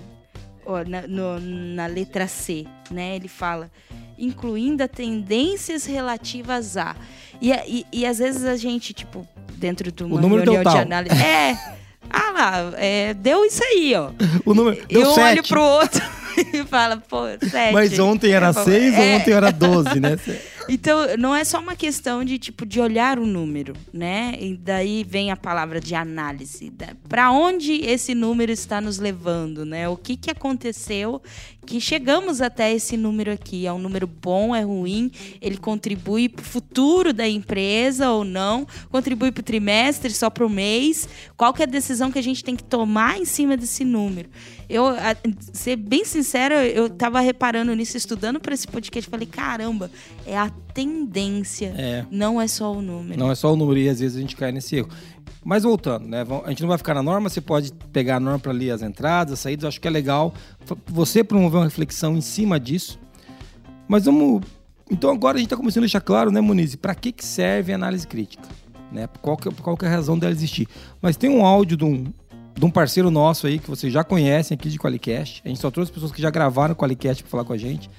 ó, 0.65 0.83
na, 0.83 1.05
no- 1.07 1.39
na 1.39 1.85
letra 1.87 2.27
C, 2.27 2.65
né? 2.89 3.15
Ele 3.17 3.27
fala, 3.27 3.69
incluindo 4.17 4.81
a 4.83 4.87
tendências 4.87 5.85
relativas 5.85 6.77
a. 6.77 6.95
E, 7.41 7.51
e, 7.51 7.85
e 7.91 8.05
às 8.05 8.19
vezes 8.19 8.45
a 8.45 8.55
gente, 8.55 8.93
tipo, 8.93 9.27
dentro 9.55 9.91
de 9.91 10.03
uma 10.03 10.21
número 10.21 10.43
deu 10.43 10.53
reunião 10.53 10.73
de 10.73 10.79
análise. 10.79 11.15
É! 11.21 11.57
Ah 12.11 12.31
lá, 12.31 12.71
é, 12.75 13.13
deu 13.13 13.45
isso 13.45 13.63
aí, 13.63 13.93
ó. 13.95 14.09
o 14.45 14.53
número. 14.53 14.85
Deu 14.87 15.01
eu 15.01 15.07
olho 15.11 15.15
sete. 15.15 15.47
pro 15.49 15.61
outro 15.61 16.01
e 16.53 16.63
falo, 16.65 17.01
pô, 17.07 17.23
sete. 17.49 17.73
Mas 17.73 17.97
ontem 17.99 18.31
era 18.31 18.49
É, 18.49 18.53
6 18.53 18.93
é. 18.95 19.15
ontem 19.17 19.31
era 19.33 19.51
12, 19.51 19.99
né? 19.99 20.17
Então, 20.69 21.17
não 21.17 21.35
é 21.35 21.43
só 21.43 21.59
uma 21.59 21.75
questão 21.75 22.23
de, 22.23 22.37
tipo, 22.37 22.67
de 22.67 22.79
olhar 22.79 23.17
o 23.17 23.25
número, 23.25 23.73
né? 23.91 24.35
E 24.39 24.55
daí 24.55 25.03
vem 25.03 25.31
a 25.31 25.35
palavra 25.35 25.81
de 25.81 25.95
análise. 25.95 26.71
Para 27.09 27.31
onde 27.31 27.81
esse 27.83 28.13
número 28.13 28.51
está 28.51 28.79
nos 28.79 28.99
levando, 28.99 29.65
né? 29.65 29.89
O 29.89 29.97
que, 29.97 30.15
que 30.15 30.29
aconteceu 30.29 31.19
que 31.65 31.81
chegamos 31.81 32.41
até 32.41 32.71
esse 32.71 32.95
número 32.95 33.31
aqui? 33.31 33.65
É 33.65 33.73
um 33.73 33.79
número 33.79 34.05
bom, 34.05 34.55
é 34.55 34.61
ruim? 34.61 35.11
Ele 35.41 35.57
contribui 35.57 36.29
para 36.29 36.43
o 36.43 36.45
futuro 36.45 37.11
da 37.11 37.27
empresa 37.27 38.11
ou 38.11 38.23
não? 38.23 38.65
Contribui 38.91 39.31
para 39.31 39.41
o 39.41 39.43
trimestre, 39.43 40.11
só 40.13 40.29
para 40.29 40.45
o 40.45 40.49
mês? 40.49 41.09
Qual 41.35 41.53
que 41.53 41.63
é 41.63 41.65
a 41.65 41.67
decisão 41.67 42.11
que 42.11 42.19
a 42.19 42.23
gente 42.23 42.43
tem 42.43 42.55
que 42.55 42.63
tomar 42.63 43.17
em 43.19 43.25
cima 43.25 43.57
desse 43.57 43.83
número? 43.83 44.29
Eu, 44.69 44.87
a- 44.87 45.17
ser 45.51 45.75
bem 45.75 46.05
sincera, 46.31 46.65
eu 46.65 46.89
tava 46.89 47.19
reparando 47.19 47.75
nisso, 47.75 47.97
estudando 47.97 48.39
para 48.39 48.53
esse 48.53 48.65
podcast, 48.65 49.09
falei, 49.09 49.27
caramba, 49.27 49.91
é 50.25 50.37
a 50.37 50.49
tendência, 50.73 51.73
É. 51.77 52.05
não 52.09 52.39
é 52.39 52.47
só 52.47 52.71
o 52.71 52.81
número. 52.81 53.19
Não 53.19 53.29
é 53.29 53.35
só 53.35 53.51
o 53.51 53.57
número 53.57 53.77
e 53.77 53.89
às 53.89 53.99
vezes 53.99 54.15
a 54.17 54.21
gente 54.21 54.37
cai 54.37 54.51
nesse 54.51 54.77
erro. 54.77 54.87
Mas 55.43 55.63
voltando, 55.63 56.07
né? 56.07 56.25
A 56.45 56.49
gente 56.49 56.61
não 56.61 56.69
vai 56.69 56.77
ficar 56.77 56.93
na 56.93 57.03
norma, 57.03 57.27
você 57.27 57.41
pode 57.41 57.73
pegar 57.91 58.17
a 58.17 58.19
norma 58.19 58.39
para 58.39 58.51
ler 58.53 58.71
as 58.71 58.81
entradas, 58.81 59.33
as 59.33 59.39
saídas, 59.39 59.65
acho 59.65 59.81
que 59.81 59.87
é 59.87 59.91
legal 59.91 60.33
você 60.85 61.23
promover 61.23 61.59
uma 61.59 61.65
reflexão 61.65 62.15
em 62.15 62.21
cima 62.21 62.59
disso. 62.59 62.97
Mas 63.87 64.05
vamos. 64.05 64.41
Então 64.89 65.09
agora 65.09 65.35
a 65.37 65.39
gente 65.39 65.47
está 65.47 65.57
começando 65.57 65.83
a 65.83 65.85
deixar 65.87 66.01
claro, 66.01 66.31
né, 66.31 66.39
Muniz, 66.39 66.75
para 66.75 66.93
que, 66.95 67.11
que 67.11 67.25
serve 67.25 67.73
a 67.73 67.75
análise 67.75 68.07
crítica? 68.07 68.47
Né? 68.91 69.07
Qual, 69.21 69.35
que, 69.35 69.49
qual 69.55 69.75
que 69.75 69.85
é 69.85 69.87
a 69.87 69.91
razão 69.91 70.17
dela 70.17 70.31
existir? 70.31 70.67
Mas 71.01 71.17
tem 71.17 71.29
um 71.29 71.45
áudio 71.45 71.75
de 71.75 71.85
um, 71.85 72.05
de 72.55 72.65
um 72.65 72.69
parceiro 72.69 73.09
nosso 73.09 73.47
aí 73.47 73.59
que 73.59 73.69
vocês 73.69 73.91
já 73.91 74.03
conhecem 74.03 74.55
aqui 74.55 74.69
de 74.69 74.77
Qualicast. 74.77 75.41
A 75.43 75.47
gente 75.47 75.59
só 75.59 75.71
trouxe 75.71 75.91
pessoas 75.91 76.11
que 76.11 76.21
já 76.21 76.29
gravaram 76.29 76.75
Qualicast 76.75 77.23
para 77.23 77.29
falar 77.29 77.43
com 77.43 77.53
a 77.53 77.57
gente. 77.57 77.89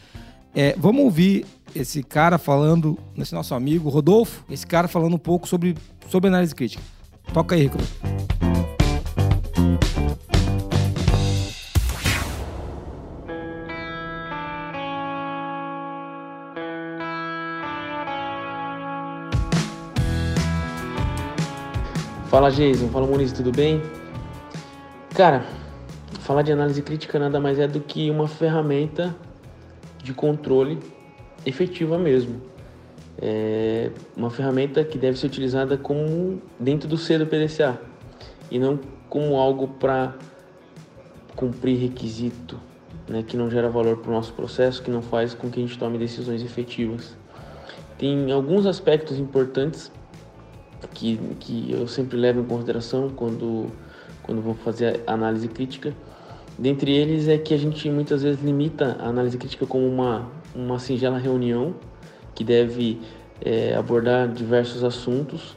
É, 0.54 0.74
vamos 0.78 1.02
ouvir 1.02 1.46
esse 1.74 2.02
cara 2.02 2.36
falando, 2.36 2.98
esse 3.16 3.34
nosso 3.34 3.54
amigo 3.54 3.88
Rodolfo, 3.88 4.44
esse 4.50 4.66
cara 4.66 4.86
falando 4.86 5.14
um 5.14 5.18
pouco 5.18 5.48
sobre, 5.48 5.74
sobre 6.08 6.28
análise 6.28 6.54
crítica. 6.54 6.82
Toca 7.32 7.54
aí, 7.54 7.62
Rico. 7.62 7.78
Fala 22.28 22.50
Jason, 22.50 22.88
fala 22.88 23.06
Muniz, 23.06 23.30
tudo 23.30 23.52
bem? 23.52 23.82
Cara, 25.14 25.44
falar 26.20 26.40
de 26.40 26.52
análise 26.52 26.80
crítica 26.80 27.18
nada 27.18 27.38
mais 27.38 27.58
é 27.58 27.68
do 27.68 27.80
que 27.80 28.10
uma 28.10 28.26
ferramenta 28.26 29.14
de 30.02 30.14
controle 30.14 30.78
efetiva 31.44 31.98
mesmo. 31.98 32.40
É 33.20 33.90
uma 34.16 34.30
ferramenta 34.30 34.82
que 34.82 34.96
deve 34.96 35.18
ser 35.18 35.26
utilizada 35.26 35.76
como 35.76 36.40
dentro 36.58 36.88
do 36.88 36.96
C 36.96 37.18
do 37.18 37.26
PDCA 37.26 37.78
e 38.50 38.58
não 38.58 38.80
como 39.10 39.36
algo 39.36 39.68
para 39.68 40.14
cumprir 41.36 41.78
requisito, 41.78 42.58
né, 43.06 43.22
que 43.22 43.36
não 43.36 43.50
gera 43.50 43.68
valor 43.68 43.98
para 43.98 44.10
o 44.10 44.14
nosso 44.14 44.32
processo, 44.32 44.82
que 44.82 44.90
não 44.90 45.02
faz 45.02 45.34
com 45.34 45.50
que 45.50 45.60
a 45.60 45.62
gente 45.62 45.78
tome 45.78 45.98
decisões 45.98 46.42
efetivas. 46.42 47.14
Tem 47.98 48.32
alguns 48.32 48.64
aspectos 48.64 49.18
importantes 49.18 49.92
que, 50.94 51.18
que 51.38 51.70
eu 51.70 51.86
sempre 51.86 52.16
levo 52.16 52.40
em 52.40 52.44
consideração 52.44 53.10
quando, 53.10 53.70
quando 54.22 54.40
vou 54.40 54.54
fazer 54.54 55.00
análise 55.06 55.48
crítica. 55.48 55.94
Dentre 56.58 56.92
eles 56.92 57.28
é 57.28 57.38
que 57.38 57.54
a 57.54 57.56
gente 57.56 57.88
muitas 57.90 58.22
vezes 58.22 58.42
limita 58.42 58.96
a 59.00 59.08
análise 59.08 59.36
crítica 59.38 59.66
como 59.66 59.86
uma, 59.86 60.30
uma 60.54 60.78
singela 60.78 61.18
reunião 61.18 61.74
que 62.34 62.44
deve 62.44 63.00
é, 63.40 63.74
abordar 63.74 64.28
diversos 64.28 64.84
assuntos, 64.84 65.56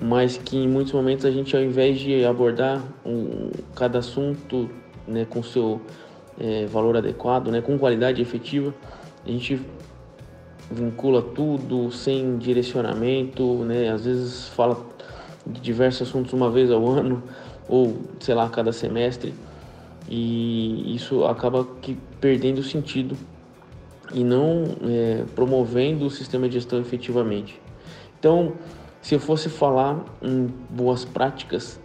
mas 0.00 0.36
que 0.36 0.56
em 0.56 0.68
muitos 0.68 0.92
momentos 0.92 1.24
a 1.24 1.30
gente, 1.30 1.56
ao 1.56 1.62
invés 1.62 1.98
de 1.98 2.24
abordar 2.24 2.82
um, 3.04 3.50
cada 3.74 3.98
assunto 3.98 4.68
né, 5.06 5.26
com 5.28 5.42
seu 5.42 5.80
é, 6.38 6.66
valor 6.66 6.96
adequado, 6.96 7.48
né, 7.48 7.60
com 7.60 7.78
qualidade 7.78 8.20
efetiva, 8.20 8.74
a 9.24 9.30
gente 9.30 9.60
vincula 10.70 11.22
tudo 11.22 11.90
sem 11.92 12.38
direcionamento, 12.38 13.58
né, 13.64 13.90
às 13.90 14.04
vezes 14.04 14.48
fala 14.48 14.84
de 15.46 15.60
diversos 15.60 16.08
assuntos 16.08 16.32
uma 16.32 16.50
vez 16.50 16.70
ao 16.70 16.86
ano 16.88 17.22
ou 17.68 17.96
sei 18.20 18.34
lá 18.34 18.48
cada 18.48 18.72
semestre 18.72 19.34
e 20.08 20.94
isso 20.94 21.24
acaba 21.24 21.66
que 21.80 21.96
perdendo 22.20 22.58
o 22.58 22.62
sentido 22.62 23.16
e 24.12 24.22
não 24.22 24.64
é, 24.86 25.24
promovendo 25.34 26.06
o 26.06 26.10
sistema 26.10 26.46
de 26.48 26.54
gestão 26.54 26.80
efetivamente. 26.80 27.60
Então, 28.18 28.52
se 29.00 29.14
eu 29.14 29.20
fosse 29.20 29.48
falar 29.48 30.04
em 30.22 30.48
boas 30.70 31.04
práticas, 31.04 31.80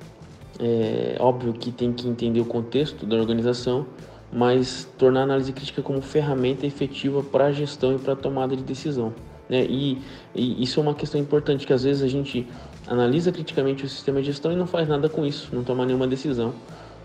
é 0.59 1.15
óbvio 1.19 1.53
que 1.53 1.71
tem 1.71 1.93
que 1.93 2.07
entender 2.07 2.41
o 2.41 2.45
contexto 2.45 3.05
da 3.05 3.15
organização, 3.15 3.85
mas 4.31 4.87
tornar 4.97 5.21
a 5.21 5.23
análise 5.23 5.51
crítica 5.53 5.81
como 5.81 6.01
ferramenta 6.01 6.67
efetiva 6.67 7.23
para 7.23 7.45
a 7.45 7.51
gestão 7.51 7.95
e 7.95 7.99
para 7.99 8.13
a 8.13 8.15
tomada 8.15 8.55
de 8.55 8.63
decisão. 8.63 9.13
Né? 9.49 9.65
E, 9.65 9.97
e, 10.35 10.61
isso 10.61 10.79
é 10.79 10.83
uma 10.83 10.93
questão 10.93 11.19
importante, 11.19 11.65
que 11.65 11.73
às 11.73 11.83
vezes 11.83 12.03
a 12.03 12.07
gente 12.07 12.47
analisa 12.89 13.31
criticamente 13.31 13.85
o 13.85 13.89
sistema 13.89 14.19
de 14.19 14.25
gestão 14.25 14.51
e 14.51 14.55
não 14.55 14.65
faz 14.65 14.87
nada 14.87 15.07
com 15.07 15.23
isso, 15.23 15.49
não 15.53 15.63
toma 15.63 15.85
nenhuma 15.85 16.07
decisão. 16.07 16.53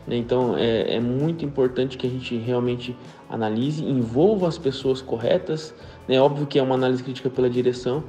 Né? 0.06 0.16
Então 0.16 0.56
é, 0.56 0.96
é 0.96 1.00
muito 1.00 1.44
importante 1.44 1.98
que 1.98 2.06
a 2.06 2.10
gente 2.10 2.36
realmente 2.38 2.96
analise, 3.28 3.84
envolva 3.84 4.48
as 4.48 4.56
pessoas 4.56 5.02
corretas. 5.02 5.74
É 6.08 6.12
né? 6.12 6.20
óbvio 6.20 6.46
que 6.46 6.58
é 6.58 6.62
uma 6.62 6.74
análise 6.74 7.02
crítica 7.02 7.28
pela 7.28 7.50
direção, 7.50 8.02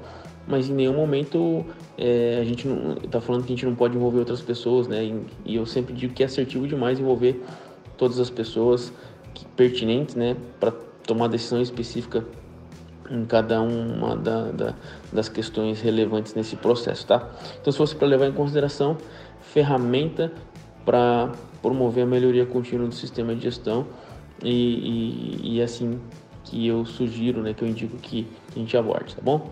mas 0.47 0.69
em 0.69 0.73
nenhum 0.73 0.93
momento 0.93 1.65
é, 1.97 2.39
a 2.41 2.45
gente 2.45 2.65
está 3.03 3.19
falando 3.19 3.43
que 3.43 3.51
a 3.51 3.55
gente 3.55 3.65
não 3.65 3.75
pode 3.75 3.97
envolver 3.97 4.19
outras 4.19 4.41
pessoas, 4.41 4.87
né? 4.87 5.03
E, 5.03 5.21
e, 5.45 5.55
eu 5.55 5.65
sempre 5.65 5.93
digo 5.93 6.13
que 6.13 6.23
é 6.23 6.27
assertivo 6.27 6.67
demais 6.67 6.99
envolver 6.99 7.41
todas 7.97 8.19
as 8.19 8.29
pessoas 8.29 8.93
que, 9.33 9.45
pertinentes, 9.47 10.15
né, 10.15 10.35
para 10.59 10.71
tomar 11.05 11.27
decisão 11.27 11.61
específica 11.61 12.25
em 13.09 13.25
cada 13.25 13.61
uma 13.61 14.15
da, 14.15 14.51
da, 14.51 14.73
das 15.11 15.29
questões 15.29 15.81
relevantes 15.81 16.33
nesse 16.33 16.55
processo, 16.55 17.07
tá? 17.07 17.29
Então, 17.61 17.71
se 17.71 17.77
fosse 17.77 17.95
para 17.95 18.07
levar 18.07 18.27
em 18.27 18.31
consideração, 18.31 18.97
ferramenta 19.41 20.31
para 20.85 21.31
promover 21.61 22.03
a 22.03 22.07
melhoria 22.07 22.45
contínua 22.45 22.87
do 22.87 22.93
sistema 22.93 23.35
de 23.35 23.41
gestão 23.41 23.87
e, 24.43 24.51
e, 25.43 25.55
e 25.55 25.61
assim 25.61 25.99
que 26.43 26.67
eu 26.67 26.85
sugiro, 26.85 27.41
né, 27.41 27.53
que 27.53 27.63
eu 27.63 27.67
indico 27.67 27.97
que 27.97 28.27
a 28.55 28.59
gente 28.59 28.77
aborde, 28.77 29.15
tá 29.15 29.21
bom? 29.21 29.49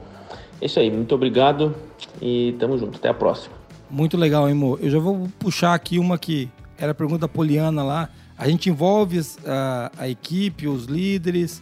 É 0.61 0.65
isso 0.65 0.79
aí, 0.79 0.91
muito 0.91 1.13
obrigado 1.15 1.75
e 2.21 2.55
tamo 2.59 2.77
junto. 2.77 2.97
Até 2.97 3.09
a 3.09 3.13
próxima. 3.13 3.55
Muito 3.89 4.15
legal, 4.15 4.47
hein, 4.47 4.55
Mo? 4.55 4.77
Eu 4.81 4.89
já 4.89 4.99
vou 4.99 5.27
puxar 5.39 5.73
aqui 5.73 5.99
uma 5.99 6.17
que 6.17 6.49
era 6.77 6.91
a 6.91 6.95
pergunta 6.95 7.21
da 7.21 7.27
Poliana 7.27 7.83
lá. 7.83 8.09
A 8.37 8.47
gente 8.47 8.69
envolve 8.69 9.19
a, 9.45 9.91
a 9.97 10.07
equipe, 10.07 10.67
os 10.67 10.85
líderes, 10.85 11.61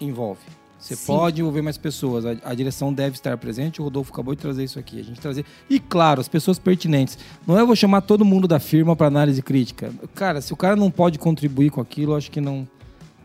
envolve. 0.00 0.42
Você 0.84 0.96
Sim. 0.96 1.06
pode 1.06 1.40
envolver 1.40 1.62
mais 1.62 1.78
pessoas. 1.78 2.26
A, 2.26 2.36
a, 2.44 2.54
direção 2.54 2.92
deve 2.92 3.16
estar 3.16 3.38
presente. 3.38 3.80
O 3.80 3.84
Rodolfo 3.84 4.12
acabou 4.12 4.34
de 4.34 4.42
trazer 4.42 4.64
isso 4.64 4.78
aqui. 4.78 5.00
A 5.00 5.02
gente 5.02 5.18
trazer. 5.18 5.42
E 5.68 5.80
claro, 5.80 6.20
as 6.20 6.28
pessoas 6.28 6.58
pertinentes. 6.58 7.16
Não 7.46 7.56
é 7.56 7.62
eu 7.62 7.66
vou 7.66 7.74
chamar 7.74 8.02
todo 8.02 8.22
mundo 8.22 8.46
da 8.46 8.60
firma 8.60 8.94
para 8.94 9.06
análise 9.06 9.40
crítica. 9.40 9.90
Cara, 10.14 10.42
se 10.42 10.52
o 10.52 10.56
cara 10.56 10.76
não 10.76 10.90
pode 10.90 11.18
contribuir 11.18 11.70
com 11.70 11.80
aquilo, 11.80 12.14
acho 12.14 12.30
que 12.30 12.38
não, 12.38 12.68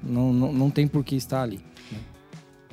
não, 0.01 0.31
não, 0.31 0.53
não 0.53 0.69
tem 0.69 0.87
por 0.87 1.03
que 1.03 1.17
estar 1.17 1.41
ali. 1.41 1.59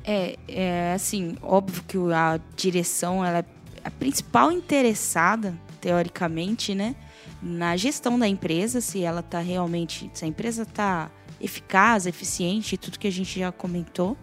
É, 0.05 0.37
é 0.47 0.93
assim, 0.95 1.37
óbvio 1.43 1.83
que 1.89 1.99
a 2.13 2.39
direção 2.57 3.25
ela 3.25 3.39
é 3.39 3.45
a 3.83 3.91
principal 3.91 4.53
interessada, 4.53 5.59
teoricamente, 5.81 6.77
né, 6.77 6.95
na 7.43 7.77
gestão 7.77 8.17
da 8.17 8.29
empresa, 8.29 8.81
se 8.81 9.03
ela 9.03 9.19
está 9.19 9.41
realmente, 9.41 10.09
se 10.15 10.25
a 10.25 10.29
empresa 10.29 10.63
está 10.63 11.11
eficaz, 11.41 12.07
eficiente, 12.07 12.77
tudo 12.77 13.01
que 13.01 13.09
a 13.09 13.13
gente 13.13 13.41
já 13.41 13.51
comentou. 13.51 14.17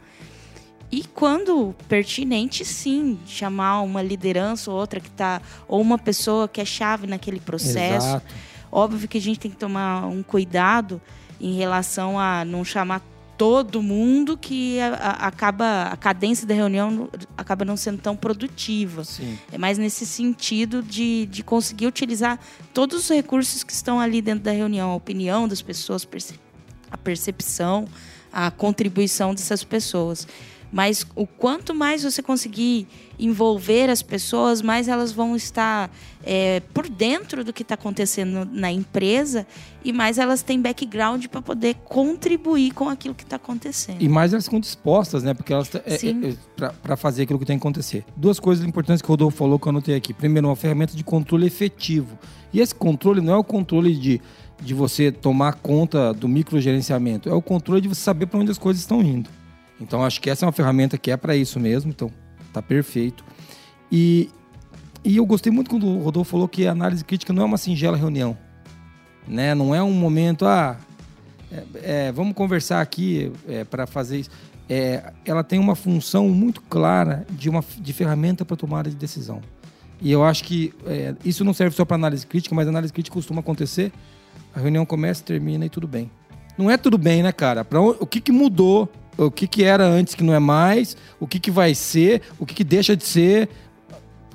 E 0.94 1.04
quando 1.06 1.74
pertinente, 1.90 2.64
sim, 2.64 3.18
chamar 3.26 3.82
uma 3.82 4.00
liderança 4.00 4.70
ou 4.70 4.78
outra 4.78 5.00
que 5.00 5.08
está 5.08 5.42
ou 5.68 5.82
uma 5.82 5.98
pessoa 5.98 6.48
que 6.48 6.62
é 6.62 6.66
chave 6.66 7.08
naquele 7.08 7.40
processo. 7.40 8.10
Exato. 8.10 8.36
Óbvio 8.72 9.08
que 9.08 9.18
a 9.18 9.22
gente 9.22 9.40
tem 9.40 9.50
que 9.50 9.58
tomar 9.58 10.06
um 10.06 10.22
cuidado 10.22 11.02
em 11.42 11.56
relação 11.56 12.20
a 12.20 12.46
não 12.46 12.64
chamar 12.64 13.02
todo 13.36 13.82
mundo 13.82 14.38
que 14.38 14.80
a, 14.82 14.94
a, 14.94 15.28
acaba 15.30 15.86
a 15.86 15.98
cadência 15.98 16.46
da 16.46 16.54
reunião 16.54 17.10
acaba 17.36 17.66
não 17.66 17.76
sendo 17.76 18.00
tão 18.00 18.16
produtiva. 18.16 19.04
Sim. 19.04 19.40
É 19.52 19.58
mais 19.58 19.80
nesse 19.80 20.06
sentido 20.06 20.84
de, 20.84 21.26
de 21.26 21.42
conseguir 21.42 21.88
utilizar 21.88 22.38
todos 22.72 23.06
os 23.06 23.10
recursos 23.10 23.64
que 23.64 23.74
estão 23.74 24.00
ali 24.00 24.22
dentro 24.22 24.44
da 24.44 24.52
reunião, 24.52 24.92
a 24.92 24.96
opinião 24.96 25.48
das 25.48 25.60
pessoas, 25.60 26.08
a 26.92 26.98
percepção, 27.00 27.88
a 28.32 28.52
contribuição 28.52 29.34
dessas 29.34 29.64
pessoas. 29.64 30.28
Mas 30.74 31.06
o 31.16 31.28
quanto 31.28 31.76
mais 31.76 32.02
você 32.04 32.24
conseguir 32.24 32.88
envolver 33.20 33.92
as 33.92 34.02
pessoas, 34.02 34.60
mais 34.60 34.88
elas 34.88 35.12
vão 35.12 35.36
estar 35.36 35.96
é, 36.24 36.62
por 36.74 36.90
dentro 36.90 37.44
do 37.44 37.54
que 37.54 37.62
está 37.62 37.76
acontecendo 37.76 38.44
na 38.52 38.72
empresa 38.72 39.46
e 39.86 39.94
mais 39.94 40.18
elas 40.18 40.42
têm 40.42 40.60
background 40.60 41.28
para 41.28 41.44
poder 41.44 41.76
contribuir 41.86 42.74
com 42.74 42.90
aquilo 42.90 43.14
que 43.14 43.24
está 43.24 43.36
acontecendo. 43.36 44.02
E 44.02 44.10
mais 44.10 44.34
elas 44.34 44.46
ficam 44.46 44.60
dispostas, 44.60 45.22
né? 45.22 45.36
Porque 45.36 45.54
elas 45.54 45.70
é, 45.76 45.82
é, 45.86 46.30
é 46.32 46.72
para 46.82 46.98
fazer 46.98 47.22
aquilo 47.22 47.38
que 47.38 47.46
tem 47.46 47.60
que 47.60 47.62
acontecer. 47.62 48.04
Duas 48.18 48.40
coisas 48.40 48.66
importantes 48.66 49.04
que 49.04 49.08
o 49.08 49.12
Rodolfo 49.12 49.38
falou 49.38 49.60
que 49.60 49.68
eu 49.68 49.70
anotei 49.70 49.96
aqui. 49.96 50.12
Primeiro, 50.12 50.48
uma 50.48 50.56
ferramenta 50.56 50.98
de 50.98 51.04
controle 51.04 51.46
efetivo. 51.46 52.18
E 52.52 52.60
esse 52.60 52.74
controle 52.74 53.22
não 53.22 53.34
é 53.34 53.38
o 53.38 53.44
controle 53.44 53.96
de 53.96 54.20
de 54.62 54.74
você 54.74 55.12
tomar 55.12 55.56
conta 55.56 56.14
do 56.14 56.28
microgerenciamento, 56.28 57.28
é 57.28 57.34
o 57.34 57.42
controle 57.42 57.82
de 57.82 57.90
você 57.90 58.00
saber 58.00 58.28
para 58.28 58.40
onde 58.40 58.52
as 58.52 58.58
coisas 58.58 58.82
estão 58.82 59.02
indo. 59.02 59.30
Então 59.80 60.04
acho 60.04 60.22
que 60.22 60.30
essa 60.30 60.46
é 60.46 60.48
uma 60.48 60.52
ferramenta 60.52 60.98
que 60.98 61.12
é 61.12 61.18
para 61.18 61.36
isso 61.36 61.60
mesmo, 61.60 61.92
então 61.92 62.12
tá 62.52 62.62
perfeito. 62.62 63.24
E, 63.92 64.30
e 65.04 65.18
eu 65.18 65.26
gostei 65.26 65.52
muito 65.52 65.70
quando 65.70 65.88
o 65.88 66.00
Rodolfo 66.00 66.32
falou 66.32 66.48
que 66.48 66.66
a 66.66 66.72
análise 66.72 67.04
crítica 67.04 67.34
não 67.34 67.44
é 67.44 67.46
uma 67.46 67.58
singela 67.58 67.98
reunião, 67.98 68.38
né? 69.28 69.54
Não 69.54 69.74
é 69.74 69.82
um 69.84 69.92
momento, 69.92 70.46
ah, 70.46 70.78
é, 71.52 72.08
é, 72.08 72.12
vamos 72.12 72.34
conversar 72.34 72.82
aqui 72.82 73.32
é, 73.48 73.64
para 73.64 73.86
fazer 73.86 74.20
isso. 74.20 74.30
É, 74.70 75.12
ela 75.26 75.44
tem 75.44 75.60
uma 75.60 75.76
função 75.76 76.30
muito 76.30 76.62
clara 76.62 77.26
de 77.30 77.50
uma 77.50 77.64
de 77.78 77.94
ferramenta 77.94 78.46
para 78.46 78.56
tomada 78.56 78.90
de 78.90 78.96
decisão. 78.96 79.42
E 80.02 80.12
eu 80.12 80.24
acho 80.24 80.44
que 80.44 80.74
é, 80.86 81.16
isso 81.24 81.44
não 81.44 81.54
serve 81.54 81.76
só 81.76 81.86
para 81.86 81.96
análise 81.96 82.26
crítica, 82.26 82.56
mas 82.56 82.68
análise 82.68 82.92
crítica 82.92 83.14
costuma 83.14 83.42
acontecer. 83.42 83.92
A 84.56 84.60
reunião 84.60 84.86
começa, 84.86 85.24
termina 85.24 85.66
e 85.66 85.70
tudo 85.70 85.88
bem. 85.88 86.10
Não 86.58 86.70
é 86.70 86.78
tudo 86.78 86.98
bem, 86.98 87.24
né, 87.24 87.32
cara? 87.32 87.66
Pra, 87.66 87.82
o 87.82 88.06
que, 88.06 88.22
que 88.22 88.32
mudou 88.32 88.90
o 89.18 89.30
que, 89.30 89.48
que 89.48 89.64
era 89.64 89.86
antes 89.86 90.16
que 90.16 90.24
não 90.24 90.34
é 90.34 90.40
mais, 90.40 90.98
o 91.20 91.28
que, 91.28 91.40
que 91.40 91.52
vai 91.52 91.76
ser, 91.76 92.22
o 92.40 92.46
que, 92.46 92.54
que 92.54 92.64
deixa 92.64 92.96
de 92.96 93.06
ser. 93.06 93.50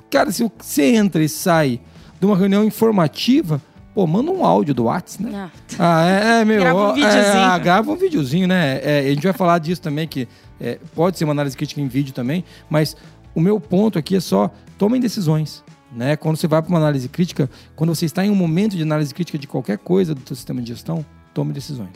Cara, 0.09 0.31
se 0.31 0.43
você 0.57 0.95
entra 0.95 1.23
e 1.23 1.29
sai 1.29 1.79
de 2.19 2.25
uma 2.25 2.35
reunião 2.35 2.63
informativa, 2.63 3.61
pô, 3.93 4.05
manda 4.07 4.31
um 4.31 4.43
áudio 4.45 4.73
do 4.73 4.85
WhatsApp, 4.85 5.23
né? 5.23 5.51
Ah, 5.77 6.01
ah 6.01 6.09
é, 6.09 6.41
é 6.41 6.45
meu. 6.45 6.59
Grava 6.59 6.91
um 6.91 6.93
videozinho. 6.93 7.23
É, 7.23 7.43
ah, 7.43 7.57
grava 7.57 7.91
um 7.91 7.95
videozinho, 7.95 8.47
né? 8.47 8.79
É, 8.83 8.99
a 8.99 9.13
gente 9.13 9.23
vai 9.23 9.33
falar 9.33 9.59
disso 9.59 9.81
também, 9.81 10.07
que 10.07 10.27
é, 10.59 10.79
pode 10.95 11.17
ser 11.17 11.25
uma 11.25 11.31
análise 11.31 11.55
crítica 11.55 11.79
em 11.81 11.87
vídeo 11.87 12.13
também, 12.13 12.43
mas 12.69 12.95
o 13.33 13.39
meu 13.39 13.59
ponto 13.59 13.97
aqui 13.99 14.15
é 14.15 14.19
só 14.19 14.51
tomem 14.77 14.99
decisões. 14.99 15.63
Né? 15.91 16.15
Quando 16.15 16.37
você 16.37 16.47
vai 16.47 16.61
para 16.61 16.69
uma 16.69 16.77
análise 16.77 17.09
crítica, 17.09 17.49
quando 17.75 17.93
você 17.95 18.05
está 18.05 18.23
em 18.23 18.29
um 18.29 18.35
momento 18.35 18.75
de 18.75 18.83
análise 18.83 19.13
crítica 19.13 19.37
de 19.37 19.47
qualquer 19.47 19.77
coisa 19.79 20.13
do 20.13 20.21
seu 20.25 20.35
sistema 20.35 20.61
de 20.61 20.69
gestão, 20.69 21.03
tome 21.33 21.51
decisões. 21.51 21.89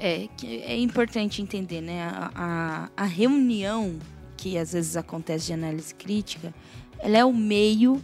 É, 0.00 0.28
é 0.44 0.78
importante 0.78 1.40
entender, 1.40 1.80
né? 1.80 2.02
A, 2.02 2.30
a, 2.34 2.88
a 2.96 3.04
reunião 3.04 3.98
que 4.36 4.56
às 4.56 4.72
vezes 4.72 4.96
acontece 4.96 5.46
de 5.46 5.52
análise 5.52 5.94
crítica, 5.94 6.54
ela 6.98 7.18
é 7.18 7.24
o 7.24 7.32
meio 7.32 8.02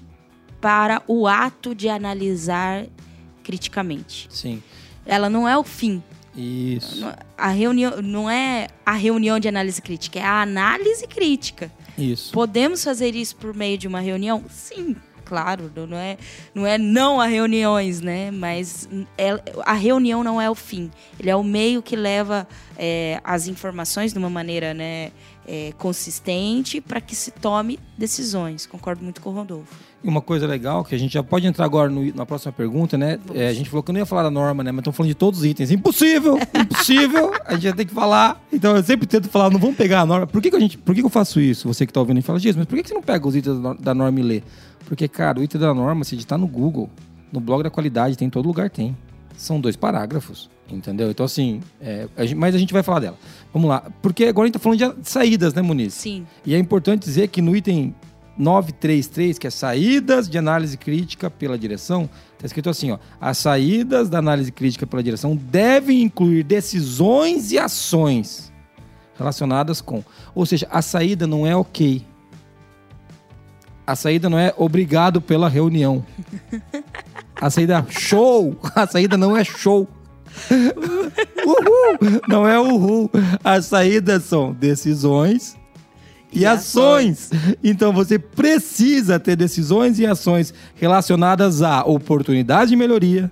para 0.60 1.02
o 1.06 1.26
ato 1.26 1.74
de 1.74 1.88
analisar 1.88 2.86
criticamente. 3.42 4.26
Sim. 4.30 4.62
Ela 5.06 5.28
não 5.28 5.48
é 5.48 5.56
o 5.56 5.62
fim. 5.62 6.02
Isso. 6.36 7.04
A 7.38 7.48
reunião 7.48 8.02
não 8.02 8.28
é 8.28 8.66
a 8.84 8.94
reunião 8.94 9.38
de 9.38 9.46
análise 9.46 9.80
crítica, 9.80 10.18
é 10.18 10.22
a 10.22 10.42
análise 10.42 11.06
crítica. 11.06 11.70
Isso. 11.96 12.32
Podemos 12.32 12.82
fazer 12.82 13.14
isso 13.14 13.36
por 13.36 13.54
meio 13.54 13.78
de 13.78 13.86
uma 13.86 14.00
reunião? 14.00 14.42
Sim 14.50 14.96
claro, 15.24 15.70
não 15.74 15.96
é, 15.96 16.16
não 16.54 16.66
é 16.66 16.78
não 16.78 17.20
a 17.20 17.26
reuniões, 17.26 18.00
né? 18.00 18.30
Mas 18.30 18.88
é, 19.16 19.30
a 19.64 19.72
reunião 19.72 20.22
não 20.22 20.40
é 20.40 20.50
o 20.50 20.54
fim. 20.54 20.90
Ele 21.18 21.30
é 21.30 21.36
o 21.36 21.42
meio 21.42 21.82
que 21.82 21.96
leva 21.96 22.46
é, 22.76 23.20
as 23.24 23.46
informações 23.46 24.12
de 24.12 24.18
uma 24.18 24.30
maneira, 24.30 24.74
né? 24.74 25.10
É, 25.46 25.72
consistente 25.78 26.80
para 26.80 27.00
que 27.00 27.14
se 27.14 27.30
tome 27.30 27.78
decisões. 27.98 28.66
Concordo 28.66 29.02
muito 29.02 29.20
com 29.20 29.30
o 29.30 29.32
Rodolfo. 29.32 29.74
E 30.02 30.08
uma 30.08 30.20
coisa 30.20 30.46
legal, 30.46 30.84
que 30.84 30.94
a 30.94 30.98
gente 30.98 31.14
já 31.14 31.22
pode 31.22 31.46
entrar 31.46 31.64
agora 31.64 31.88
no- 31.88 32.14
na 32.14 32.26
próxima 32.26 32.52
pergunta, 32.52 32.98
né? 32.98 33.18
É, 33.34 33.48
a 33.48 33.52
gente 33.54 33.70
falou 33.70 33.82
que 33.82 33.90
eu 33.90 33.94
não 33.94 34.00
ia 34.00 34.06
falar 34.06 34.22
da 34.24 34.30
norma, 34.30 34.62
né? 34.62 34.70
Mas 34.70 34.80
estamos 34.80 34.96
falando 34.96 35.08
de 35.08 35.14
todos 35.14 35.40
os 35.40 35.46
itens. 35.46 35.70
Impossível! 35.70 36.38
Impossível! 36.54 37.32
a 37.46 37.56
gente 37.56 37.74
ter 37.74 37.84
que 37.86 37.94
falar. 37.94 38.38
Então 38.52 38.76
eu 38.76 38.82
sempre 38.82 39.06
tento 39.06 39.28
falar, 39.30 39.48
não 39.50 39.58
vamos 39.58 39.76
pegar 39.76 40.00
a 40.02 40.06
norma. 40.06 40.26
Por 40.26 40.42
que, 40.42 40.50
que, 40.50 40.56
a 40.56 40.60
gente, 40.60 40.76
por 40.76 40.94
que, 40.94 41.00
que 41.00 41.06
eu 41.06 41.10
faço 41.10 41.40
isso? 41.40 41.66
Você 41.68 41.86
que 41.86 41.90
está 41.90 42.00
ouvindo 42.00 42.18
e 42.18 42.22
fala, 42.22 42.38
Jesus, 42.38 42.56
mas 42.56 42.66
por 42.66 42.76
que, 42.76 42.82
que 42.82 42.88
você 42.90 42.94
não 42.94 43.02
pega 43.02 43.26
os 43.26 43.34
itens 43.34 43.56
da 43.56 43.60
nor- 43.62 43.78
da 43.80 43.94
norma 43.94 44.20
e 44.20 44.22
lê? 44.22 44.42
Porque, 44.86 45.08
cara, 45.08 45.40
o 45.40 45.42
item 45.42 45.58
da 45.60 45.72
norma, 45.72 46.04
se 46.04 46.14
digitar 46.14 46.38
no 46.38 46.46
Google, 46.46 46.90
no 47.32 47.40
blog 47.40 47.62
da 47.62 47.70
qualidade, 47.70 48.16
tem 48.18 48.26
em 48.26 48.30
todo 48.30 48.46
lugar, 48.46 48.68
tem. 48.68 48.94
São 49.38 49.58
dois 49.58 49.74
parágrafos, 49.74 50.50
entendeu? 50.70 51.10
Então, 51.10 51.24
assim, 51.26 51.60
é, 51.80 52.08
a 52.16 52.24
gente- 52.24 52.36
mas 52.38 52.54
a 52.54 52.58
gente 52.58 52.72
vai 52.72 52.82
falar 52.82 53.00
dela. 53.00 53.18
Vamos 53.52 53.68
lá. 53.68 53.84
Porque 54.02 54.24
agora 54.24 54.44
a 54.44 54.46
gente 54.48 54.54
tá 54.54 54.58
falando 54.58 55.00
de 55.02 55.08
saídas, 55.08 55.54
né, 55.54 55.62
Muniz? 55.62 55.94
Sim. 55.94 56.26
E 56.44 56.54
é 56.54 56.58
importante 56.58 57.04
dizer 57.04 57.28
que 57.28 57.40
no 57.42 57.54
item 57.56 57.94
933, 58.36 59.38
que 59.38 59.46
é 59.46 59.50
saídas 59.50 60.28
de 60.28 60.36
análise 60.36 60.76
crítica 60.76 61.30
pela 61.30 61.56
direção, 61.56 62.08
está 62.34 62.46
escrito 62.46 62.68
assim, 62.68 62.90
ó: 62.90 62.98
as 63.20 63.38
saídas 63.38 64.08
da 64.10 64.18
análise 64.18 64.50
crítica 64.50 64.86
pela 64.86 65.02
direção 65.02 65.36
devem 65.36 66.02
incluir 66.02 66.42
decisões 66.42 67.52
e 67.52 67.58
ações 67.58 68.52
relacionadas 69.16 69.80
com. 69.80 70.02
Ou 70.34 70.44
seja, 70.44 70.66
a 70.70 70.82
saída 70.82 71.26
não 71.28 71.46
é 71.46 71.54
ok. 71.54 72.02
A 73.86 73.94
saída 73.94 74.28
não 74.30 74.38
é 74.38 74.52
obrigado 74.56 75.20
pela 75.20 75.48
reunião. 75.48 76.04
A 77.40 77.50
saída 77.50 77.84
show. 77.90 78.56
A 78.74 78.86
saída 78.86 79.16
não 79.16 79.36
é 79.36 79.44
show. 79.44 79.86
Uhul. 81.44 82.20
Não 82.28 82.46
é 82.46 82.58
uhul. 82.58 83.10
As 83.42 83.66
saídas 83.66 84.24
são 84.24 84.52
decisões 84.52 85.56
e, 86.32 86.40
E 86.40 86.46
ações. 86.46 87.30
Então 87.62 87.92
você 87.92 88.18
precisa 88.18 89.20
ter 89.20 89.36
decisões 89.36 89.98
e 89.98 90.06
ações 90.06 90.52
relacionadas 90.74 91.62
a 91.62 91.84
oportunidade 91.84 92.70
de 92.70 92.76
melhoria, 92.76 93.30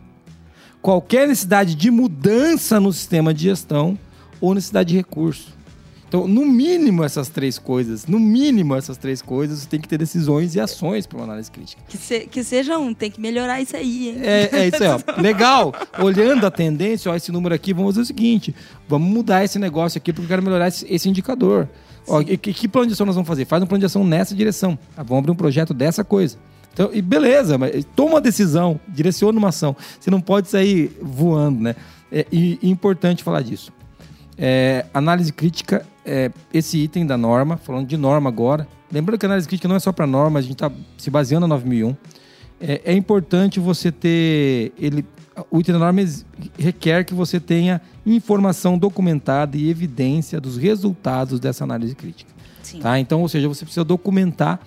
qualquer 0.81 1.27
necessidade 1.27 1.75
de 1.75 1.91
mudança 1.91 2.79
no 2.79 2.93
sistema 2.93 3.35
de 3.35 3.45
gestão 3.45 3.99
ou 4.41 4.55
necessidade 4.55 4.91
de 4.91 4.97
recurso. 4.97 5.53
Então, 6.13 6.29
no 6.29 6.45
mínimo 6.45 7.03
essas 7.03 7.31
três 7.31 7.59
coisas, 7.59 8.05
no 8.07 8.21
mínimo 8.21 8.77
essas 8.77 8.99
três 8.99 9.23
coisas, 9.23 9.65
tem 9.65 9.81
que 9.81 9.89
ter 9.89 9.97
decisões 9.97 10.55
e 10.55 10.61
ações 10.61 11.07
para 11.07 11.17
uma 11.17 11.25
análise 11.25 11.51
crítica. 11.51 11.81
Que, 11.89 11.97
se- 11.97 12.27
que 12.27 12.45
seja 12.45 12.79
um, 12.79 12.93
tem 12.93 13.11
que 13.11 13.19
melhorar 13.19 13.63
isso 13.63 13.75
aí, 13.75 14.11
hein? 14.11 14.17
É, 14.21 14.51
é 14.53 14.69
isso 14.69 14.85
aí, 14.85 14.91
ó. 14.91 15.01
Legal. 15.23 15.73
Olhando 15.99 16.47
a 16.47 16.51
tendência, 16.51 17.11
ó, 17.11 17.17
esse 17.17 17.33
número 17.33 17.55
aqui, 17.55 17.73
vamos 17.73 17.93
fazer 17.95 18.03
o 18.03 18.05
seguinte: 18.05 18.55
vamos 18.87 19.09
mudar 19.11 19.43
esse 19.43 19.59
negócio 19.59 19.97
aqui 19.97 20.13
porque 20.13 20.27
eu 20.27 20.29
quero 20.29 20.43
melhorar 20.43 20.69
esse, 20.69 20.85
esse 20.87 21.09
indicador. 21.09 21.67
Ó, 22.07 22.21
e 22.21 22.37
que, 22.37 22.53
que 22.53 22.69
plano 22.69 22.89
de 22.89 22.93
ação 22.93 23.07
nós 23.07 23.15
vamos 23.15 23.27
fazer? 23.29 23.47
Faz 23.47 23.63
um 23.63 23.67
plano 23.67 23.81
de 23.81 23.87
ação 23.87 24.05
nessa 24.05 24.35
direção. 24.35 24.79
Tá? 24.95 25.03
Vamos 25.03 25.21
abrir 25.21 25.31
um 25.31 25.35
projeto 25.35 25.73
dessa 25.73 26.05
coisa. 26.05 26.37
Então, 26.75 26.91
e 26.93 27.01
beleza, 27.01 27.57
mas 27.57 27.87
toma 27.97 28.17
uma 28.17 28.21
decisão, 28.21 28.79
direciona 28.87 29.39
uma 29.39 29.49
ação. 29.49 29.75
Você 29.99 30.11
não 30.11 30.21
pode 30.21 30.49
sair 30.51 30.95
voando, 31.01 31.63
né? 31.63 31.75
É, 32.11 32.27
e, 32.31 32.59
e 32.61 32.69
importante 32.69 33.23
falar 33.25 33.41
disso. 33.41 33.73
É, 34.37 34.87
análise 34.93 35.33
crítica, 35.33 35.85
é, 36.05 36.31
esse 36.53 36.79
item 36.79 37.07
da 37.07 37.17
norma, 37.17 37.57
falando 37.57 37.87
de 37.87 37.97
norma 37.97 38.29
agora. 38.29 38.67
Lembrando 38.91 39.19
que 39.19 39.27
a 39.27 39.29
análise 39.29 39.49
crítica 39.49 39.69
não 39.69 39.77
é 39.77 39.81
só 39.81 39.93
para 39.93 40.07
norma, 40.07 40.39
a 40.39 40.43
gente 40.43 40.53
está 40.53 40.71
se 40.99 41.11
baseando 41.11 41.47
na 41.47 41.55
9001. 41.55 41.97
É, 42.61 42.81
é 42.85 42.95
importante 42.95 43.59
você 43.59 43.91
ter. 43.91 44.73
Ele, 44.79 45.05
o 45.51 45.61
item 45.61 45.73
da 45.73 45.79
norma 45.79 46.01
requer 46.59 47.05
que 47.05 47.15
você 47.15 47.41
tenha 47.41 47.81
informação 48.05 48.79
documentada 48.79 49.57
e 49.57 49.69
evidência 49.69 50.41
dos 50.41 50.57
resultados 50.57 51.41
dessa 51.41 51.65
análise 51.65 51.95
crítica. 51.95 52.31
Sim. 52.63 52.81
Tá? 52.81 52.99
Então, 52.99 53.21
ou 53.21 53.29
seja, 53.29 53.49
você 53.49 53.65
precisa 53.65 53.85
documentar. 53.85 54.61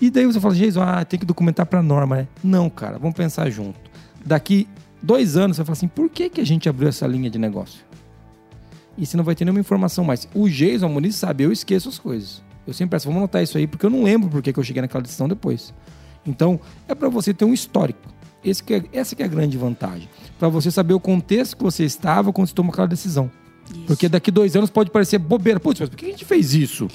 E 0.00 0.10
daí 0.10 0.26
você 0.26 0.40
fala, 0.40 0.54
Jesus, 0.54 0.84
ah, 0.86 1.04
tem 1.04 1.18
que 1.18 1.26
documentar 1.26 1.66
para 1.66 1.82
norma, 1.82 2.16
né? 2.16 2.28
Não, 2.42 2.70
cara, 2.70 2.98
vamos 2.98 3.16
pensar 3.16 3.50
junto. 3.50 3.78
Daqui 4.24 4.68
dois 5.02 5.36
anos, 5.36 5.56
você 5.56 5.62
vai 5.62 5.66
falar 5.66 5.76
assim, 5.76 5.88
por 5.88 6.08
que, 6.08 6.30
que 6.30 6.40
a 6.40 6.46
gente 6.46 6.68
abriu 6.68 6.88
essa 6.88 7.06
linha 7.06 7.28
de 7.28 7.38
negócio? 7.38 7.87
E 8.98 9.06
você 9.06 9.16
não 9.16 9.24
vai 9.24 9.34
ter 9.34 9.44
nenhuma 9.44 9.60
informação 9.60 10.04
mais. 10.04 10.28
O 10.34 10.48
Jason, 10.48 10.86
o 10.86 10.90
Muniz, 10.90 11.14
sabe, 11.16 11.44
eu 11.44 11.52
esqueço 11.52 11.88
as 11.88 11.98
coisas. 11.98 12.42
Eu 12.66 12.74
sempre 12.74 12.90
peço, 12.96 13.06
vamos 13.06 13.18
anotar 13.20 13.42
isso 13.42 13.56
aí, 13.56 13.66
porque 13.66 13.86
eu 13.86 13.90
não 13.90 14.02
lembro 14.02 14.28
por 14.28 14.42
que 14.42 14.52
eu 14.54 14.62
cheguei 14.62 14.82
naquela 14.82 15.02
decisão 15.02 15.28
depois. 15.28 15.72
Então, 16.26 16.60
é 16.86 16.94
para 16.94 17.08
você 17.08 17.32
ter 17.32 17.44
um 17.44 17.54
histórico. 17.54 18.00
Esse 18.44 18.62
que 18.62 18.74
é- 18.74 18.84
essa 18.92 19.16
que 19.16 19.22
é 19.22 19.24
a 19.24 19.28
grande 19.28 19.56
vantagem. 19.56 20.08
Para 20.38 20.48
você 20.48 20.70
saber 20.70 20.94
o 20.94 21.00
contexto 21.00 21.56
que 21.56 21.62
você 21.62 21.84
estava 21.84 22.32
quando 22.32 22.48
você 22.48 22.54
tomou 22.54 22.72
aquela 22.72 22.86
decisão. 22.88 23.30
Isso. 23.70 23.80
Porque 23.86 24.08
daqui 24.08 24.30
dois 24.30 24.54
anos 24.56 24.68
pode 24.70 24.90
parecer 24.90 25.18
bobeira. 25.18 25.58
Putz, 25.60 25.80
mas 25.80 25.88
por 25.88 25.96
que 25.96 26.06
a 26.06 26.08
gente 26.10 26.24
fez 26.24 26.54
isso? 26.54 26.88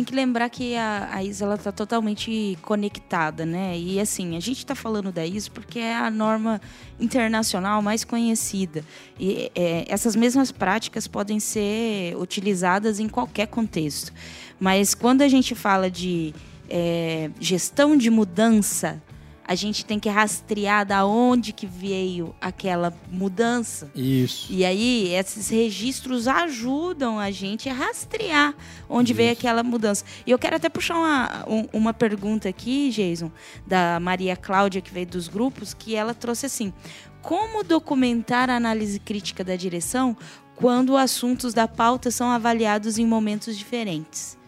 Tem 0.00 0.04
que 0.06 0.14
lembrar 0.14 0.48
que 0.48 0.74
a, 0.76 1.10
a 1.12 1.22
ISO 1.22 1.44
ela 1.44 1.58
tá 1.58 1.70
totalmente 1.70 2.56
conectada, 2.62 3.44
né? 3.44 3.78
E 3.78 4.00
assim, 4.00 4.34
a 4.34 4.40
gente 4.40 4.56
está 4.56 4.74
falando 4.74 5.12
da 5.12 5.26
ISO 5.26 5.50
porque 5.50 5.78
é 5.78 5.94
a 5.94 6.10
norma 6.10 6.58
internacional 6.98 7.82
mais 7.82 8.02
conhecida. 8.02 8.82
E 9.18 9.52
é, 9.54 9.84
essas 9.88 10.16
mesmas 10.16 10.50
práticas 10.50 11.06
podem 11.06 11.38
ser 11.38 12.16
utilizadas 12.16 12.98
em 12.98 13.10
qualquer 13.10 13.48
contexto. 13.48 14.10
Mas 14.58 14.94
quando 14.94 15.20
a 15.20 15.28
gente 15.28 15.54
fala 15.54 15.90
de 15.90 16.32
é, 16.70 17.30
gestão 17.38 17.94
de 17.94 18.08
mudança, 18.08 19.02
a 19.50 19.54
gente 19.56 19.84
tem 19.84 19.98
que 19.98 20.08
rastrear 20.08 20.86
da 20.86 21.04
onde 21.04 21.52
que 21.52 21.66
veio 21.66 22.32
aquela 22.40 22.94
mudança. 23.10 23.90
Isso. 23.96 24.46
E 24.48 24.64
aí, 24.64 25.12
esses 25.12 25.48
registros 25.48 26.28
ajudam 26.28 27.18
a 27.18 27.32
gente 27.32 27.68
a 27.68 27.72
rastrear 27.72 28.54
onde 28.88 29.12
veio 29.12 29.32
aquela 29.32 29.64
mudança. 29.64 30.04
E 30.24 30.30
eu 30.30 30.38
quero 30.38 30.54
até 30.54 30.68
puxar 30.68 30.94
uma, 30.94 31.44
um- 31.48 31.66
uma 31.72 31.92
pergunta 31.92 32.48
aqui, 32.48 32.90
Jason, 32.90 33.28
da 33.66 33.98
Maria 33.98 34.36
Cláudia, 34.36 34.80
que 34.80 34.92
veio 34.94 35.06
dos 35.08 35.26
grupos, 35.26 35.74
que 35.74 35.96
ela 35.96 36.14
trouxe 36.14 36.46
assim: 36.46 36.72
como 37.20 37.64
documentar 37.64 38.48
a 38.50 38.54
análise 38.54 39.00
crítica 39.00 39.42
da 39.42 39.56
direção 39.56 40.16
quando 40.54 40.96
assuntos 40.96 41.52
da 41.52 41.66
pauta 41.66 42.12
são 42.12 42.30
avaliados 42.30 42.98
em 42.98 43.04
momentos 43.04 43.58
diferentes? 43.58 44.38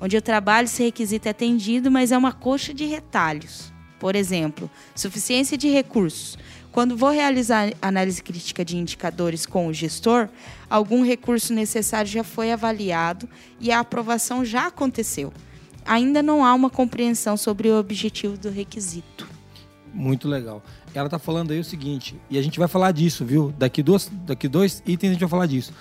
Onde 0.00 0.16
o 0.16 0.22
trabalho 0.22 0.66
se 0.66 0.82
requisita 0.82 1.28
é 1.28 1.30
atendido, 1.30 1.88
mas 1.88 2.10
é 2.10 2.18
uma 2.18 2.32
coxa 2.32 2.74
de 2.74 2.84
retalhos. 2.84 3.69
Por 4.00 4.16
exemplo, 4.16 4.68
suficiência 4.96 5.56
de 5.56 5.68
recursos. 5.68 6.36
Quando 6.72 6.96
vou 6.96 7.10
realizar 7.10 7.72
análise 7.82 8.22
crítica 8.22 8.64
de 8.64 8.76
indicadores 8.76 9.44
com 9.44 9.66
o 9.66 9.74
gestor, 9.74 10.28
algum 10.70 11.04
recurso 11.04 11.52
necessário 11.52 12.10
já 12.10 12.24
foi 12.24 12.50
avaliado 12.50 13.28
e 13.60 13.70
a 13.70 13.80
aprovação 13.80 14.44
já 14.44 14.68
aconteceu. 14.68 15.32
Ainda 15.84 16.22
não 16.22 16.44
há 16.44 16.54
uma 16.54 16.70
compreensão 16.70 17.36
sobre 17.36 17.68
o 17.68 17.78
objetivo 17.78 18.38
do 18.38 18.48
requisito. 18.48 19.28
Muito 19.92 20.26
legal. 20.26 20.62
Ela 20.94 21.08
tá 21.08 21.18
falando 21.18 21.50
aí 21.50 21.60
o 21.60 21.64
seguinte, 21.64 22.16
e 22.30 22.38
a 22.38 22.42
gente 22.42 22.58
vai 22.58 22.68
falar 22.68 22.92
disso, 22.92 23.24
viu? 23.24 23.52
Daqui, 23.58 23.82
duas, 23.82 24.10
daqui 24.24 24.48
dois 24.48 24.82
itens 24.86 25.10
a 25.10 25.12
gente 25.12 25.20
vai 25.20 25.28
falar 25.28 25.46
disso. 25.46 25.74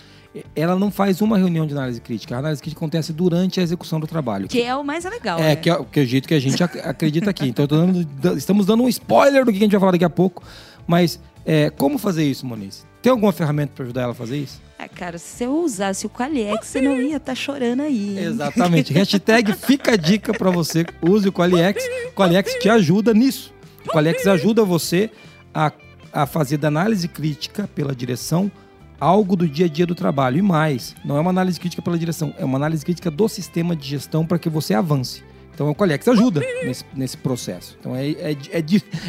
Ela 0.56 0.76
não 0.76 0.92
faz 0.92 1.22
uma 1.22 1.38
reunião 1.38 1.66
de 1.66 1.74
análise 1.74 2.00
crítica. 2.00 2.36
A 2.36 2.40
análise 2.40 2.62
crítica 2.62 2.80
acontece 2.80 3.12
durante 3.12 3.60
a 3.60 3.64
execução 3.64 4.00
do 4.00 4.06
trabalho. 4.06 4.48
Que 4.48 4.62
é 4.62 4.76
o 4.76 4.84
mais 4.84 5.04
legal. 5.06 5.40
É, 5.40 5.42
né? 5.44 5.56
que 5.56 5.70
é, 5.70 5.84
que 5.92 6.00
é 6.00 6.04
o 6.04 6.06
jeito 6.06 6.28
que 6.28 6.34
a 6.36 6.40
gente 6.40 6.64
ac- 6.64 6.80
acredita 6.82 7.30
aqui. 7.32 7.48
Então, 7.48 7.66
dando- 7.66 8.06
da- 8.06 8.34
estamos 8.34 8.66
dando 8.66 8.84
um 8.84 8.90
spoiler 8.90 9.44
do 9.44 9.52
que 9.52 9.58
a 9.58 9.62
gente 9.62 9.72
vai 9.72 9.80
falar 9.80 9.92
daqui 9.94 10.06
a 10.06 10.10
pouco. 10.10 10.44
Mas, 10.86 11.20
é, 11.46 11.70
como 11.72 11.98
fazer 11.98 12.24
isso, 12.24 12.46
Moniz? 12.46 12.86
Tem 13.02 13.10
alguma 13.12 13.32
ferramenta 13.32 13.72
para 13.76 13.86
ajudar 13.86 14.02
ela 14.04 14.12
a 14.12 14.16
fazer 14.16 14.38
isso? 14.38 14.62
É, 14.78 14.88
cara, 14.88 15.18
se 15.18 15.44
eu 15.44 15.56
usasse 15.64 16.06
o 16.06 16.10
Qualiex, 16.10 16.68
você 16.68 16.80
não 16.82 17.02
ia 17.02 17.18
estar 17.18 17.34
chorando 17.36 17.82
aí. 17.82 18.18
hein? 18.20 18.26
Exatamente. 18.26 18.94
Hashtag 18.94 19.54
fica 19.54 19.94
a 19.94 19.96
dica 19.98 20.32
para 20.34 20.52
você. 20.52 20.86
Use 21.02 21.28
o 21.28 21.32
Qualiex. 21.34 21.84
O 22.10 22.12
Qualiex 22.14 22.54
te 22.56 22.70
ajuda 22.70 23.14
nisso. 23.14 23.54
O 23.86 23.90
Qualiex 23.92 24.28
ajuda 24.28 24.64
você 24.64 25.10
a, 25.54 25.72
a 26.14 26.26
fazer 26.26 26.58
da 26.58 26.68
análise 26.68 27.08
crítica 27.08 27.68
pela 27.74 27.96
direção 27.96 28.52
algo 29.00 29.36
do 29.36 29.48
dia 29.48 29.66
a 29.66 29.70
dia 29.70 29.86
do 29.86 29.96
trabalho. 29.96 30.38
E 30.38 30.42
mais, 30.42 30.96
não 31.04 31.18
é 31.18 31.20
uma 31.20 31.30
análise 31.30 31.60
crítica 31.60 31.82
pela 31.82 31.98
direção, 31.98 32.34
é 32.38 32.46
uma 32.46 32.58
análise 32.58 32.84
crítica 32.86 33.10
do 33.10 33.28
sistema 33.30 33.76
de 33.76 33.88
gestão 33.88 34.26
para 34.26 34.38
que 34.40 34.50
você 34.50 34.74
avance. 34.74 35.24
Então 35.54 35.70
o 35.70 35.76
Qualiex 35.76 36.08
ajuda 36.08 36.40
nesse, 36.64 36.86
nesse 36.96 37.18
processo. 37.18 37.76
Então 37.82 37.94
é, 37.94 38.08
é, 38.12 38.32
é, 38.32 38.64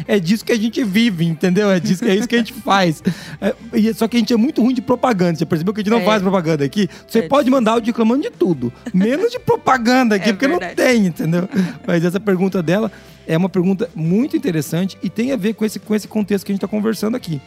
é 0.05 0.19
disso 0.19 0.43
que 0.43 0.51
a 0.51 0.57
gente 0.57 0.83
vive, 0.83 1.23
entendeu? 1.25 1.71
É, 1.71 1.79
disso, 1.79 2.03
é 2.03 2.13
isso 2.13 2.27
que 2.27 2.35
a 2.35 2.39
gente 2.39 2.51
faz. 2.51 3.01
É, 3.39 3.55
e- 3.73 3.93
só 3.93 4.05
que 4.05 4.17
a 4.17 4.19
gente 4.19 4.33
é 4.33 4.35
muito 4.35 4.61
ruim 4.61 4.73
de 4.73 4.81
propaganda. 4.81 5.37
Você 5.37 5.45
percebeu 5.45 5.73
que 5.73 5.79
a 5.79 5.83
gente 5.83 5.91
não 5.91 5.99
É. 6.01 6.03
faz 6.05 6.21
propaganda 6.21 6.65
aqui? 6.65 6.89
Você 7.07 7.19
É 7.19 7.21
pode 7.29 7.49
mandar 7.49 7.71
áudio 7.71 7.87
reclamando 7.93 8.23
de 8.23 8.31
tudo, 8.31 8.71
menos 8.93 9.31
de 9.31 9.39
propaganda 9.39 10.15
aqui, 10.15 10.27
É 10.29 10.33
porque 10.33 10.45
verdade. 10.47 10.75
não 10.77 10.85
tem, 10.85 11.05
entendeu? 11.05 11.47
Mas 11.87 12.03
essa 12.03 12.19
pergunta 12.19 12.61
dela 12.61 12.91
é 13.25 13.37
uma 13.37 13.47
pergunta 13.47 13.89
muito 13.95 14.35
interessante 14.35 14.97
e 15.01 15.09
tem 15.09 15.31
a 15.31 15.37
ver 15.37 15.53
com 15.53 15.63
esse, 15.63 15.79
com 15.79 15.95
esse 15.95 16.05
contexto 16.07 16.45
que 16.45 16.51
a 16.51 16.53
gente 16.53 16.57
está 16.65 16.67
conversando 16.67 17.15
aqui. 17.15 17.39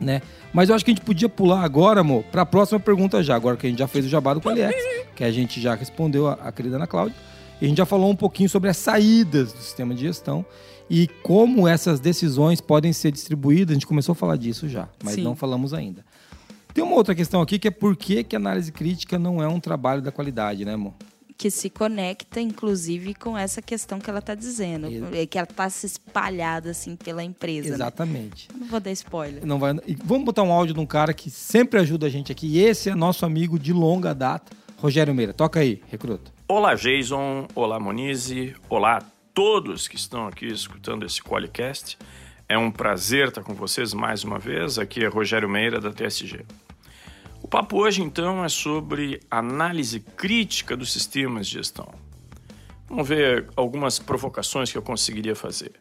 Né? 0.00 0.22
Mas 0.52 0.68
eu 0.68 0.74
acho 0.74 0.84
que 0.84 0.90
a 0.92 0.94
gente 0.94 1.04
podia 1.04 1.28
pular 1.28 1.62
agora, 1.62 2.00
amor, 2.00 2.22
para 2.24 2.42
a 2.42 2.46
próxima 2.46 2.78
pergunta 2.78 3.22
já, 3.22 3.34
agora 3.34 3.56
que 3.56 3.66
a 3.66 3.70
gente 3.70 3.78
já 3.80 3.88
fez 3.88 4.04
o 4.06 4.08
jabá 4.08 4.32
do 4.32 4.40
Qualiex, 4.40 4.74
que 5.16 5.24
a 5.24 5.30
gente 5.32 5.60
já 5.60 5.74
respondeu 5.74 6.28
a, 6.28 6.34
a 6.34 6.52
querida 6.52 6.76
Ana 6.76 6.86
Cláudia, 6.86 7.16
e 7.60 7.64
a 7.64 7.68
gente 7.68 7.78
já 7.78 7.86
falou 7.86 8.08
um 8.08 8.16
pouquinho 8.16 8.48
sobre 8.48 8.70
as 8.70 8.76
saídas 8.76 9.52
do 9.52 9.58
sistema 9.58 9.94
de 9.94 10.02
gestão 10.02 10.46
e 10.88 11.08
como 11.22 11.66
essas 11.66 11.98
decisões 11.98 12.60
podem 12.60 12.92
ser 12.92 13.10
distribuídas. 13.10 13.72
A 13.72 13.74
gente 13.74 13.86
começou 13.86 14.12
a 14.12 14.16
falar 14.16 14.36
disso 14.36 14.68
já, 14.68 14.88
mas 15.02 15.14
Sim. 15.14 15.22
não 15.22 15.34
falamos 15.34 15.74
ainda. 15.74 16.04
Tem 16.72 16.84
uma 16.84 16.94
outra 16.94 17.14
questão 17.14 17.42
aqui 17.42 17.58
que 17.58 17.66
é 17.66 17.70
por 17.70 17.96
que, 17.96 18.22
que 18.22 18.36
análise 18.36 18.70
crítica 18.70 19.18
não 19.18 19.42
é 19.42 19.48
um 19.48 19.58
trabalho 19.58 20.00
da 20.00 20.12
qualidade, 20.12 20.64
né, 20.64 20.74
amor? 20.74 20.94
Que 21.38 21.52
se 21.52 21.70
conecta, 21.70 22.40
inclusive, 22.40 23.14
com 23.14 23.38
essa 23.38 23.62
questão 23.62 24.00
que 24.00 24.10
ela 24.10 24.18
está 24.18 24.34
dizendo, 24.34 24.88
Ex 25.14 25.28
que 25.30 25.38
ela 25.38 25.46
está 25.48 25.70
se 25.70 25.86
espalhada 25.86 26.70
assim 26.70 26.96
pela 26.96 27.22
empresa. 27.22 27.68
Exatamente. 27.68 28.48
Né? 28.52 28.58
Não 28.62 28.66
vou 28.66 28.80
dar 28.80 28.90
spoiler. 28.90 29.46
Não 29.46 29.56
vai. 29.56 29.72
Vamos 30.04 30.24
botar 30.24 30.42
um 30.42 30.52
áudio 30.52 30.74
de 30.74 30.80
um 30.80 30.86
cara 30.86 31.14
que 31.14 31.30
sempre 31.30 31.78
ajuda 31.78 32.06
a 32.06 32.10
gente 32.10 32.32
aqui. 32.32 32.48
E 32.48 32.58
esse 32.58 32.90
é 32.90 32.94
nosso 32.96 33.24
amigo 33.24 33.56
de 33.56 33.72
longa 33.72 34.12
data, 34.12 34.50
Rogério 34.78 35.14
Meira. 35.14 35.32
Toca 35.32 35.60
aí, 35.60 35.80
recruta. 35.88 36.32
Olá, 36.48 36.74
Jason. 36.74 37.46
Olá, 37.54 37.78
Monize. 37.78 38.56
Olá 38.68 38.96
a 38.98 39.02
todos 39.32 39.86
que 39.86 39.94
estão 39.94 40.26
aqui 40.26 40.46
escutando 40.46 41.06
esse 41.06 41.22
Qualicast. 41.22 41.96
É 42.48 42.58
um 42.58 42.70
prazer 42.70 43.28
estar 43.28 43.44
com 43.44 43.54
vocês 43.54 43.94
mais 43.94 44.24
uma 44.24 44.40
vez. 44.40 44.76
Aqui 44.76 45.04
é 45.04 45.06
Rogério 45.06 45.48
Meira, 45.48 45.80
da 45.80 45.92
TSG. 45.92 46.44
O 47.48 47.50
papo 47.50 47.78
hoje, 47.78 48.02
então, 48.02 48.44
é 48.44 48.48
sobre 48.50 49.20
análise 49.30 50.00
crítica 50.00 50.76
dos 50.76 50.92
sistemas 50.92 51.46
de 51.46 51.54
gestão. 51.54 51.88
Vamos 52.86 53.08
ver 53.08 53.48
algumas 53.56 53.98
provocações 53.98 54.70
que 54.70 54.76
eu 54.76 54.82
conseguiria 54.82 55.34
fazer. 55.34 55.72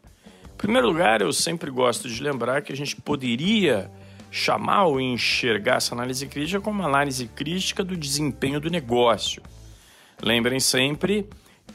Em 0.46 0.58
primeiro 0.58 0.88
lugar, 0.88 1.20
eu 1.20 1.34
sempre 1.34 1.70
gosto 1.70 2.08
de 2.08 2.24
lembrar 2.24 2.62
que 2.62 2.72
a 2.72 2.76
gente 2.76 2.96
poderia 2.96 3.92
chamar 4.32 4.86
ou 4.86 5.02
enxergar 5.02 5.76
essa 5.76 5.94
análise 5.94 6.26
crítica 6.28 6.62
como 6.62 6.80
uma 6.80 6.88
análise 6.88 7.28
crítica 7.28 7.84
do 7.84 7.98
desempenho 7.98 8.62
do 8.62 8.70
negócio. 8.70 9.44
Lembrem 10.24 10.62
sempre 10.62 11.28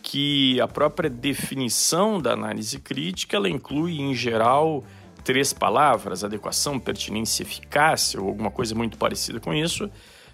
que 0.03 0.59
a 0.59 0.67
própria 0.67 1.11
definição 1.11 2.19
da 2.19 2.33
análise 2.33 2.79
crítica 2.79 3.37
ela 3.37 3.47
inclui, 3.47 4.01
em 4.01 4.15
geral, 4.15 4.87
três 5.25 5.53
palavras, 5.53 6.25
adequação, 6.25 6.79
pertinência, 6.79 7.43
eficácia, 7.43 8.21
ou 8.21 8.29
alguma 8.29 8.51
coisa 8.51 8.75
muito 8.75 8.97
parecida 8.99 9.41
com 9.41 9.55
isso, 9.55 9.91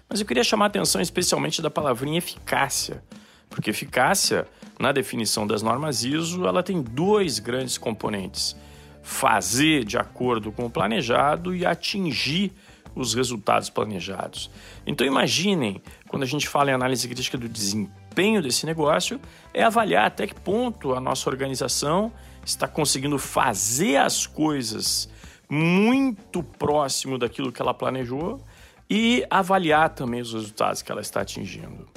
mas 0.07 0.19
eu 0.19 0.25
queria 0.25 0.43
chamar 0.43 0.65
a 0.65 0.67
atenção 0.67 0.99
especialmente 0.99 1.61
da 1.61 1.69
palavrinha 1.69 2.17
eficácia, 2.17 3.03
porque 3.49 3.69
eficácia, 3.69 4.47
na 4.79 4.91
definição 4.91 5.45
das 5.45 5.61
normas 5.61 6.03
ISO, 6.03 6.47
ela 6.47 6.63
tem 6.63 6.81
dois 6.81 7.39
grandes 7.39 7.77
componentes: 7.77 8.55
fazer 9.03 9.83
de 9.83 9.97
acordo 9.97 10.51
com 10.51 10.65
o 10.65 10.69
planejado 10.69 11.55
e 11.55 11.65
atingir 11.65 12.51
os 12.95 13.13
resultados 13.13 13.69
planejados. 13.69 14.49
Então 14.85 15.05
imaginem, 15.05 15.81
quando 16.07 16.23
a 16.23 16.25
gente 16.25 16.47
fala 16.47 16.71
em 16.71 16.73
análise 16.73 17.07
crítica 17.07 17.37
do 17.37 17.47
desempenho 17.47 18.41
desse 18.41 18.65
negócio, 18.65 19.19
é 19.53 19.63
avaliar 19.63 20.07
até 20.07 20.25
que 20.25 20.35
ponto 20.35 20.93
a 20.93 20.99
nossa 20.99 21.29
organização 21.29 22.11
está 22.49 22.67
conseguindo 22.67 23.17
fazer 23.17 23.97
as 23.97 24.25
coisas 24.25 25.09
muito 25.49 26.43
próximo 26.43 27.17
daquilo 27.17 27.51
que 27.51 27.61
ela 27.61 27.73
planejou 27.73 28.41
e 28.89 29.25
avaliar 29.29 29.89
também 29.89 30.21
os 30.21 30.33
resultados 30.33 30.81
que 30.81 30.91
ela 30.91 31.01
está 31.01 31.21
atingindo. 31.21 31.87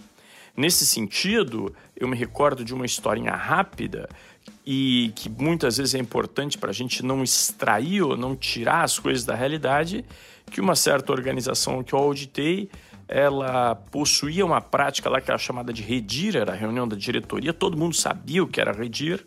Nesse 0.56 0.86
sentido, 0.86 1.74
eu 1.96 2.06
me 2.06 2.16
recordo 2.16 2.64
de 2.64 2.74
uma 2.74 2.84
historinha 2.84 3.32
rápida 3.32 4.08
e 4.66 5.12
que 5.16 5.28
muitas 5.28 5.78
vezes 5.78 5.94
é 5.94 5.98
importante 5.98 6.58
para 6.58 6.70
a 6.70 6.74
gente 6.74 7.02
não 7.02 7.22
extrair 7.22 8.02
ou 8.02 8.16
não 8.16 8.36
tirar 8.36 8.82
as 8.82 8.98
coisas 8.98 9.24
da 9.24 9.34
realidade, 9.34 10.04
que 10.50 10.60
uma 10.60 10.76
certa 10.76 11.12
organização 11.12 11.82
que 11.82 11.94
eu 11.94 11.98
auditei, 11.98 12.70
ela 13.08 13.74
possuía 13.74 14.44
uma 14.44 14.60
prática 14.60 15.08
lá 15.08 15.20
que 15.20 15.30
era 15.30 15.38
chamada 15.38 15.72
de 15.72 15.82
redir, 15.82 16.36
era 16.36 16.52
a 16.52 16.54
reunião 16.54 16.86
da 16.86 16.96
diretoria, 16.96 17.52
todo 17.52 17.76
mundo 17.76 17.94
sabia 17.94 18.42
o 18.42 18.46
que 18.46 18.60
era 18.60 18.72
redir, 18.72 19.24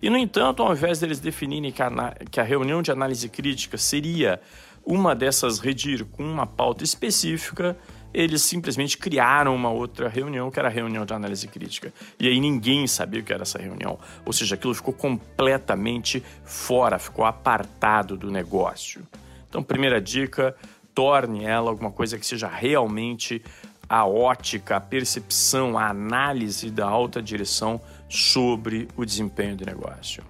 e, 0.00 0.08
no 0.08 0.16
entanto, 0.16 0.62
ao 0.62 0.72
invés 0.72 1.00
deles 1.00 1.18
definirem 1.18 1.72
que 1.72 1.82
a, 1.82 1.90
que 2.30 2.40
a 2.40 2.44
reunião 2.44 2.82
de 2.82 2.90
análise 2.90 3.28
crítica 3.28 3.76
seria 3.76 4.40
uma 4.84 5.14
dessas 5.14 5.58
redir 5.58 6.04
com 6.04 6.22
uma 6.22 6.46
pauta 6.46 6.84
específica, 6.84 7.76
eles 8.14 8.42
simplesmente 8.42 8.96
criaram 8.96 9.54
uma 9.54 9.70
outra 9.70 10.08
reunião, 10.08 10.50
que 10.50 10.58
era 10.58 10.68
a 10.68 10.70
reunião 10.70 11.04
de 11.04 11.12
análise 11.12 11.46
crítica. 11.46 11.92
E 12.18 12.26
aí 12.26 12.40
ninguém 12.40 12.86
sabia 12.86 13.20
o 13.20 13.24
que 13.24 13.32
era 13.32 13.42
essa 13.42 13.58
reunião. 13.58 13.98
Ou 14.24 14.32
seja, 14.32 14.54
aquilo 14.54 14.74
ficou 14.74 14.94
completamente 14.94 16.22
fora, 16.44 16.98
ficou 16.98 17.24
apartado 17.24 18.16
do 18.16 18.30
negócio. 18.30 19.02
Então, 19.48 19.62
primeira 19.62 20.00
dica, 20.00 20.56
torne 20.94 21.44
ela 21.44 21.70
alguma 21.70 21.90
coisa 21.90 22.18
que 22.18 22.26
seja 22.26 22.48
realmente 22.48 23.42
a 23.88 24.06
ótica, 24.06 24.76
a 24.76 24.80
percepção, 24.80 25.78
a 25.78 25.88
análise 25.88 26.70
da 26.70 26.86
alta 26.86 27.22
direção 27.22 27.80
sobre 28.08 28.88
o 28.96 29.04
desempenho 29.04 29.56
do 29.56 29.66
negócio. 29.66 30.22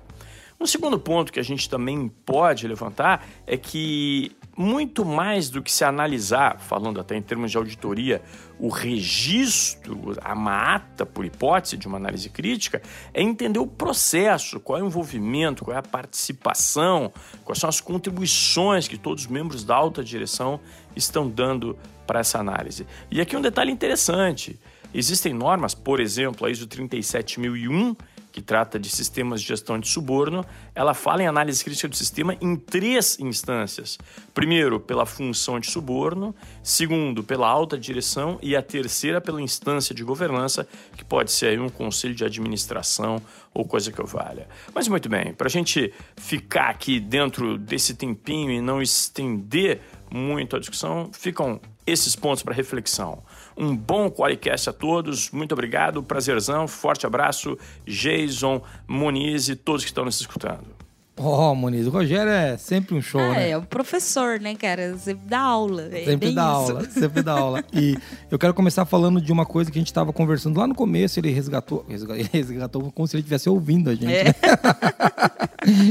Um 0.61 0.67
segundo 0.67 0.99
ponto 0.99 1.33
que 1.33 1.39
a 1.39 1.45
gente 1.45 1.71
também 1.71 2.09
pode 2.27 2.67
levantar 2.67 3.25
é 3.47 3.57
que, 3.57 4.33
muito 4.57 5.05
mais 5.05 5.49
do 5.49 5.63
que 5.63 5.71
se 5.71 5.85
analisar, 5.85 6.59
falando 6.59 7.01
até 7.01 7.17
em 7.17 7.23
termos 7.23 7.53
de 7.53 7.57
auditoria, 7.57 8.21
o 8.59 8.69
registro, 8.69 10.17
a 10.21 10.35
mata, 10.35 11.07
por 11.07 11.25
hipótese, 11.25 11.77
de 11.77 11.87
uma 11.87 11.97
análise 11.97 12.29
crítica, 12.29 12.83
é 13.15 13.23
entender 13.23 13.61
o 13.61 13.69
processo, 13.69 14.59
qual 14.59 14.81
é 14.81 14.83
o 14.83 14.87
envolvimento, 14.87 15.65
qual 15.65 15.77
é 15.77 15.79
a 15.79 15.83
participação, 15.83 17.13
quais 17.45 17.61
são 17.61 17.71
as 17.71 17.81
contribuições 17.81 18.89
que 18.89 18.99
todos 18.99 19.27
os 19.27 19.31
membros 19.31 19.63
da 19.63 19.77
alta 19.77 20.03
direção 20.03 20.59
estão 20.97 21.29
dando 21.29 21.79
para 22.05 22.19
essa 22.19 22.41
análise. 22.41 22.85
E 23.13 23.21
aqui 23.21 23.37
um 23.37 23.41
detalhe 23.41 23.71
interessante. 23.71 24.59
Existem 24.93 25.35
normas, 25.35 25.75
por 25.75 26.01
exemplo, 26.01 26.47
a 26.47 26.51
ISO 26.51 26.67
37001, 26.67 27.95
que 28.33 28.43
trata 28.43 28.79
de 28.79 28.89
sistemas 28.89 29.41
de 29.43 29.49
gestão 29.49 29.79
de 29.81 29.89
suborno, 29.89 30.45
ela 30.75 30.95
fala 30.95 31.23
em 31.23 31.27
análise 31.27 31.65
crítica 31.65 31.89
do 31.89 31.97
sistema 31.97 32.37
em 32.41 32.55
três 32.55 33.19
instâncias. 33.19 33.99
Primeiro, 34.33 34.79
pela 34.79 35.05
função 35.05 35.59
de 35.59 35.69
suborno, 35.69 36.35
segundo, 36.63 37.25
pela 37.25 37.49
alta 37.49 37.77
direção 37.77 38.39
e 38.41 38.55
a 38.55 38.63
terceira 38.63 39.21
pela 39.21 39.43
instância 39.43 39.95
de 39.95 40.05
governança, 40.05 40.69
que 40.97 41.05
pode 41.05 41.33
ser 41.33 41.47
aí 41.47 41.59
um 41.59 41.69
conselho 41.69 42.15
de 42.15 42.25
administração 42.25 43.21
ou 43.53 43.65
coisa 43.65 43.91
que 43.91 44.01
eu 44.01 44.07
valha. 44.07 44.47
Mas 44.73 44.87
muito 44.87 45.09
bem, 45.09 45.35
para 45.35 45.49
a 45.49 45.51
gente 45.51 45.93
ficar 46.17 46.69
aqui 46.69 47.01
dentro 47.01 47.59
desse 47.59 47.95
tempinho 47.95 48.53
e 48.53 48.61
não 48.61 48.81
estender 48.81 49.81
muito 50.11 50.55
a 50.55 50.61
discussão, 50.61 51.11
ficam 51.13 51.61
esses 51.87 52.15
pontos 52.15 52.43
para 52.43 52.55
reflexão. 52.55 53.23
Um 53.61 53.77
bom 53.77 54.09
Qualicast 54.09 54.71
a 54.71 54.73
todos, 54.73 55.33
muito 55.33 55.51
obrigado, 55.51 56.01
prazerzão, 56.01 56.69
forte 56.69 57.05
abraço, 57.05 57.59
Jason, 57.85 58.63
Moniz 58.87 59.49
e 59.49 59.57
todos 59.57 59.83
que 59.83 59.91
estão 59.91 60.05
nos 60.05 60.21
escutando. 60.21 60.79
Ó, 61.17 61.51
oh, 61.51 61.55
Moniz, 61.57 61.85
o 61.89 61.91
Rogério 61.91 62.31
é 62.31 62.57
sempre 62.57 62.95
um 62.95 63.03
show, 63.03 63.21
ah, 63.21 63.31
né? 63.31 63.51
É, 63.51 63.57
o 63.57 63.63
professor, 63.63 64.39
né, 64.39 64.55
cara? 64.55 64.97
Sempre 64.97 65.27
dá 65.27 65.41
aula. 65.41 65.89
É 65.91 66.05
sempre 66.05 66.33
dá 66.33 66.43
isso. 66.43 66.51
aula, 66.51 66.85
sempre 66.89 67.23
dá 67.23 67.33
aula. 67.33 67.65
E 67.73 67.99
eu 68.31 68.39
quero 68.39 68.55
começar 68.55 68.85
falando 68.85 69.21
de 69.21 69.33
uma 69.33 69.45
coisa 69.45 69.69
que 69.73 69.77
a 69.77 69.81
gente 69.81 69.89
estava 69.89 70.13
conversando 70.13 70.57
lá 70.61 70.69
no 70.69 70.77
começo, 70.77 71.19
ele 71.19 71.33
resgatou, 71.33 71.85
resgatou 72.33 72.93
como 72.93 73.09
se 73.09 73.17
ele 73.17 73.23
estivesse 73.23 73.49
ouvindo 73.49 73.91
a 73.91 73.95
gente. 73.97 74.07
É. 74.07 74.25
Né? 74.27 74.35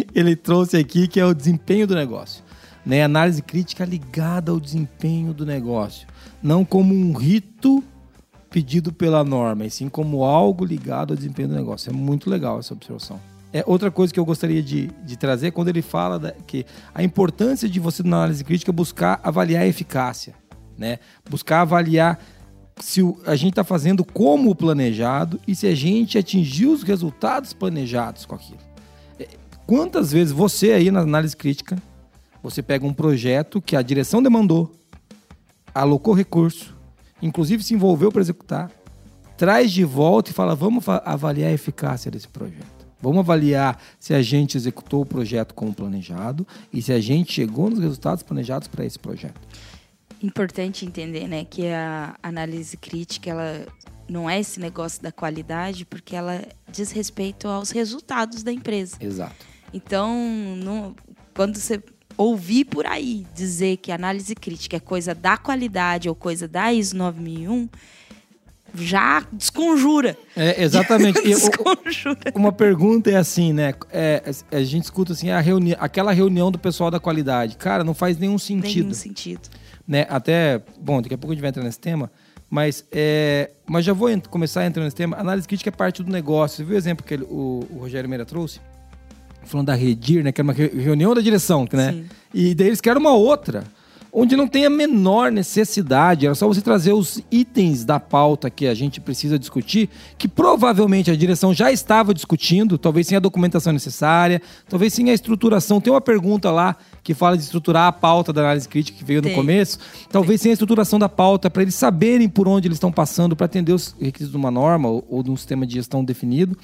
ele 0.16 0.38
trouxe 0.38 0.78
aqui 0.78 1.06
que 1.06 1.20
é 1.20 1.26
o 1.26 1.34
desempenho 1.34 1.86
do 1.86 1.96
negócio. 1.96 2.42
Né? 2.86 3.04
Análise 3.04 3.42
crítica 3.42 3.84
ligada 3.84 4.54
ao 4.54 4.60
desempenho 4.62 5.34
do 5.34 5.46
negócio 5.46 6.08
não 6.42 6.64
como 6.64 6.94
um 6.94 7.14
rito 7.14 7.84
pedido 8.50 8.94
pela 8.94 9.24
norma, 9.24 9.66
e 9.66 9.70
sim 9.70 9.90
como 9.90 10.24
algo 10.24 10.64
ligado 10.64 11.12
ao 11.12 11.18
desempenho 11.18 11.50
do 11.50 11.56
negócio. 11.56 11.90
É 11.90 11.94
muito 11.94 12.30
legal 12.30 12.60
essa 12.60 12.74
observação. 12.74 13.20
É, 13.52 13.64
outra 13.66 13.90
coisa 13.90 14.14
que 14.14 14.20
eu 14.20 14.26
gostaria 14.26 14.62
de, 14.62 14.88
de 15.06 15.18
trazer, 15.18 15.52
quando 15.52 15.70
ele 15.70 15.82
fala 15.82 16.20
da, 16.20 16.32
que 16.32 16.66
a 16.94 17.04
importância 17.04 17.68
de 17.68 17.80
você, 17.80 18.04
na 18.04 18.18
análise 18.18 18.44
crítica, 18.44 18.72
buscar 18.72 19.20
avaliar 19.24 19.64
a 19.64 19.68
eficácia. 19.68 20.36
Né? 20.78 21.00
Buscar 21.30 21.62
avaliar 21.62 22.20
se 22.80 23.02
o, 23.02 23.18
a 23.26 23.36
gente 23.36 23.52
está 23.52 23.64
fazendo 23.64 24.04
como 24.04 24.54
planejado 24.54 25.40
e 25.48 25.56
se 25.56 25.66
a 25.66 25.74
gente 25.74 26.18
atingiu 26.18 26.72
os 26.72 26.84
resultados 26.84 27.54
planejados 27.54 28.26
com 28.26 28.36
aquilo. 28.36 28.60
É, 29.20 29.28
quantas 29.66 30.12
vezes 30.12 30.32
você 30.32 30.74
aí 30.74 30.92
na 30.92 31.00
análise 31.00 31.36
crítica, 31.36 31.82
você 32.44 32.62
pega 32.62 32.86
um 32.86 32.94
projeto 32.94 33.62
que 33.62 33.76
a 33.76 33.82
direção 33.82 34.22
demandou, 34.22 34.72
alocou 35.82 36.14
recurso, 36.14 36.76
inclusive 37.22 37.64
se 37.64 37.74
envolveu 37.74 38.12
para 38.12 38.22
executar, 38.22 38.72
traz 39.38 39.72
de 39.72 39.84
volta 39.84 40.32
e 40.32 40.34
fala: 40.34 40.56
vamos 40.56 40.88
avaliar 40.88 41.50
a 41.50 41.54
eficácia 41.54 42.12
desse 42.12 42.28
projeto. 42.28 42.78
Vamos 43.00 43.20
avaliar 43.20 43.80
se 44.00 44.14
a 44.14 44.22
gente 44.24 44.58
executou 44.58 45.02
o 45.02 45.06
projeto 45.06 45.54
como 45.54 45.74
planejado 45.74 46.48
e 46.74 46.82
se 46.82 46.92
a 46.92 47.00
gente 47.00 47.32
chegou 47.32 47.70
nos 47.70 47.80
resultados 47.80 48.24
planejados 48.24 48.68
para 48.68 48.84
esse 48.84 48.98
projeto. 48.98 49.40
Importante 50.22 50.84
entender, 50.84 51.28
né, 51.28 51.46
que 51.46 51.68
a 51.68 52.16
análise 52.24 52.76
crítica 52.76 53.30
ela 53.30 53.68
não 54.10 54.28
é 54.28 54.40
esse 54.40 54.60
negócio 54.60 55.02
da 55.04 55.12
qualidade, 55.12 55.86
porque 55.86 56.16
ela 56.16 56.42
diz 56.72 56.92
respeito 56.92 57.48
aos 57.48 57.70
resultados 57.70 58.42
da 58.42 58.52
empresa. 58.52 58.98
Exato. 59.00 59.36
Então, 59.72 60.96
quando 61.36 61.58
você 61.58 61.84
ouvir 62.18 62.66
por 62.66 62.86
aí 62.86 63.26
dizer 63.36 63.78
que 63.78 63.92
análise 63.92 64.34
crítica 64.36 64.76
é 64.78 64.80
coisa 64.80 65.14
da 65.14 65.38
qualidade 65.38 66.10
ou 66.10 66.16
coisa 66.16 66.48
da 66.48 66.74
ISO 66.74 66.98
9001, 66.98 67.70
já 68.76 69.26
desconjura. 69.32 70.18
É, 70.36 70.62
exatamente. 70.64 71.22
desconjura. 71.24 72.18
uma 72.36 72.52
pergunta 72.52 73.10
é 73.10 73.16
assim, 73.16 73.54
né? 73.54 73.74
É, 73.92 74.24
a 74.52 74.62
gente 74.64 74.84
escuta 74.84 75.14
assim, 75.14 75.30
a 75.30 75.40
reuni 75.40 75.76
aquela 75.80 76.12
reunião 76.12 76.52
do 76.52 76.60
pessoal 76.60 76.92
da 76.92 77.00
qualidade. 77.00 77.56
Cara, 77.58 77.84
não 77.84 77.94
faz 77.94 78.18
nenhum 78.18 78.38
sentido. 78.38 78.84
Nenhum 78.84 78.94
sentido. 78.94 79.42
né? 79.88 80.06
Até, 80.10 80.62
bom, 80.80 81.02
daqui 81.02 81.14
a 81.16 81.18
pouco 81.18 81.32
a 81.32 81.36
gente 81.36 81.42
vai 81.42 81.50
entrar 81.50 81.64
nesse 81.64 81.80
tema, 81.80 82.12
mas, 82.50 82.84
é, 82.92 83.52
mas 83.66 83.84
já 83.86 83.94
vou 83.94 84.10
começar 84.30 84.66
entrando 84.66 84.86
nesse 84.86 84.96
tema. 84.96 85.18
Análise 85.18 85.48
crítica 85.48 85.70
é 85.70 85.72
parte 85.72 86.04
do 86.04 86.12
negócio. 86.12 86.58
Você 86.58 86.64
viu 86.64 86.76
o 86.76 86.78
exemplo 86.78 87.06
que 87.06 87.14
ele- 87.14 87.24
o, 87.24 87.66
o 87.70 87.78
Rogério 87.80 88.10
Meira 88.10 88.26
trouxe? 88.26 88.60
Falando 89.48 89.68
da 89.68 89.76
Redir, 89.76 90.24
né? 90.24 90.32
Que 90.32 90.42
era 90.42 90.48
uma 90.48 90.54
re- 90.54 90.72
reunião 90.76 91.14
da 91.16 91.22
direção, 91.22 91.68
né? 91.72 91.94
Sim. 91.94 92.06
E 92.34 92.54
daí 92.54 92.68
eles 92.68 92.82
querem 92.82 93.00
uma 93.02 93.14
outra, 93.14 93.64
onde 94.12 94.36
não 94.36 94.48
tem 94.48 94.66
a 94.66 94.70
menor 94.70 95.32
necessidade. 95.32 96.26
Era 96.26 96.36
só 96.36 96.48
você 96.48 96.62
trazer 96.62 96.92
os 96.94 97.22
itens 97.32 97.86
da 97.86 98.00
pauta 98.00 98.50
que 98.50 98.68
a 98.68 98.74
gente 98.74 99.00
precisa 99.00 99.38
discutir, 99.40 99.90
que 100.18 100.28
provavelmente 100.28 101.10
a 101.12 101.16
direção 101.16 101.54
já 101.54 101.72
estava 101.72 102.14
discutindo, 102.14 102.78
talvez 102.78 103.08
sem 103.08 103.16
a 103.16 103.20
documentação 103.20 103.72
necessária, 103.74 104.42
talvez 104.68 104.94
sem 104.94 105.10
a 105.10 105.14
estruturação. 105.14 105.80
Tem 105.80 105.92
uma 105.94 106.02
pergunta 106.02 106.52
lá 106.52 106.76
que 107.04 107.14
fala 107.14 107.38
de 107.38 107.44
estruturar 107.44 107.88
a 107.88 107.92
pauta 107.92 108.34
da 108.34 108.42
análise 108.42 108.68
crítica 108.68 108.98
que 108.98 109.04
veio 109.06 109.22
no 109.22 109.28
Tem. 109.28 109.36
começo. 109.36 109.80
Talvez 110.12 110.42
sem 110.42 110.50
a 110.52 110.54
estruturação 110.54 111.00
da 111.00 111.08
pauta, 111.08 111.50
para 111.50 111.62
eles 111.62 111.76
saberem 111.76 112.28
por 112.28 112.48
onde 112.48 112.68
eles 112.68 112.76
estão 112.76 112.92
passando, 112.92 113.36
para 113.36 113.46
atender 113.46 113.72
os 113.72 113.96
requisitos 114.00 114.32
de 114.32 114.38
uma 114.38 114.52
norma 114.52 114.90
ou, 114.90 115.06
ou 115.10 115.24
de 115.24 115.32
um 115.32 115.38
sistema 115.38 115.66
de 115.66 115.76
gestão 115.76 116.04
definido. 116.04 116.58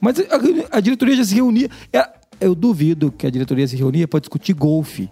Mas 0.00 0.16
a, 0.18 0.76
a 0.76 0.80
diretoria 0.80 1.16
já 1.16 1.24
se 1.24 1.34
reunia. 1.34 1.70
é- 1.92 2.08
eu 2.40 2.54
duvido 2.54 3.12
que 3.12 3.26
a 3.26 3.30
diretoria 3.30 3.66
se 3.66 3.76
reunia 3.76 4.06
para 4.06 4.20
discutir 4.20 4.52
golfe. 4.54 5.10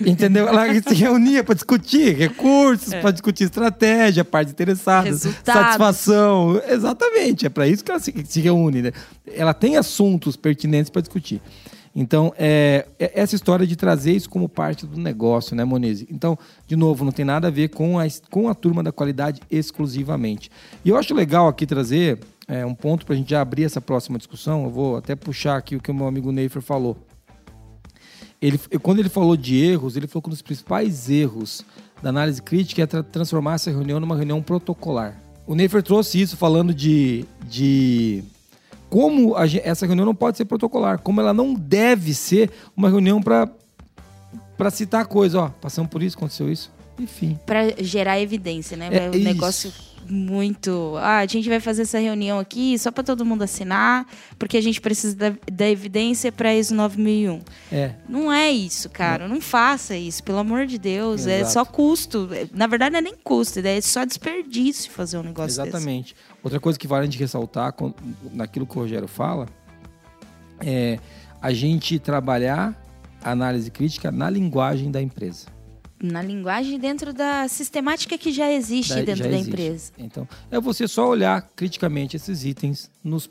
Entendeu? 0.00 0.48
Ela 0.48 0.66
se 0.82 0.94
reunia 0.94 1.44
para 1.44 1.54
discutir 1.54 2.16
recursos, 2.16 2.92
para 2.94 3.12
discutir 3.12 3.44
estratégia, 3.44 4.24
partes 4.24 4.52
interessadas, 4.52 5.24
Resultados. 5.24 5.62
satisfação. 5.62 6.60
Exatamente, 6.68 7.46
é 7.46 7.48
para 7.48 7.68
isso 7.68 7.84
que 7.84 7.90
ela 7.90 8.00
se, 8.00 8.12
se 8.26 8.40
reúne. 8.40 8.82
Né? 8.82 8.92
Ela 9.32 9.54
tem 9.54 9.76
assuntos 9.76 10.36
pertinentes 10.36 10.90
para 10.90 11.00
discutir. 11.00 11.40
Então, 11.96 12.34
é, 12.36 12.86
é 12.98 13.12
essa 13.14 13.36
história 13.36 13.64
de 13.64 13.76
trazer 13.76 14.12
isso 14.12 14.28
como 14.28 14.48
parte 14.48 14.84
do 14.84 14.98
negócio, 14.98 15.54
né, 15.54 15.64
Monize? 15.64 16.08
Então, 16.10 16.36
de 16.66 16.74
novo, 16.74 17.04
não 17.04 17.12
tem 17.12 17.24
nada 17.24 17.46
a 17.46 17.50
ver 17.50 17.68
com 17.68 18.00
a, 18.00 18.04
com 18.30 18.48
a 18.48 18.54
turma 18.54 18.82
da 18.82 18.90
qualidade 18.90 19.40
exclusivamente. 19.48 20.50
E 20.84 20.88
eu 20.88 20.96
acho 20.96 21.14
legal 21.14 21.46
aqui 21.46 21.64
trazer 21.64 22.18
é, 22.48 22.64
um 22.64 22.74
ponto 22.74 23.04
para 23.06 23.14
a 23.14 23.18
gente 23.18 23.30
já 23.30 23.40
abrir 23.40 23.64
essa 23.64 23.80
próxima 23.80 24.18
discussão. 24.18 24.64
Eu 24.64 24.70
vou 24.70 24.96
até 24.96 25.14
puxar 25.14 25.56
aqui 25.56 25.76
o 25.76 25.80
que 25.80 25.90
o 25.90 25.94
meu 25.94 26.06
amigo 26.06 26.30
Neifer 26.32 26.62
falou. 26.62 26.96
Ele, 28.40 28.58
quando 28.82 28.98
ele 28.98 29.08
falou 29.08 29.36
de 29.36 29.56
erros, 29.64 29.96
ele 29.96 30.06
falou 30.06 30.22
que 30.22 30.28
um 30.28 30.30
dos 30.32 30.42
principais 30.42 31.08
erros 31.08 31.64
da 32.02 32.10
análise 32.10 32.42
crítica 32.42 32.82
é 32.82 32.86
tra- 32.86 33.02
transformar 33.02 33.54
essa 33.54 33.70
reunião 33.70 33.98
numa 33.98 34.14
reunião 34.16 34.42
protocolar. 34.42 35.18
O 35.46 35.54
Neifer 35.54 35.82
trouxe 35.82 36.20
isso 36.20 36.36
falando 36.36 36.74
de, 36.74 37.24
de 37.48 38.22
como 38.90 39.34
a 39.36 39.44
essa 39.46 39.86
reunião 39.86 40.04
não 40.04 40.14
pode 40.14 40.36
ser 40.36 40.44
protocolar, 40.44 40.98
como 40.98 41.20
ela 41.20 41.32
não 41.32 41.54
deve 41.54 42.12
ser 42.12 42.50
uma 42.76 42.88
reunião 42.88 43.22
para 43.22 43.48
para 44.56 44.70
citar 44.70 45.04
coisa, 45.06 45.40
ó, 45.40 45.48
passamos 45.48 45.90
por 45.90 46.00
isso, 46.00 46.16
aconteceu 46.16 46.50
isso, 46.50 46.70
enfim. 46.98 47.36
Pra 47.44 47.70
gerar 47.82 48.20
evidência, 48.20 48.76
né? 48.76 48.88
É 48.92 49.06
É 49.06 49.10
um 49.10 49.14
isso. 49.48 49.93
Muito. 50.08 50.94
Ah, 50.98 51.18
a 51.18 51.26
gente 51.26 51.48
vai 51.48 51.60
fazer 51.60 51.82
essa 51.82 51.98
reunião 51.98 52.38
aqui 52.38 52.78
só 52.78 52.90
para 52.90 53.04
todo 53.04 53.24
mundo 53.24 53.42
assinar, 53.42 54.06
porque 54.38 54.56
a 54.56 54.60
gente 54.60 54.80
precisa 54.80 55.16
da, 55.16 55.32
da 55.52 55.68
evidência 55.68 56.30
para 56.30 56.54
ISO 56.54 56.74
9001. 56.74 57.40
É, 57.72 57.94
Não 58.08 58.32
é 58.32 58.50
isso, 58.50 58.88
cara. 58.90 59.28
Não 59.28 59.40
faça 59.40 59.96
isso, 59.96 60.22
pelo 60.22 60.38
amor 60.38 60.66
de 60.66 60.78
Deus. 60.78 61.26
É 61.26 61.40
Exato. 61.40 61.52
só 61.52 61.64
custo. 61.64 62.28
Na 62.52 62.66
verdade, 62.66 62.92
não 62.92 62.98
é 62.98 63.02
nem 63.02 63.14
custo, 63.16 63.60
é 63.60 63.80
só 63.80 64.04
desperdício 64.04 64.90
fazer 64.90 65.18
um 65.18 65.22
negócio 65.22 65.62
desse. 65.62 65.68
Exatamente. 65.68 66.16
Outra 66.42 66.60
coisa 66.60 66.78
que 66.78 66.86
vale 66.86 67.02
a 67.02 67.10
gente 67.10 67.18
ressaltar 67.18 67.74
naquilo 68.32 68.66
que 68.66 68.76
o 68.76 68.80
Rogério 68.80 69.08
fala 69.08 69.46
é 70.60 70.98
a 71.40 71.52
gente 71.52 71.98
trabalhar 71.98 72.74
a 73.22 73.30
análise 73.30 73.70
crítica 73.70 74.12
na 74.12 74.28
linguagem 74.28 74.90
da 74.90 75.00
empresa. 75.00 75.53
Na 76.12 76.20
linguagem 76.20 76.78
dentro 76.78 77.12
da 77.14 77.48
sistemática 77.48 78.18
que 78.18 78.30
já 78.30 78.52
existe 78.52 78.90
Da- 78.94 79.00
dentro 79.00 79.24
já 79.24 79.24
da 79.24 79.30
existe. 79.36 79.48
empresa. 79.48 79.92
Então, 79.96 80.28
é 80.50 80.60
você 80.60 80.86
só 80.86 81.08
olhar 81.08 81.40
criticamente 81.56 82.16
esses 82.16 82.44
itens 82.44 82.90
nos 83.02 83.28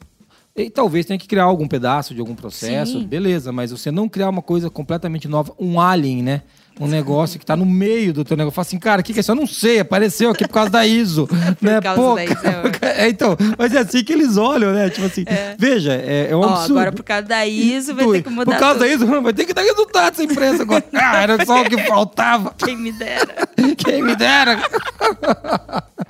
e 0.56 0.70
talvez 0.70 1.06
tenha 1.06 1.18
que 1.18 1.28
criar 1.28 1.46
algum 1.46 1.68
pedaço 1.68 2.14
de 2.14 2.20
algum 2.20 2.36
processo, 2.36 3.00
Sim. 3.00 3.08
beleza, 3.08 3.52
mas 3.52 3.72
você 3.72 3.90
não 3.90 4.08
criar 4.08 4.30
uma 4.30 4.42
coisa 4.42 4.70
completamente 4.70 5.28
nova, 5.28 5.54
um 5.60 5.82
alien, 5.82 6.22
né? 6.22 6.42
Um 6.80 6.88
negócio 6.88 7.40
que 7.40 7.46
tá 7.46 7.56
no 7.56 7.68
meio 7.68 8.12
do 8.12 8.24
teu 8.26 8.36
negócio. 8.36 8.56
Fala 8.56 8.66
assim, 8.66 8.80
cara, 8.80 9.02
o 9.02 9.04
que, 9.04 9.14
que 9.14 9.20
é 9.20 9.22
isso? 9.22 9.32
Eu 9.32 9.36
não 9.36 9.46
sei, 9.46 9.80
apareceu 9.80 10.32
aqui 10.32 10.48
por 10.48 10.54
causa 10.56 10.72
da 10.72 10.86
ISO. 10.86 11.30
né? 11.62 11.80
causa 11.80 12.02
Pô, 12.02 12.16
da 12.16 12.26
ISO, 12.26 12.36
cara, 12.36 12.72
é, 12.98 13.10
então, 13.10 13.38
mas 13.58 13.76
é 13.76 13.80
assim 13.80 14.04
que 14.04 14.12
eles 14.12 14.38
olham, 14.38 14.74
né? 14.74 14.90
Tipo 14.90 15.06
assim, 15.06 15.24
veja, 15.58 15.94
é, 15.94 16.30
é 16.32 16.36
um 16.36 16.40
Ó, 16.40 16.50
absurdo. 16.50 16.80
agora 16.80 16.92
por 16.92 17.04
causa 17.04 17.28
da 17.28 17.46
ISO 17.46 17.94
vai 17.94 18.06
ter 18.08 18.24
que 18.24 18.30
mudar 18.30 18.52
Por 18.52 18.60
causa 18.60 18.80
tudo. 18.80 18.88
da 18.88 18.94
ISO, 18.94 19.22
vai 19.22 19.34
ter 19.34 19.46
que 19.46 19.54
dar 19.54 19.62
resultado 19.62 20.14
essa 20.14 20.24
empresa 20.24 20.64
agora. 20.64 20.84
Ah, 20.94 21.22
era 21.22 21.46
só 21.46 21.62
o 21.62 21.66
que 21.66 21.78
faltava. 21.84 22.56
Quem 22.58 22.76
me 22.76 22.92
dera. 22.92 23.48
Quem 23.78 24.02
me 24.02 24.16
dera. 24.16 24.60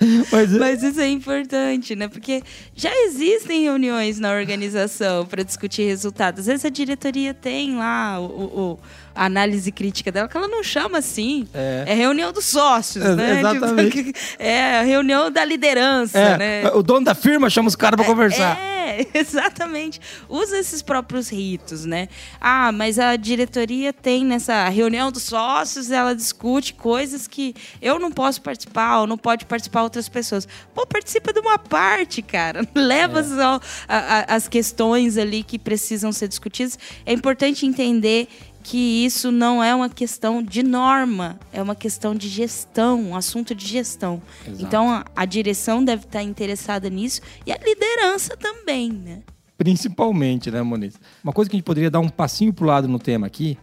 mas, 0.32 0.52
Mas 0.52 0.84
isso 0.84 1.00
é 1.00 1.08
importante, 1.10 1.96
né? 1.96 2.08
Porque 2.08 2.42
já 2.76 2.92
existem 3.06 3.64
reuniões 3.64 4.20
na 4.20 4.32
organização 4.32 5.26
para 5.26 5.44
discutir 5.44 5.84
resultados. 5.84 6.42
Às 6.42 6.46
vezes 6.48 6.66
a 6.66 6.70
diretoria 6.70 7.34
tem 7.34 7.76
lá 7.76 8.20
o- 8.20 8.26
o- 8.26 8.80
a 9.16 9.26
análise 9.26 9.72
crítica 9.72 10.12
dela, 10.12 10.28
que 10.28 10.36
ela 10.38 10.48
não 10.48 10.64
chama 10.64 10.98
assim. 10.98 11.48
É. 11.54 11.86
reunião 11.94 12.32
dos 12.32 12.46
sócios, 12.46 13.04
É, 13.04 13.16
né? 13.16 13.40
exatamente. 13.40 14.04
Tipo, 14.14 14.20
é 14.40 14.82
reunião 14.84 15.30
da 15.32 15.44
liderança, 15.46 16.18
É, 16.18 16.38
né? 16.38 16.72
o 16.74 16.82
dono 16.84 17.06
da 17.06 17.14
firma 17.16 17.50
chama 17.50 17.68
os 17.68 17.76
caras 17.76 17.96
pra 17.98 18.06
conversar. 18.06 18.58
É, 18.60 19.08
exatamente. 19.14 20.00
Usa 20.28 20.58
esses 20.58 20.82
próprios 20.82 21.30
ritos, 21.30 21.86
né? 21.86 22.08
Ah, 22.42 22.72
mas 22.72 23.00
a 23.00 23.16
diretoria 23.16 23.94
tem 23.94 24.26
nessa 24.26 24.68
reunião 24.70 25.12
dos 25.12 25.24
sócios, 25.24 25.90
ela 25.92 26.14
discute 26.16 26.74
coisas 26.74 27.28
que 27.28 27.56
eu 27.82 27.98
não 28.00 28.12
posso 28.12 28.42
participar, 28.42 29.00
ou 29.00 29.08
não 29.08 29.18
pode 29.18 29.46
participar 29.46 29.84
outras 29.84 30.10
pessoas. 30.10 30.48
Pô, 30.74 30.86
participa 30.86 31.32
de 31.32 31.40
uma 31.40 31.58
parte, 31.58 32.22
cara. 32.22 32.68
Leva 32.76 33.20
É. 33.20 33.24
só 33.24 33.60
a- 33.88 33.98
a- 34.32 34.36
as 34.36 34.48
questões 34.48 35.18
ali 35.18 35.44
que 35.44 35.58
precisam 35.58 36.12
ser 36.12 36.28
discutidas. 36.28 36.78
É 37.06 37.14
importante 37.14 37.66
entender 37.66 38.28
que 38.64 39.06
isso 39.06 39.32
não 39.32 39.62
é 39.62 39.76
uma 39.76 39.90
questão 39.90 40.42
de 40.42 40.64
norma, 40.64 41.38
é 41.52 41.62
uma 41.62 41.76
questão 41.76 42.16
de 42.16 42.30
gestão, 42.30 43.00
um 43.10 43.16
assunto 43.16 43.54
de 43.54 43.68
gestão. 43.68 44.22
Exato. 44.48 44.64
Então 44.64 44.90
a, 44.90 45.06
a 45.16 45.26
direção 45.26 45.84
deve 45.84 46.06
estar 46.06 46.24
interessada 46.24 46.90
nisso 46.90 47.22
e 47.46 47.52
a 47.52 47.58
liderança 47.58 48.38
também, 48.38 48.92
né? 48.92 49.22
Principalmente, 49.58 50.50
né, 50.50 50.62
Moniz? 50.62 50.96
Uma 51.24 51.34
coisa 51.34 51.50
que 51.50 51.56
a 51.56 51.58
gente 51.58 51.66
poderia 51.66 51.92
dar 51.92 52.00
um 52.00 52.10
passinho 52.10 52.54
pro 52.54 52.66
lado 52.66 52.88
no 52.88 52.98
tema 52.98 53.28
aqui, 53.28 53.58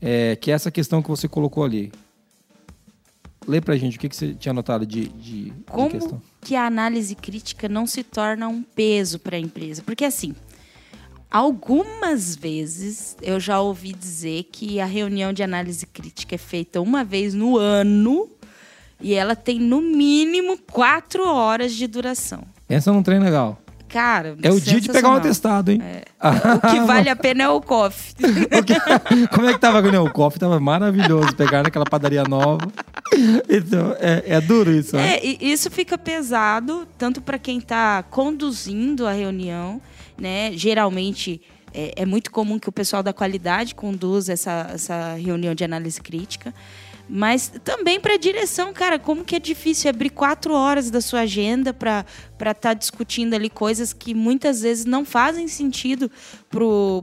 é 0.00 0.34
que 0.36 0.50
é 0.50 0.54
essa 0.54 0.70
questão 0.70 1.02
que 1.02 1.08
você 1.08 1.28
colocou 1.28 1.62
ali. 1.64 1.92
Lê 3.46 3.60
pra 3.60 3.76
gente 3.76 3.96
o 3.96 4.00
que, 4.00 4.08
que 4.08 4.16
você 4.16 4.34
tinha 4.34 4.50
anotado 4.50 4.84
de, 4.84 5.06
de, 5.08 5.44
de 5.44 5.52
Como 5.70 5.88
questão. 5.88 6.20
que 6.40 6.56
a 6.56 6.66
análise 6.66 7.14
crítica 7.14 7.68
não 7.68 7.86
se 7.86 8.02
torna 8.02 8.48
um 8.48 8.62
peso 8.62 9.20
para 9.20 9.36
a 9.36 9.40
empresa? 9.40 9.82
Porque 9.86 10.04
assim, 10.04 10.34
algumas 11.30 12.36
vezes 12.36 13.16
eu 13.20 13.38
já 13.38 13.60
ouvi 13.60 13.92
dizer 13.92 14.44
que 14.52 14.80
a 14.80 14.86
reunião 14.86 15.32
de 15.32 15.42
análise 15.42 15.86
crítica 15.86 16.34
é 16.34 16.38
feita 16.38 16.80
uma 16.80 17.04
vez 17.04 17.34
no 17.34 17.56
ano 17.56 18.28
e 19.00 19.14
ela 19.14 19.36
tem 19.36 19.60
no 19.60 19.80
mínimo 19.80 20.58
quatro 20.72 21.28
horas 21.28 21.74
de 21.74 21.86
duração. 21.86 22.42
Pensa 22.66 22.92
num 22.92 23.02
trem 23.02 23.20
legal. 23.20 23.60
Cara, 23.88 24.36
É 24.42 24.50
o 24.50 24.60
dia 24.60 24.80
de 24.80 24.88
pegar 24.90 25.10
um 25.10 25.14
atestado, 25.14 25.70
hein? 25.70 25.80
O 26.20 26.68
que 26.70 26.80
vale 26.86 27.08
a 27.08 27.16
pena 27.16 27.44
é 27.44 27.48
o 27.48 27.60
coffee. 27.60 28.14
Porque- 28.50 28.74
Como 29.28 29.48
é 29.48 29.52
que 29.52 29.60
tava? 29.60 29.80
O 30.02 30.10
coffee 30.10 30.40
tava 30.40 30.58
maravilhoso. 30.58 31.34
Pegar 31.36 31.62
naquela 31.62 31.84
padaria 31.84 32.24
nova. 32.24 32.66
Então, 33.48 33.94
é, 34.00 34.24
é 34.26 34.40
duro 34.40 34.72
isso, 34.72 34.96
né? 34.96 35.16
É, 35.18 35.26
isso 35.44 35.70
fica 35.70 35.96
pesado, 35.96 36.86
tanto 36.98 37.20
para 37.20 37.38
quem 37.38 37.58
está 37.58 38.02
conduzindo 38.02 39.06
a 39.06 39.12
reunião, 39.12 39.80
né? 40.18 40.50
Geralmente 40.54 41.40
é, 41.72 41.92
é 42.02 42.06
muito 42.06 42.30
comum 42.30 42.58
que 42.58 42.68
o 42.68 42.72
pessoal 42.72 43.02
da 43.02 43.12
qualidade 43.12 43.74
conduza 43.74 44.32
essa, 44.32 44.70
essa 44.74 45.14
reunião 45.14 45.54
de 45.54 45.62
análise 45.64 46.00
crítica. 46.00 46.52
Mas 47.08 47.52
também 47.62 48.00
para 48.00 48.14
a 48.14 48.18
direção, 48.18 48.72
cara, 48.72 48.98
como 48.98 49.24
que 49.24 49.36
é 49.36 49.38
difícil 49.38 49.88
abrir 49.88 50.10
quatro 50.10 50.52
horas 50.52 50.90
da 50.90 51.00
sua 51.00 51.20
agenda 51.20 51.72
para 51.72 52.04
estar 52.50 52.74
discutindo 52.74 53.34
ali 53.34 53.48
coisas 53.48 53.92
que 53.92 54.12
muitas 54.12 54.62
vezes 54.62 54.84
não 54.84 55.04
fazem 55.04 55.46
sentido 55.46 56.10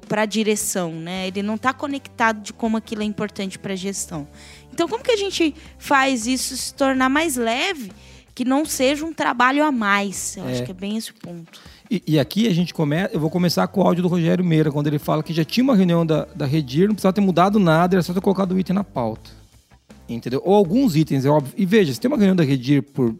para 0.07 0.23
a 0.23 0.25
direção, 0.25 0.91
né? 0.91 1.27
Ele 1.27 1.41
não 1.41 1.55
está 1.55 1.71
conectado 1.71 2.41
de 2.41 2.51
como 2.51 2.75
aquilo 2.75 3.01
é 3.01 3.05
importante 3.05 3.57
para 3.57 3.73
a 3.73 3.77
gestão. 3.77 4.27
Então, 4.73 4.89
como 4.89 5.03
que 5.03 5.11
a 5.11 5.17
gente 5.17 5.55
faz 5.77 6.27
isso 6.27 6.57
se 6.57 6.73
tornar 6.73 7.07
mais 7.07 7.37
leve, 7.37 7.91
que 8.35 8.43
não 8.43 8.65
seja 8.65 9.05
um 9.05 9.13
trabalho 9.13 9.63
a 9.63 9.71
mais? 9.71 10.35
Eu 10.35 10.45
acho 10.47 10.63
que 10.63 10.71
é 10.71 10.73
bem 10.73 10.97
esse 10.97 11.11
o 11.11 11.13
ponto. 11.13 11.61
E, 11.89 12.03
e 12.07 12.19
aqui 12.19 12.47
a 12.47 12.53
gente 12.53 12.73
começa. 12.73 13.13
Eu 13.13 13.21
vou 13.21 13.29
começar 13.29 13.67
com 13.67 13.81
o 13.81 13.83
áudio 13.85 14.01
do 14.01 14.09
Rogério 14.09 14.43
Meira, 14.43 14.69
quando 14.69 14.87
ele 14.87 14.99
fala 14.99 15.23
que 15.23 15.31
já 15.31 15.45
tinha 15.45 15.63
uma 15.63 15.75
reunião 15.75 16.05
da, 16.05 16.25
da 16.35 16.45
Redir, 16.45 16.87
não 16.87 16.95
precisava 16.95 17.13
ter 17.13 17.21
mudado 17.21 17.57
nada, 17.57 17.95
era 17.95 18.03
só 18.03 18.13
ter 18.13 18.21
colocado 18.21 18.53
o 18.53 18.59
item 18.59 18.75
na 18.75 18.83
pauta. 18.83 19.42
Entendeu? 20.07 20.41
Ou 20.43 20.53
alguns 20.55 20.95
itens, 20.95 21.25
é 21.25 21.29
óbvio. 21.29 21.53
E 21.57 21.65
veja, 21.65 21.93
se 21.93 21.99
tem 21.99 22.09
uma 22.09 22.17
reunião 22.17 22.35
da 22.35 22.43
Redir 22.43 22.81
por. 22.83 23.15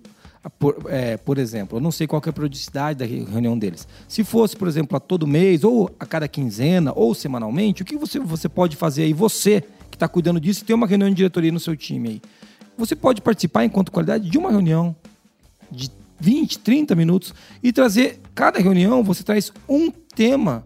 Por, 0.59 0.75
é, 0.89 1.15
por 1.15 1.38
exemplo, 1.38 1.77
eu 1.77 1.81
não 1.81 1.89
sei 1.89 2.05
qual 2.05 2.21
é 2.25 2.29
a 2.29 2.34
periodicidade 2.34 2.99
da 2.99 3.05
re- 3.05 3.23
reunião 3.23 3.57
deles. 3.57 3.88
Se 4.09 4.25
fosse, 4.25 4.57
por 4.57 4.67
exemplo, 4.67 4.97
a 4.97 4.99
todo 4.99 5.25
mês, 5.25 5.63
ou 5.63 5.89
a 5.97 6.05
cada 6.05 6.27
quinzena, 6.27 6.91
ou 6.93 7.15
semanalmente, 7.15 7.81
o 7.81 7.86
que 7.86 7.95
você, 7.95 8.19
você 8.19 8.49
pode 8.49 8.75
fazer 8.75 9.03
aí, 9.03 9.13
você 9.13 9.61
que 9.89 9.95
está 9.95 10.05
cuidando 10.05 10.41
disso, 10.41 10.65
tem 10.65 10.75
uma 10.75 10.86
reunião 10.86 11.09
de 11.09 11.15
diretoria 11.15 11.49
no 11.49 11.61
seu 11.61 11.77
time 11.77 12.09
aí. 12.09 12.21
você 12.77 12.93
pode 12.93 13.21
participar 13.21 13.63
enquanto 13.63 13.89
qualidade 13.89 14.29
de 14.29 14.38
uma 14.38 14.51
reunião 14.51 14.93
de 15.71 15.89
20, 16.19 16.59
30 16.59 16.93
minutos 16.93 17.34
e 17.63 17.71
trazer 17.71 18.19
cada 18.36 18.59
reunião 18.59 19.01
você 19.01 19.23
traz 19.23 19.49
um 19.69 19.89
tema 20.13 20.65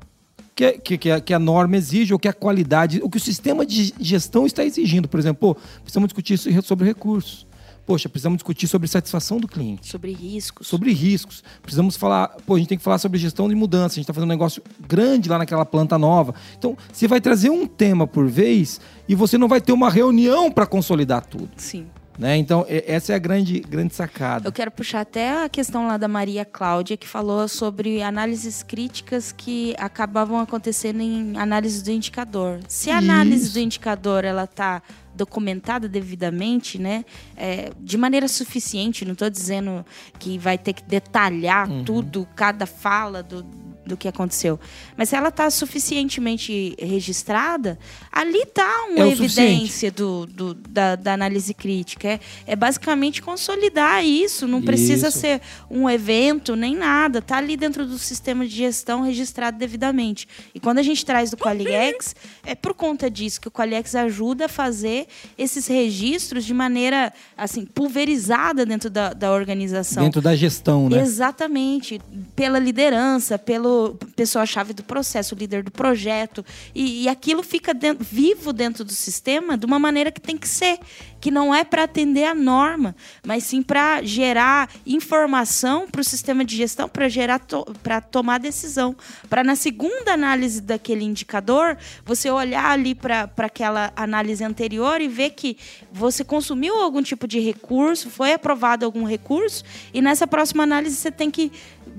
que, 0.57 0.65
é- 0.65 0.71
que, 0.73 0.97
que, 0.97 1.11
a, 1.11 1.21
que 1.21 1.33
a 1.35 1.39
norma 1.39 1.77
exige, 1.77 2.11
ou 2.13 2.19
que 2.19 2.27
a 2.27 2.33
qualidade, 2.33 2.99
o 3.03 3.09
que 3.11 3.17
o 3.17 3.19
sistema 3.19 3.63
de 3.63 3.93
gestão 3.99 4.47
está 4.47 4.65
exigindo. 4.65 5.07
Por 5.07 5.19
exemplo, 5.19 5.53
pô, 5.53 5.61
precisamos 5.83 6.07
discutir 6.07 6.33
isso 6.33 6.49
sobre 6.63 6.85
recursos. 6.87 7.45
Poxa, 7.85 8.09
precisamos 8.09 8.37
discutir 8.37 8.67
sobre 8.67 8.85
satisfação 8.87 9.37
do 9.39 9.47
cliente. 9.47 9.87
Sobre 9.87 10.11
riscos. 10.11 10.67
Sobre 10.67 10.91
riscos. 10.91 11.41
Precisamos 11.61 11.95
falar, 11.95 12.29
pô, 12.45 12.55
a 12.55 12.57
gente 12.57 12.67
tem 12.67 12.77
que 12.77 12.83
falar 12.83 12.97
sobre 12.97 13.17
gestão 13.19 13.47
de 13.47 13.55
mudança. 13.55 13.93
A 13.93 13.95
gente 13.95 13.99
está 13.99 14.13
fazendo 14.13 14.29
um 14.29 14.33
negócio 14.33 14.61
grande 14.89 15.29
lá 15.29 15.37
naquela 15.37 15.63
planta 15.63 15.97
nova. 15.97 16.33
Então, 16.57 16.75
você 16.91 17.07
vai 17.07 17.21
trazer 17.21 17.49
um 17.49 17.65
tema 17.65 18.05
por 18.05 18.27
vez 18.27 18.81
e 19.07 19.15
você 19.15 19.37
não 19.37 19.47
vai 19.47 19.61
ter 19.61 19.71
uma 19.71 19.89
reunião 19.89 20.51
para 20.51 20.65
consolidar 20.65 21.25
tudo. 21.25 21.49
Sim. 21.55 21.85
Né? 22.17 22.35
Então, 22.37 22.65
essa 22.67 23.13
é 23.13 23.15
a 23.15 23.19
grande, 23.19 23.59
grande 23.59 23.93
sacada. 23.93 24.47
Eu 24.47 24.51
quero 24.51 24.71
puxar 24.71 25.01
até 25.01 25.43
a 25.43 25.49
questão 25.49 25.87
lá 25.87 25.97
da 25.97 26.07
Maria 26.07 26.43
Cláudia, 26.43 26.97
que 26.97 27.07
falou 27.07 27.47
sobre 27.47 28.01
análises 28.01 28.63
críticas 28.63 29.31
que 29.31 29.75
acabavam 29.77 30.39
acontecendo 30.39 30.99
em 31.01 31.37
análise 31.37 31.83
do 31.83 31.91
indicador. 31.91 32.59
Se 32.67 32.89
a 32.89 32.97
análise 32.97 33.45
Isso. 33.45 33.53
do 33.53 33.59
indicador 33.59 34.25
ela 34.25 34.45
está 34.45 34.81
documentada 35.13 35.87
devidamente, 35.89 36.79
né, 36.79 37.03
é, 37.35 37.71
de 37.79 37.97
maneira 37.97 38.27
suficiente, 38.27 39.03
não 39.03 39.13
estou 39.13 39.29
dizendo 39.29 39.85
que 40.19 40.37
vai 40.37 40.57
ter 40.57 40.73
que 40.73 40.83
detalhar 40.83 41.69
Uhum. 41.69 41.83
tudo, 41.83 42.27
cada 42.35 42.65
fala 42.67 43.23
do, 43.23 43.43
do 43.87 43.97
que 43.97 44.07
aconteceu, 44.07 44.59
mas 44.95 45.09
se 45.09 45.15
ela 45.15 45.29
está 45.29 45.49
suficientemente 45.49 46.75
registrada, 46.79 47.79
ali 48.11 48.39
está 48.39 48.85
uma 48.89 49.05
É 49.05 49.11
evidência 49.11 49.91
do, 49.91 50.25
do- 50.25 50.53
da, 50.53 50.95
da 50.95 51.13
análise 51.13 51.53
crítica. 51.53 52.07
É, 52.07 52.19
é 52.45 52.55
basicamente 52.55 53.21
consolidar 53.21 54.03
isso. 54.03 54.47
Não 54.47 54.61
precisa 54.61 55.07
Isso. 55.07 55.19
ser 55.19 55.41
um 55.69 55.89
evento 55.89 56.55
nem 56.55 56.75
nada. 56.75 57.21
Tá 57.21 57.37
ali 57.37 57.55
dentro 57.55 57.85
do 57.85 57.97
sistema 57.97 58.45
de 58.45 58.55
gestão 58.55 59.01
registrado 59.01 59.57
devidamente. 59.57 60.27
E 60.53 60.59
quando 60.59 60.79
a 60.79 60.83
gente 60.83 61.05
traz 61.05 61.31
do 61.31 61.37
Qualiex, 61.37 62.15
é 62.45 62.55
por 62.55 62.73
conta 62.73 63.09
disso 63.09 63.39
que 63.41 63.47
o 63.47 63.51
Qualiex 63.51 63.95
ajuda 63.95 64.45
a 64.45 64.49
fazer 64.49 65.07
esses 65.37 65.67
registros 65.67 66.45
de 66.45 66.53
maneira 66.53 67.13
assim 67.37 67.65
pulverizada 67.65 68.65
dentro 68.65 68.89
da, 68.89 69.13
da 69.13 69.31
organização. 69.31 70.03
Dentro 70.03 70.21
da 70.21 70.35
gestão, 70.35 70.89
né? 70.89 71.01
Exatamente. 71.01 72.01
Pela 72.35 72.59
liderança, 72.59 73.37
pelo 73.37 73.76
pessoa-chave 74.15 74.73
do 74.73 74.83
processo, 74.83 75.35
o 75.35 75.37
líder 75.37 75.63
do 75.63 75.71
projeto. 75.71 76.45
E, 76.73 77.03
e 77.03 77.09
aquilo 77.09 77.43
fica 77.43 77.73
dentro- 77.73 78.03
vivo 78.03 78.53
dentro 78.53 78.83
do 78.83 78.91
sistema 78.93 79.57
de 79.57 79.65
uma 79.65 79.79
maneira 79.79 80.11
que 80.11 80.21
tem 80.21 80.37
que 80.37 80.47
ser. 80.47 80.79
Que 81.19 81.31
não 81.31 81.53
é 81.53 81.63
para 81.63 81.83
atender 81.83 82.25
a 82.25 82.35
norma, 82.35 82.95
mas 83.25 83.43
sim 83.43 83.63
para 83.63 84.03
gerar 84.03 84.69
informação 84.85 85.87
para 85.89 86.01
o 86.01 86.03
sistema 86.03 86.45
de 86.45 86.55
gestão, 86.55 86.87
para 86.87 87.09
gerar 87.09 87.41
para 87.81 87.99
tomar 87.99 88.37
decisão. 88.37 88.95
Para 89.27 89.43
na 89.43 89.55
segunda 89.55 90.13
análise 90.13 90.61
daquele 90.61 91.03
indicador, 91.03 91.75
você 92.05 92.29
olhar 92.29 92.69
ali 92.69 92.93
para 92.93 93.29
aquela 93.37 93.91
análise 93.95 94.43
anterior 94.43 95.01
e 95.01 95.07
ver 95.07 95.31
que 95.31 95.57
você 95.91 96.23
consumiu 96.23 96.75
algum 96.75 97.01
tipo 97.01 97.27
de 97.27 97.39
recurso, 97.39 98.09
foi 98.09 98.33
aprovado 98.33 98.85
algum 98.85 99.03
recurso, 99.03 99.63
e 99.93 100.01
nessa 100.01 100.27
próxima 100.27 100.63
análise 100.63 100.95
você 100.95 101.11
tem 101.11 101.31
que 101.31 101.51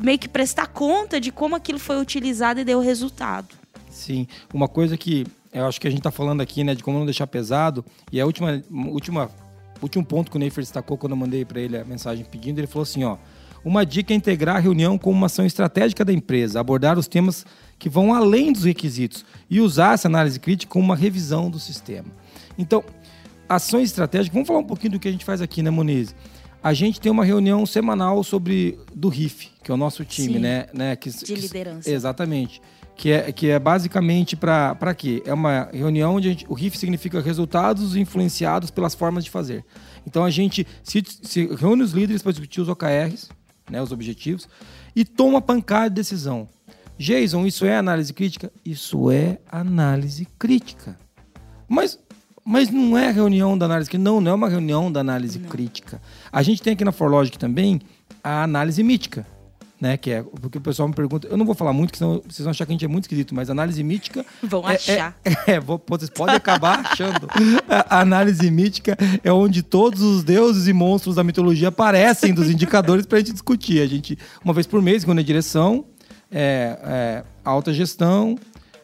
meio 0.02 0.18
que 0.18 0.28
prestar 0.28 0.68
conta 0.68 1.20
de 1.20 1.30
como 1.30 1.56
aquilo 1.56 1.78
foi 1.78 2.00
utilizado 2.00 2.60
e 2.60 2.64
deu 2.64 2.80
resultado. 2.80 3.54
Sim. 3.90 4.26
Uma 4.52 4.68
coisa 4.68 4.96
que 4.96 5.26
eu 5.52 5.66
acho 5.66 5.80
que 5.80 5.86
a 5.86 5.90
gente 5.90 6.00
está 6.00 6.10
falando 6.10 6.40
aqui, 6.40 6.62
né, 6.62 6.74
de 6.74 6.82
como 6.82 6.98
não 6.98 7.06
deixar 7.06 7.26
pesado, 7.26 7.84
e 8.12 8.20
a 8.20 8.26
última, 8.26 8.62
última, 8.70 9.30
último 9.82 10.04
ponto 10.04 10.30
que 10.30 10.36
o 10.36 10.40
Neifer 10.40 10.62
destacou 10.62 10.96
quando 10.96 11.12
eu 11.12 11.16
mandei 11.16 11.44
para 11.44 11.60
ele 11.60 11.76
a 11.76 11.84
mensagem 11.84 12.24
pedindo, 12.24 12.58
ele 12.58 12.66
falou 12.66 12.82
assim, 12.82 13.04
ó, 13.04 13.16
uma 13.64 13.84
dica 13.84 14.12
é 14.12 14.16
integrar 14.16 14.56
a 14.56 14.60
reunião 14.60 14.96
como 14.96 15.16
uma 15.16 15.26
ação 15.26 15.44
estratégica 15.44 16.04
da 16.04 16.12
empresa, 16.12 16.60
abordar 16.60 16.98
os 16.98 17.08
temas 17.08 17.44
que 17.78 17.88
vão 17.88 18.14
além 18.14 18.52
dos 18.52 18.64
requisitos 18.64 19.24
e 19.50 19.60
usar 19.60 19.94
essa 19.94 20.08
análise 20.08 20.38
crítica 20.38 20.72
como 20.72 20.84
uma 20.84 20.96
revisão 20.96 21.50
do 21.50 21.58
sistema. 21.58 22.08
Então, 22.56 22.84
ações 23.48 23.90
estratégicas, 23.90 24.32
vamos 24.32 24.46
falar 24.46 24.60
um 24.60 24.64
pouquinho 24.64 24.92
do 24.92 25.00
que 25.00 25.08
a 25.08 25.12
gente 25.12 25.24
faz 25.24 25.40
aqui, 25.40 25.62
né, 25.62 25.70
Moniz? 25.70 26.14
A 26.62 26.74
gente 26.74 27.00
tem 27.00 27.10
uma 27.10 27.24
reunião 27.24 27.64
semanal 27.64 28.22
sobre 28.24 28.78
do 28.94 29.08
RIF, 29.08 29.48
que 29.62 29.70
é 29.70 29.74
o 29.74 29.76
nosso 29.76 30.04
time, 30.04 30.34
Sim. 30.34 30.38
né, 30.40 30.66
né, 30.74 30.96
que, 30.96 31.10
De 31.10 31.24
que- 31.24 31.34
liderança. 31.34 31.90
Exatamente. 31.90 32.60
Que 32.96 33.12
é, 33.12 33.30
que 33.30 33.48
é 33.48 33.60
basicamente 33.60 34.34
para 34.34 34.92
quê? 34.92 35.22
É 35.24 35.32
uma 35.32 35.68
reunião 35.72 36.16
onde 36.16 36.26
a 36.26 36.30
gente, 36.32 36.44
o 36.48 36.54
RIF 36.54 36.76
significa 36.76 37.20
resultados 37.20 37.94
influenciados 37.94 38.72
pelas 38.72 38.92
formas 38.92 39.22
de 39.24 39.30
fazer. 39.30 39.64
Então 40.04 40.24
a 40.24 40.30
gente 40.30 40.66
se, 40.82 41.04
se 41.22 41.46
reúne 41.54 41.82
os 41.84 41.92
líderes 41.92 42.22
para 42.22 42.32
discutir 42.32 42.60
os 42.60 42.68
OKRs, 42.68 43.28
né, 43.70 43.80
os 43.80 43.92
objetivos, 43.92 44.48
e 44.96 45.04
toma 45.04 45.40
pancada 45.40 45.88
de 45.90 45.94
decisão. 45.94 46.48
Jason, 46.98 47.46
isso 47.46 47.64
é 47.64 47.76
análise 47.76 48.12
crítica? 48.12 48.50
Isso 48.64 49.12
é 49.12 49.38
análise 49.48 50.26
crítica. 50.36 50.98
Mas, 51.68 51.96
mas 52.44 52.68
não 52.68 52.98
é 52.98 53.12
reunião 53.12 53.56
da 53.56 53.66
análise 53.66 53.88
crítica. 53.88 54.02
Não, 54.10 54.20
não 54.20 54.32
é 54.32 54.34
uma 54.34 54.48
reunião 54.48 54.90
da 54.90 54.98
análise 54.98 55.38
crítica. 55.38 56.02
A 56.32 56.42
gente 56.42 56.62
tem 56.62 56.72
aqui 56.72 56.84
na 56.84 56.92
ForLogic 56.92 57.38
também 57.38 57.80
a 58.22 58.42
análise 58.42 58.82
mítica. 58.82 59.26
Né, 59.80 59.96
que 59.96 60.10
é 60.10 60.24
porque 60.24 60.58
o 60.58 60.60
pessoal 60.60 60.88
me 60.88 60.94
pergunta, 60.94 61.28
eu 61.28 61.36
não 61.36 61.46
vou 61.46 61.54
falar 61.54 61.72
muito, 61.72 61.92
que 61.92 61.98
senão 61.98 62.20
vocês 62.28 62.40
vão 62.40 62.50
achar 62.50 62.66
que 62.66 62.72
a 62.72 62.74
gente 62.74 62.84
é 62.84 62.88
muito 62.88 63.04
esquisito, 63.04 63.32
mas 63.32 63.48
análise 63.48 63.80
mítica. 63.84 64.26
Vão 64.42 64.68
é- 64.68 64.74
achar. 64.74 65.16
É, 65.24 65.52
é, 65.54 65.60
vou- 65.60 65.80
vocês 65.86 66.10
podem 66.10 66.34
acabar 66.34 66.80
achando. 66.84 67.28
A 67.68 68.00
análise 68.00 68.50
mítica 68.50 68.98
é 69.22 69.32
onde 69.32 69.62
todos 69.62 70.02
os 70.02 70.24
deuses 70.24 70.66
e 70.66 70.72
monstros 70.72 71.14
da 71.14 71.22
mitologia 71.22 71.68
aparecem 71.68 72.34
dos 72.34 72.50
indicadores 72.50 73.06
para 73.06 73.18
a 73.18 73.20
gente 73.20 73.30
discutir. 73.32 73.80
A 73.80 73.86
gente, 73.86 74.18
uma 74.44 74.52
vez 74.52 74.66
por 74.66 74.82
mês, 74.82 75.04
quando 75.04 75.20
é 75.20 75.22
direção, 75.22 75.84
é, 76.28 76.76
é, 76.82 77.24
alta 77.44 77.72
gestão, 77.72 78.36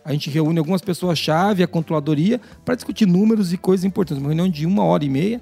a 0.04 0.12
gente 0.12 0.30
reúne 0.30 0.60
algumas 0.60 0.80
pessoas-chave, 0.80 1.64
a 1.64 1.66
controladoria, 1.66 2.40
para 2.64 2.76
discutir 2.76 3.04
números 3.04 3.52
e 3.52 3.56
coisas 3.56 3.84
importantes. 3.84 4.22
Uma 4.22 4.28
reunião 4.28 4.48
de 4.48 4.64
uma 4.64 4.84
hora 4.84 5.04
e 5.04 5.08
meia, 5.08 5.40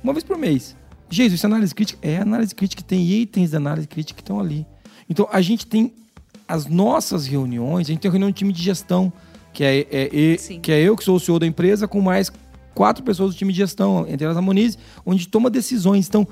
uma 0.00 0.12
vez 0.12 0.22
por 0.22 0.38
mês. 0.38 0.76
Jesus, 1.12 1.34
isso 1.34 1.46
é 1.46 1.48
análise 1.48 1.74
crítica? 1.74 1.98
É 2.02 2.16
análise 2.18 2.54
crítica, 2.54 2.82
tem 2.82 3.06
itens 3.06 3.50
da 3.50 3.58
análise 3.58 3.86
crítica 3.86 4.16
que 4.16 4.22
estão 4.22 4.40
ali. 4.40 4.66
Então, 5.08 5.28
a 5.30 5.40
gente 5.42 5.66
tem 5.66 5.92
as 6.48 6.66
nossas 6.66 7.26
reuniões, 7.26 7.86
a 7.86 7.92
gente 7.92 8.00
tem 8.00 8.10
reunião 8.10 8.30
de 8.30 8.36
time 8.36 8.52
de 8.52 8.62
gestão, 8.62 9.12
que 9.52 9.62
é, 9.62 9.80
é- 9.90 10.32
é- 10.32 10.36
que 10.60 10.72
é 10.72 10.80
eu 10.80 10.96
que 10.96 11.04
sou 11.04 11.16
o 11.16 11.20
CEO 11.20 11.38
da 11.38 11.46
empresa, 11.46 11.86
com 11.86 12.00
mais 12.00 12.32
quatro 12.74 13.04
pessoas 13.04 13.34
do 13.34 13.36
time 13.36 13.52
de 13.52 13.58
gestão, 13.58 14.06
entre 14.08 14.24
elas 14.24 14.36
a 14.36 14.42
Moniz, 14.42 14.78
onde 15.04 15.28
toma 15.28 15.50
decisões. 15.50 16.08
Então, 16.08 16.26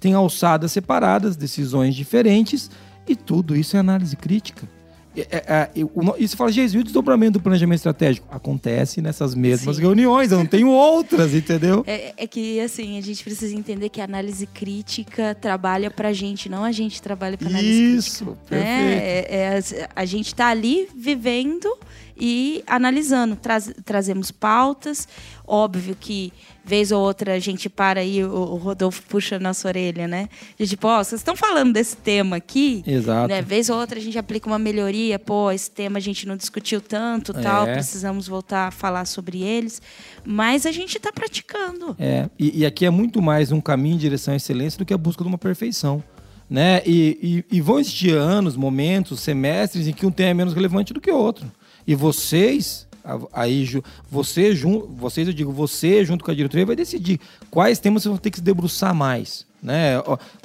tem 0.00 0.14
alçadas 0.14 0.72
separadas, 0.72 1.36
decisões 1.36 1.94
diferentes, 1.94 2.70
e 3.06 3.14
tudo 3.14 3.54
isso 3.56 3.76
é 3.76 3.80
análise 3.80 4.16
crítica. 4.16 4.68
É, 5.16 5.20
é, 5.30 5.70
é, 5.80 5.84
o 5.84 6.14
e 6.18 6.26
você 6.28 6.36
fala, 6.36 6.50
Jesus, 6.50 6.74
e 6.74 6.78
o 6.78 6.84
desdobramento 6.84 7.34
do 7.38 7.40
planejamento 7.42 7.76
estratégico? 7.78 8.26
Acontece 8.30 9.00
nessas 9.00 9.34
mesmas 9.34 9.76
Sim. 9.76 9.82
reuniões, 9.82 10.32
eu 10.32 10.38
não 10.38 10.46
tenho 10.46 10.68
outras, 10.68 11.32
entendeu? 11.34 11.84
É, 11.86 12.12
é 12.16 12.26
que, 12.26 12.60
assim, 12.60 12.98
a 12.98 13.00
gente 13.00 13.22
precisa 13.22 13.54
entender 13.54 13.88
que 13.90 14.00
a 14.00 14.04
análise 14.04 14.46
crítica 14.46 15.34
trabalha 15.40 15.90
pra 15.90 16.12
gente, 16.12 16.48
não 16.48 16.64
a 16.64 16.72
gente 16.72 17.00
trabalha 17.00 17.38
pra 17.38 17.48
análise 17.48 17.94
Isso, 17.96 18.24
crítica. 18.24 18.46
perfeito. 18.48 18.70
né? 18.74 18.94
É, 18.96 19.26
é, 19.36 19.56
as- 19.56 19.74
a 19.94 20.04
gente 20.04 20.34
tá 20.34 20.48
ali 20.48 20.88
vivendo 20.96 21.68
e 22.16 22.62
analisando. 22.66 23.36
Traz- 23.36 23.72
trazemos 23.84 24.30
pautas. 24.30 25.08
Óbvio 25.46 25.94
que, 25.98 26.32
vez 26.64 26.90
ou 26.90 27.02
outra, 27.02 27.34
a 27.34 27.38
gente 27.38 27.68
para 27.68 28.00
aí, 28.00 28.24
o, 28.24 28.30
o 28.32 28.56
Rodolfo 28.56 29.02
puxa 29.08 29.36
a 29.36 29.38
nossa 29.38 29.68
orelha, 29.68 30.08
né? 30.08 30.28
De 30.58 30.66
tipo, 30.66 30.88
ó, 30.88 31.04
vocês 31.04 31.20
estão 31.20 31.36
falando 31.36 31.72
desse 31.72 31.96
tema 31.96 32.36
aqui. 32.36 32.82
Exato. 32.86 33.28
Né? 33.28 33.42
Vez 33.42 33.68
ou 33.68 33.78
outra 33.78 33.98
a 33.98 34.02
gente 34.02 34.18
aplica 34.18 34.46
uma 34.46 34.58
melhoria. 34.58 35.18
Pô, 35.18 35.50
esse 35.50 35.70
tema 35.70 35.98
a 35.98 36.00
gente 36.00 36.26
não 36.26 36.36
discutiu 36.36 36.80
tanto, 36.80 37.34
tal. 37.34 37.66
É. 37.66 37.74
Precisamos 37.74 38.26
voltar 38.26 38.68
a 38.68 38.70
falar 38.70 39.04
sobre 39.04 39.42
eles. 39.42 39.82
Mas 40.24 40.64
a 40.64 40.72
gente 40.72 40.98
tá 40.98 41.12
praticando. 41.12 41.94
É, 41.98 42.30
e, 42.38 42.60
e 42.60 42.66
aqui 42.66 42.86
é 42.86 42.90
muito 42.90 43.20
mais 43.20 43.52
um 43.52 43.60
caminho 43.60 43.96
em 43.96 43.98
direção 43.98 44.32
à 44.32 44.36
excelência 44.38 44.78
do 44.78 44.84
que 44.86 44.94
a 44.94 44.98
busca 44.98 45.22
de 45.22 45.28
uma 45.28 45.36
perfeição. 45.38 46.02
Né? 46.48 46.82
E, 46.86 47.44
e- 47.50 47.56
e 47.56 47.60
vão 47.60 47.78
existir 47.78 48.14
anos, 48.16 48.56
momentos, 48.56 49.20
semestres 49.20 49.86
em 49.88 49.92
que 49.92 50.06
um 50.06 50.10
tema 50.10 50.30
é 50.30 50.34
menos 50.34 50.54
relevante 50.54 50.92
do 50.94 51.00
que 51.00 51.10
o 51.10 51.16
outro. 51.16 51.50
E 51.86 51.94
vocês, 51.94 52.86
aí, 53.32 53.82
você, 54.10 54.54
vocês, 54.96 55.28
eu 55.28 55.34
digo, 55.34 55.52
você 55.52 56.04
junto 56.04 56.24
com 56.24 56.30
a 56.30 56.34
diretoria 56.34 56.66
vai 56.66 56.76
decidir 56.76 57.20
quais 57.50 57.78
temas 57.78 58.02
vocês 58.02 58.10
vão 58.10 58.18
ter 58.18 58.30
que 58.30 58.38
se 58.38 58.42
debruçar 58.42 58.94
mais. 58.94 59.46
Né? 59.62 59.94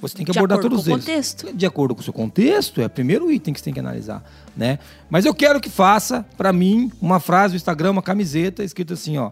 Você 0.02 0.16
tem 0.16 0.26
que 0.26 0.32
De 0.32 0.40
abordar 0.40 0.60
acordo 0.60 0.76
todos 0.76 0.86
com 0.86 0.92
o 0.92 0.96
eles. 0.96 1.06
contexto. 1.06 1.54
De 1.54 1.66
acordo 1.66 1.94
com 1.94 2.00
o 2.00 2.04
seu 2.04 2.14
contexto, 2.14 2.80
é 2.80 2.86
o 2.86 2.90
primeiro 2.90 3.30
item 3.30 3.54
que 3.54 3.60
você 3.60 3.66
tem 3.66 3.74
que 3.74 3.80
analisar. 3.80 4.24
Né? 4.56 4.80
Mas 5.10 5.26
eu 5.26 5.34
quero 5.34 5.60
que 5.60 5.70
faça, 5.70 6.26
para 6.38 6.54
mim, 6.54 6.90
uma 7.02 7.20
frase 7.20 7.54
no 7.54 7.58
Instagram, 7.58 7.92
uma 7.92 8.02
camiseta, 8.02 8.64
escrito 8.64 8.94
assim, 8.94 9.18
ó. 9.18 9.32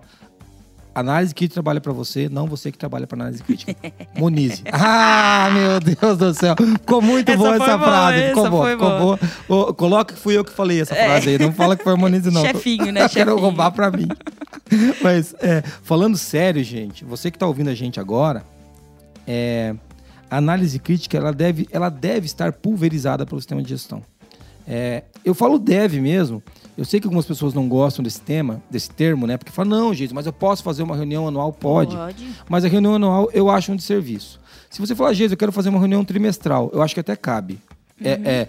Análise 0.99 1.35
crítica 1.35 1.53
trabalha 1.53 1.79
para 1.79 1.93
você, 1.93 2.27
não 2.27 2.47
você 2.47 2.71
que 2.71 2.77
trabalha 2.77 3.05
para 3.05 3.21
análise 3.21 3.43
crítica. 3.43 3.75
Monize. 4.17 4.63
Ah, 4.71 5.47
meu 5.53 5.79
Deus 5.79 6.17
do 6.17 6.33
céu. 6.33 6.55
Ficou 6.57 7.03
muito 7.03 7.29
Essa 7.29 7.37
boa 7.37 7.55
essa 7.55 7.77
boa, 7.77 7.89
frase. 7.89 8.27
Ficou 8.29 8.41
essa 8.41 8.49
boa, 8.49 8.63
foi 8.63 8.71
ficou 8.71 8.99
boa. 8.99 9.19
boa. 9.47 9.73
Coloca 9.75 10.15
que 10.15 10.19
fui 10.19 10.35
eu 10.35 10.43
que 10.43 10.51
falei 10.51 10.81
essa 10.81 10.95
frase 10.95 11.29
aí. 11.29 11.37
Não 11.37 11.53
fala 11.53 11.75
que 11.75 11.83
foi 11.83 11.93
a 11.93 11.95
Monize, 11.95 12.31
não. 12.31 12.41
Chefinho, 12.41 12.91
né, 12.91 13.03
Eu 13.03 13.09
quero 13.09 13.29
chefinho. 13.29 13.37
roubar 13.37 13.69
para 13.69 13.91
mim. 13.91 14.07
Mas, 15.03 15.35
é, 15.39 15.61
falando 15.83 16.17
sério, 16.17 16.63
gente, 16.63 17.05
você 17.05 17.29
que 17.29 17.37
tá 17.37 17.45
ouvindo 17.45 17.69
a 17.69 17.75
gente 17.75 17.99
agora, 17.99 18.43
é, 19.27 19.75
a 20.31 20.37
análise 20.37 20.79
crítica 20.79 21.15
ela 21.15 21.31
deve, 21.31 21.67
ela 21.71 21.89
deve 21.89 22.25
estar 22.25 22.51
pulverizada 22.53 23.23
pelo 23.23 23.39
sistema 23.39 23.61
de 23.61 23.69
gestão. 23.69 24.01
É, 24.67 25.03
eu 25.23 25.35
falo 25.35 25.59
deve 25.59 26.01
mesmo. 26.01 26.41
Eu 26.77 26.85
sei 26.85 26.99
que 26.99 27.07
algumas 27.07 27.25
pessoas 27.25 27.53
não 27.53 27.67
gostam 27.67 28.03
desse 28.03 28.21
tema, 28.21 28.61
desse 28.69 28.89
termo, 28.89 29.25
né? 29.25 29.35
Porque 29.35 29.51
falam, 29.51 29.77
não, 29.77 29.93
gente, 29.93 30.13
mas 30.13 30.25
eu 30.25 30.33
posso 30.33 30.61
fazer 30.61 30.83
uma 30.83 30.95
reunião 30.95 31.27
anual? 31.27 31.51
Pode. 31.51 31.95
Pode. 31.95 32.27
Mas 32.47 32.63
a 32.63 32.67
reunião 32.67 32.95
anual 32.95 33.29
eu 33.33 33.49
acho 33.49 33.71
um 33.71 33.75
desserviço. 33.75 34.39
Se 34.69 34.79
você 34.79 34.95
falar, 34.95 35.13
Jesus, 35.13 35.31
eu 35.31 35.37
quero 35.37 35.51
fazer 35.51 35.69
uma 35.69 35.79
reunião 35.79 36.05
trimestral, 36.05 36.69
eu 36.73 36.81
acho 36.81 36.93
que 36.93 36.99
até 36.99 37.15
cabe. 37.15 37.59
É, 37.99 38.11
é, 38.11 38.47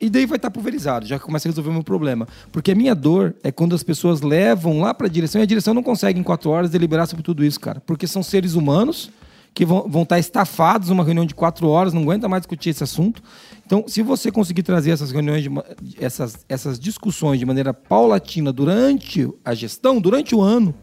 e 0.00 0.10
daí 0.10 0.26
vai 0.26 0.36
estar 0.36 0.50
pulverizado, 0.50 1.06
já 1.06 1.18
começa 1.18 1.46
a 1.46 1.50
resolver 1.50 1.70
o 1.70 1.72
meu 1.72 1.84
problema. 1.84 2.26
Porque 2.50 2.72
a 2.72 2.74
minha 2.74 2.94
dor 2.94 3.34
é 3.44 3.52
quando 3.52 3.74
as 3.74 3.82
pessoas 3.82 4.22
levam 4.22 4.80
lá 4.80 4.92
para 4.92 5.06
a 5.06 5.10
direção 5.10 5.40
e 5.40 5.44
a 5.44 5.46
direção 5.46 5.72
não 5.72 5.82
consegue 5.82 6.18
em 6.18 6.22
quatro 6.22 6.50
horas 6.50 6.70
deliberar 6.70 7.06
sobre 7.06 7.22
tudo 7.22 7.44
isso, 7.44 7.60
cara. 7.60 7.80
Porque 7.86 8.06
são 8.06 8.22
seres 8.22 8.54
humanos 8.54 9.10
que 9.54 9.64
vão, 9.64 9.88
vão 9.88 10.02
estar 10.02 10.18
estafados 10.18 10.88
numa 10.88 11.04
reunião 11.04 11.26
de 11.26 11.34
quatro 11.34 11.68
horas, 11.68 11.92
não 11.92 12.02
aguenta 12.02 12.28
mais 12.28 12.42
discutir 12.42 12.70
esse 12.70 12.84
assunto. 12.84 13.22
Então, 13.66 13.84
se 13.86 14.02
você 14.02 14.30
conseguir 14.30 14.62
trazer 14.62 14.90
essas 14.92 15.10
reuniões, 15.10 15.42
de, 15.42 15.50
essas, 15.98 16.44
essas 16.48 16.78
discussões 16.78 17.38
de 17.38 17.46
maneira 17.46 17.74
paulatina 17.74 18.52
durante 18.52 19.28
a 19.44 19.54
gestão, 19.54 20.00
durante 20.00 20.34
o 20.34 20.40
ano, 20.40 20.74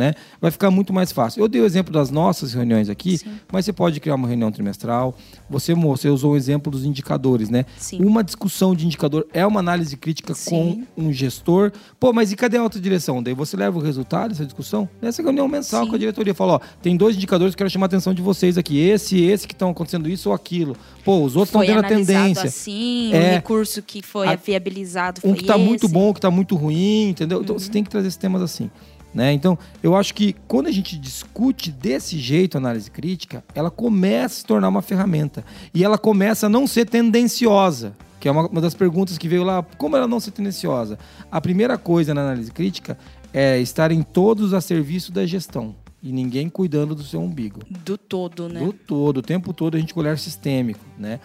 né? 0.00 0.14
Vai 0.40 0.50
ficar 0.50 0.70
muito 0.70 0.92
mais 0.92 1.12
fácil. 1.12 1.42
Eu 1.42 1.48
dei 1.48 1.60
o 1.60 1.64
exemplo 1.66 1.92
das 1.92 2.10
nossas 2.10 2.54
reuniões 2.54 2.88
aqui, 2.88 3.18
Sim. 3.18 3.30
mas 3.52 3.64
você 3.66 3.72
pode 3.72 4.00
criar 4.00 4.14
uma 4.14 4.26
reunião 4.26 4.50
trimestral. 4.50 5.14
Você, 5.48 5.74
você 5.74 6.08
usou 6.08 6.32
o 6.32 6.36
exemplo 6.36 6.72
dos 6.72 6.84
indicadores, 6.84 7.50
né? 7.50 7.66
Sim. 7.76 8.02
Uma 8.02 8.24
discussão 8.24 8.74
de 8.74 8.86
indicador 8.86 9.26
é 9.32 9.46
uma 9.46 9.60
análise 9.60 9.96
crítica 9.96 10.34
Sim. 10.34 10.84
com 10.96 11.02
um 11.04 11.12
gestor. 11.12 11.70
Pô, 12.00 12.12
mas 12.12 12.32
e 12.32 12.36
cadê 12.36 12.56
a 12.56 12.62
outra 12.62 12.80
direção? 12.80 13.22
Daí 13.22 13.34
você 13.34 13.56
leva 13.56 13.78
o 13.78 13.82
resultado 13.82 14.30
dessa 14.30 14.44
discussão 14.44 14.88
nessa 15.02 15.22
reunião 15.22 15.46
mensal 15.46 15.86
com 15.86 15.94
a 15.94 15.98
diretoria. 15.98 16.34
Fala, 16.34 16.54
ó, 16.54 16.60
tem 16.82 16.96
dois 16.96 17.14
indicadores 17.16 17.54
que 17.54 17.62
eu 17.62 17.66
quero 17.66 17.70
chamar 17.70 17.84
a 17.84 17.88
atenção 17.88 18.14
de 18.14 18.22
vocês 18.22 18.56
aqui. 18.56 18.78
Esse 18.78 19.16
e 19.16 19.30
esse 19.30 19.46
que 19.46 19.52
estão 19.54 19.70
acontecendo 19.70 20.08
isso 20.08 20.30
ou 20.30 20.34
aquilo. 20.34 20.74
Pô, 21.04 21.22
os 21.22 21.36
outros 21.36 21.48
estão 21.50 21.60
tendo 21.64 21.84
a 21.84 21.88
tendência. 21.88 22.44
assim, 22.44 23.12
É. 23.12 23.18
o 23.18 23.32
recurso 23.34 23.82
que 23.82 24.00
foi 24.02 24.26
A- 24.28 24.36
viabilizado 24.36 25.20
foi 25.20 25.30
um 25.30 25.34
que 25.34 25.42
está 25.42 25.58
muito 25.58 25.86
bom, 25.88 26.08
um 26.08 26.12
que 26.12 26.18
está 26.18 26.30
muito 26.30 26.54
ruim, 26.56 27.08
entendeu? 27.10 27.42
Então 27.42 27.54
Uhum. 27.56 27.58
você 27.60 27.70
tem 27.70 27.82
que 27.84 27.90
trazer 27.90 28.08
esses 28.08 28.16
temas 28.16 28.40
assim. 28.40 28.70
Né? 29.12 29.32
Então, 29.32 29.58
eu 29.82 29.96
acho 29.96 30.14
que 30.14 30.34
quando 30.46 30.68
a 30.68 30.72
gente 30.72 30.96
discute 30.96 31.70
desse 31.70 32.18
jeito 32.18 32.56
a 32.56 32.60
análise 32.60 32.90
crítica, 32.90 33.44
ela 33.54 33.70
começa 33.70 34.34
a 34.34 34.38
se 34.38 34.44
tornar 34.44 34.68
uma 34.68 34.82
ferramenta. 34.82 35.44
E 35.74 35.84
ela 35.84 35.98
começa 35.98 36.46
a 36.46 36.48
não 36.48 36.66
ser 36.66 36.86
tendenciosa, 36.86 37.94
que 38.20 38.28
é 38.28 38.30
uma, 38.30 38.46
uma 38.46 38.60
das 38.60 38.74
perguntas 38.74 39.18
que 39.18 39.28
veio 39.28 39.42
lá. 39.42 39.64
Como 39.76 39.96
ela 39.96 40.06
não 40.06 40.20
ser 40.20 40.30
tendenciosa? 40.30 40.98
A 41.30 41.40
primeira 41.40 41.76
coisa 41.76 42.14
na 42.14 42.20
análise 42.20 42.52
crítica 42.52 42.96
é 43.32 43.58
estarem 43.58 44.02
todos 44.02 44.54
a 44.54 44.60
serviço 44.60 45.10
da 45.10 45.26
gestão. 45.26 45.74
E 46.02 46.12
ninguém 46.12 46.48
cuidando 46.48 46.94
do 46.94 47.02
seu 47.02 47.20
umbigo. 47.20 47.60
Do 47.68 47.98
todo, 47.98 48.48
né? 48.48 48.60
Do 48.60 48.72
todo, 48.72 49.18
o 49.18 49.22
tempo 49.22 49.52
todo 49.52 49.76
a 49.76 49.80
gente 49.80 49.92
com 49.92 50.00
olhar 50.00 50.16
sistêmico, 50.18 50.80
né? 50.98 51.20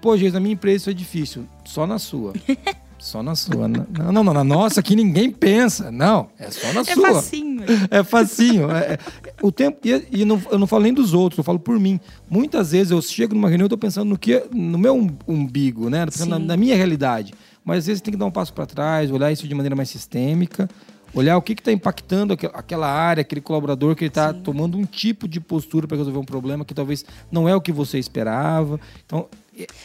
Pô, 0.00 0.16
gente, 0.16 0.32
na 0.32 0.40
minha 0.40 0.52
empresa 0.52 0.76
isso 0.76 0.90
é 0.90 0.92
difícil. 0.92 1.44
Só 1.64 1.86
na 1.86 1.98
sua. 1.98 2.32
Só 3.02 3.20
na 3.20 3.34
sua. 3.34 3.66
Na- 3.66 3.84
Não, 3.98 4.12
não, 4.12 4.22
não, 4.24 4.32
na 4.34 4.44
nossa 4.44 4.78
aqui 4.78 4.94
ninguém 4.94 5.28
pensa. 5.28 5.90
Não, 5.90 6.28
é 6.38 6.48
só 6.52 6.72
na 6.72 6.80
É 6.82 6.84
sua. 6.94 7.12
facinho. 7.14 7.62
É 7.90 8.04
facinho. 8.04 8.70
É, 8.70 8.92
é- 8.94 8.98
o 9.42 9.50
tempo, 9.50 9.78
e, 9.84 10.20
e 10.20 10.24
não, 10.24 10.40
eu 10.50 10.56
não 10.58 10.68
falo 10.68 10.84
nem 10.84 10.94
dos 10.94 11.12
outros, 11.12 11.36
eu 11.38 11.42
falo 11.42 11.58
por 11.58 11.78
mim. 11.80 11.98
Muitas 12.30 12.70
vezes 12.70 12.92
eu 12.92 13.02
chego 13.02 13.34
numa 13.34 13.48
reunião 13.48 13.66
e 13.66 13.68
tô 13.68 13.76
pensando 13.76 14.08
no 14.08 14.16
que 14.16 14.44
no 14.54 14.78
meu 14.78 14.94
um- 14.96 15.10
umbigo, 15.26 15.90
né? 15.90 16.06
Na, 16.28 16.38
na 16.38 16.56
minha 16.56 16.76
realidade. 16.76 17.34
Mas 17.64 17.78
às 17.78 17.86
vezes 17.86 18.00
tem 18.00 18.12
que 18.12 18.18
dar 18.18 18.26
um 18.26 18.30
passo 18.30 18.52
para 18.52 18.66
trás, 18.66 19.10
olhar 19.10 19.32
isso 19.32 19.48
de 19.48 19.54
maneira 19.54 19.74
mais 19.74 19.88
sistêmica, 19.90 20.68
olhar 21.12 21.36
o 21.36 21.42
que 21.42 21.54
está 21.54 21.72
impactando 21.72 22.32
aquel- 22.34 22.52
aquela 22.54 22.88
área, 22.88 23.20
aquele 23.20 23.40
colaborador 23.40 23.96
que 23.96 24.04
ele 24.04 24.08
está 24.10 24.32
tomando 24.32 24.78
um 24.78 24.84
tipo 24.84 25.26
de 25.26 25.40
postura 25.40 25.88
para 25.88 25.96
resolver 25.96 26.18
um 26.20 26.24
problema 26.24 26.64
que 26.64 26.72
talvez 26.72 27.04
não 27.32 27.48
é 27.48 27.54
o 27.56 27.60
que 27.60 27.72
você 27.72 27.98
esperava. 27.98 28.78
Então, 29.04 29.26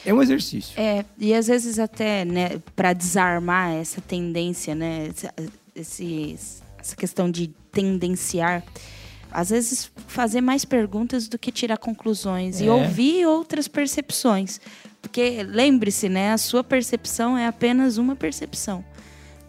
é- 0.05 0.13
um 0.13 0.21
exercício. 0.21 0.79
É, 0.79 1.03
e 1.17 1.33
às 1.33 1.47
vezes 1.47 1.77
até, 1.79 2.23
né, 2.25 2.61
para 2.75 2.93
desarmar 2.93 3.71
essa 3.73 3.99
tendência, 4.01 4.73
né, 4.75 5.07
essa- 5.09 5.33
esse, 5.75 6.37
essa 6.79 6.95
questão 6.95 7.29
de 7.29 7.47
tendenciar, 7.71 8.63
às 9.31 9.49
vezes 9.49 9.91
fazer 10.07 10.41
mais 10.41 10.63
perguntas 10.65 11.27
do 11.27 11.37
que 11.37 11.51
tirar 11.51 11.77
conclusões 11.77 12.59
e 12.61 12.67
É. 12.67 12.71
ouvir 12.71 13.25
outras 13.25 13.67
percepções. 13.67 14.59
Porque 15.01 15.43
lembre-se, 15.43 16.09
né, 16.09 16.31
a 16.33 16.37
sua 16.37 16.63
percepção 16.63 17.37
é 17.37 17.45
apenas 17.45 17.97
uma 17.97 18.15
percepção. 18.15 18.83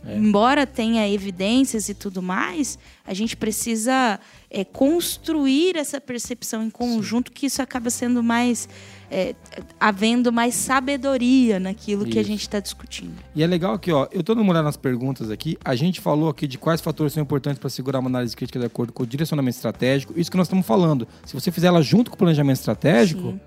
Embora 0.07 0.67
tenha 0.67 1.09
evidências 1.09 1.89
e 1.89 1.95
tudo 1.95 2.23
mais, 2.23 2.79
a 3.05 3.13
gente 3.13 3.37
precisa 3.37 4.19
é, 4.51 4.65
construir 4.65 5.77
essa 5.77 6.01
percepção 6.01 6.63
em 6.63 6.71
conjunto, 6.71 7.31
que 7.33 7.47
isso 7.47 7.61
acaba 7.61 7.91
sendo 7.91 8.23
mais. 8.23 8.69
é, 9.11 9.35
havendo 9.81 10.31
mais 10.33 10.55
sabedoria 10.55 11.59
naquilo 11.59 12.05
que 12.05 12.19
a 12.19 12.21
Isso. 12.21 12.31
gente 12.31 12.43
está 12.43 12.61
discutindo. 12.61 13.15
E 13.35 13.43
é 13.43 13.47
legal 13.47 13.75
aqui, 13.75 13.91
ó, 13.91 14.07
eu 14.13 14.23
tô 14.23 14.35
dando 14.35 14.43
uma 14.45 14.53
olhada 14.53 14.65
nas 14.65 14.77
perguntas 14.77 15.31
aqui. 15.31 15.57
A 15.65 15.75
gente 15.75 16.01
falou 16.01 16.29
aqui 16.29 16.47
de 16.47 16.59
quais 16.59 16.81
fatores 16.81 17.13
são 17.15 17.23
importantes 17.23 17.59
para 17.59 17.71
segurar 17.71 18.01
uma 18.01 18.09
análise 18.09 18.37
crítica 18.37 18.59
de 18.59 18.67
acordo 18.67 18.93
com 18.93 19.03
o 19.03 19.07
direcionamento 19.07 19.57
estratégico. 19.57 20.13
Isso 20.17 20.31
que 20.31 20.37
nós 20.37 20.47
estamos 20.47 20.67
falando. 20.67 21.09
Se 21.25 21.35
você 21.35 21.51
fizer 21.51 21.69
ela 21.69 21.83
junto 21.83 22.11
com 22.11 22.17
o 22.17 22.19
planejamento 22.19 22.59
estratégico, 22.59 23.33
Sim. 23.33 23.41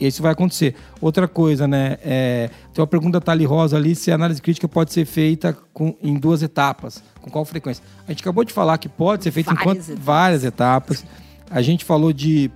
Isso 0.00 0.22
vai 0.22 0.32
acontecer. 0.32 0.74
Outra 1.00 1.26
coisa, 1.26 1.66
né? 1.66 1.96
É, 2.04 2.50
tem 2.72 2.80
uma 2.82 2.86
pergunta 2.86 3.18
da 3.18 3.24
Tali 3.24 3.44
Rosa 3.44 3.76
ali 3.76 3.94
se 3.94 4.10
a 4.10 4.14
análise 4.14 4.40
crítica 4.42 4.68
pode 4.68 4.92
ser 4.92 5.04
feita 5.04 5.56
com, 5.72 5.94
em 6.02 6.14
duas 6.14 6.42
etapas. 6.42 7.02
Com 7.20 7.30
qual 7.30 7.44
frequência? 7.44 7.82
A 8.06 8.12
gente 8.12 8.20
acabou 8.22 8.44
de 8.44 8.52
falar 8.52 8.76
que 8.78 8.88
pode 8.88 9.24
ser 9.24 9.30
feita 9.30 9.52
em 9.52 9.54
Várias 9.54 9.66
quant- 9.86 9.88
etapas. 9.88 10.04
várias 10.04 10.44
etapas. 10.44 11.04
A 11.50 11.62
gente 11.62 11.84
falou 11.84 12.12
de 12.12 12.50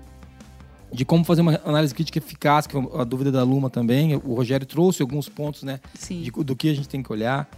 de 0.92 1.04
como 1.04 1.22
fazer 1.24 1.40
uma 1.42 1.60
análise 1.64 1.94
crítica 1.94 2.18
eficaz, 2.18 2.66
que 2.66 2.76
é 2.76 2.82
a 2.98 3.04
dúvida 3.04 3.30
da 3.30 3.44
Luma 3.44 3.70
também. 3.70 4.16
O 4.16 4.34
Rogério 4.34 4.66
trouxe 4.66 5.00
alguns 5.02 5.28
pontos, 5.28 5.62
né? 5.62 5.78
Sim. 5.94 6.20
de- 6.22 6.30
do 6.32 6.56
que 6.56 6.68
a 6.68 6.74
gente 6.74 6.88
tem 6.88 7.00
que 7.00 7.12
olhar. 7.12 7.48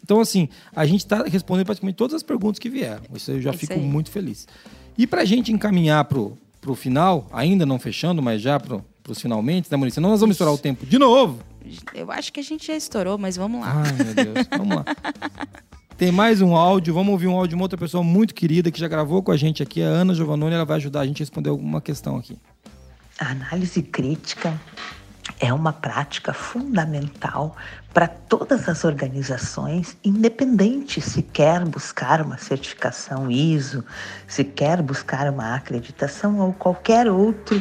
Então, 0.00 0.20
assim, 0.20 0.48
a 0.74 0.86
gente 0.86 1.00
está 1.00 1.24
respondendo 1.24 1.66
praticamente 1.66 1.96
todas 1.96 2.14
as 2.14 2.22
perguntas 2.22 2.58
que 2.60 2.70
vieram. 2.70 3.02
Isso 3.14 3.32
eu 3.32 3.42
já 3.42 3.50
É 3.50 3.52
fico 3.52 3.72
aí. 3.72 3.80
muito 3.80 4.10
feliz. 4.12 4.46
E 4.96 5.08
para 5.08 5.22
a 5.22 5.24
gente 5.24 5.52
encaminhar 5.52 6.04
pro, 6.04 6.38
pro 6.60 6.74
final, 6.76 7.26
ainda 7.32 7.66
não 7.66 7.80
fechando, 7.80 8.22
mas 8.22 8.40
já 8.40 8.60
pro, 8.60 8.84
finalmente, 9.14 9.70
né, 9.70 9.76
Maurício? 9.76 9.96
Senão 9.96 10.10
nós 10.10 10.20
vamos 10.20 10.34
estourar 10.34 10.54
o 10.54 10.58
tempo 10.58 10.86
de 10.86 10.98
novo. 10.98 11.40
Eu 11.94 12.10
acho 12.10 12.32
que 12.32 12.40
a 12.40 12.42
gente 12.42 12.66
já 12.66 12.74
estourou, 12.74 13.18
mas 13.18 13.36
vamos 13.36 13.60
lá. 13.60 13.82
Ai, 13.84 13.92
meu 13.92 14.14
Deus. 14.14 14.46
Vamos 14.56 14.76
lá. 14.76 14.84
Tem 15.96 16.12
mais 16.12 16.40
um 16.40 16.54
áudio. 16.54 16.94
Vamos 16.94 17.12
ouvir 17.12 17.26
um 17.26 17.34
áudio 17.34 17.48
de 17.48 17.54
uma 17.56 17.64
outra 17.64 17.76
pessoa 17.76 18.04
muito 18.04 18.34
querida 18.34 18.70
que 18.70 18.78
já 18.78 18.88
gravou 18.88 19.22
com 19.22 19.32
a 19.32 19.36
gente 19.36 19.62
aqui, 19.62 19.82
a 19.82 19.86
Ana 19.86 20.14
Giovannoni. 20.14 20.54
Ela 20.54 20.64
vai 20.64 20.76
ajudar 20.76 21.00
a 21.00 21.06
gente 21.06 21.20
a 21.20 21.24
responder 21.24 21.50
alguma 21.50 21.80
questão 21.80 22.16
aqui. 22.16 22.38
A 23.18 23.30
análise 23.30 23.82
crítica 23.82 24.58
é 25.40 25.52
uma 25.52 25.72
prática 25.72 26.32
fundamental 26.32 27.56
para 27.92 28.06
todas 28.06 28.68
as 28.68 28.84
organizações, 28.84 29.96
independente 30.04 31.00
se 31.00 31.22
quer 31.22 31.64
buscar 31.64 32.22
uma 32.22 32.38
certificação 32.38 33.30
ISO, 33.30 33.84
se 34.26 34.44
quer 34.44 34.80
buscar 34.82 35.28
uma 35.32 35.54
acreditação 35.54 36.38
ou 36.38 36.52
qualquer 36.52 37.10
outro 37.10 37.60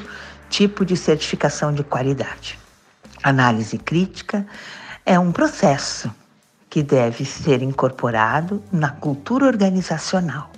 tipo 0.50 0.86
de 0.86 0.96
certificação 0.96 1.74
de 1.74 1.84
qualidade. 1.84 2.58
Análise 3.24 3.78
crítica 3.78 4.46
é 5.06 5.18
um 5.18 5.32
processo 5.32 6.12
que 6.70 6.84
deve 6.84 7.26
ser 7.26 7.62
incorporado 7.62 8.62
na 8.72 8.90
cultura 8.90 9.46
organizacional. 9.46 10.52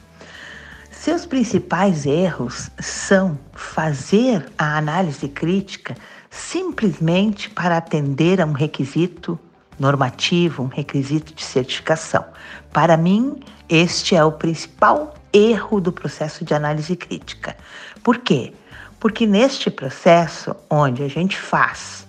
Seus 0.92 1.26
principais 1.26 2.06
erros 2.06 2.70
são 2.80 3.40
fazer 3.54 4.52
a 4.58 4.78
análise 4.78 5.30
crítica 5.30 5.96
simplesmente 6.30 7.50
para 7.50 7.78
atender 7.78 8.42
a 8.42 8.46
um 8.46 8.52
requisito 8.52 9.40
normativo, 9.80 10.64
um 10.64 10.68
requisito 10.68 11.34
de 11.34 11.44
certificação. 11.44 12.26
Para 12.74 12.98
mim, 12.98 13.40
este 13.70 14.16
é 14.16 14.24
o 14.24 14.32
principal 14.32 15.16
erro 15.32 15.80
do 15.80 15.92
processo 15.92 16.44
de 16.44 16.54
análise 16.54 16.96
crítica. 16.96 17.56
Por 18.04 18.18
quê? 18.18 18.54
Porque 19.00 19.26
neste 19.26 19.70
processo, 19.70 20.56
onde 20.70 21.04
a 21.04 21.08
gente 21.08 21.38
faz, 21.38 22.06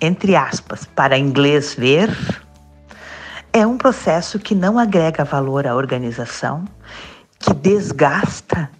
entre 0.00 0.36
aspas, 0.36 0.84
para 0.84 1.16
inglês 1.16 1.74
ver, 1.74 2.10
é 3.52 3.66
um 3.66 3.78
processo 3.78 4.38
que 4.38 4.54
não 4.54 4.78
agrega 4.78 5.24
valor 5.24 5.66
à 5.66 5.74
organização, 5.74 6.64
que 7.38 7.54
desgasta 7.54 8.70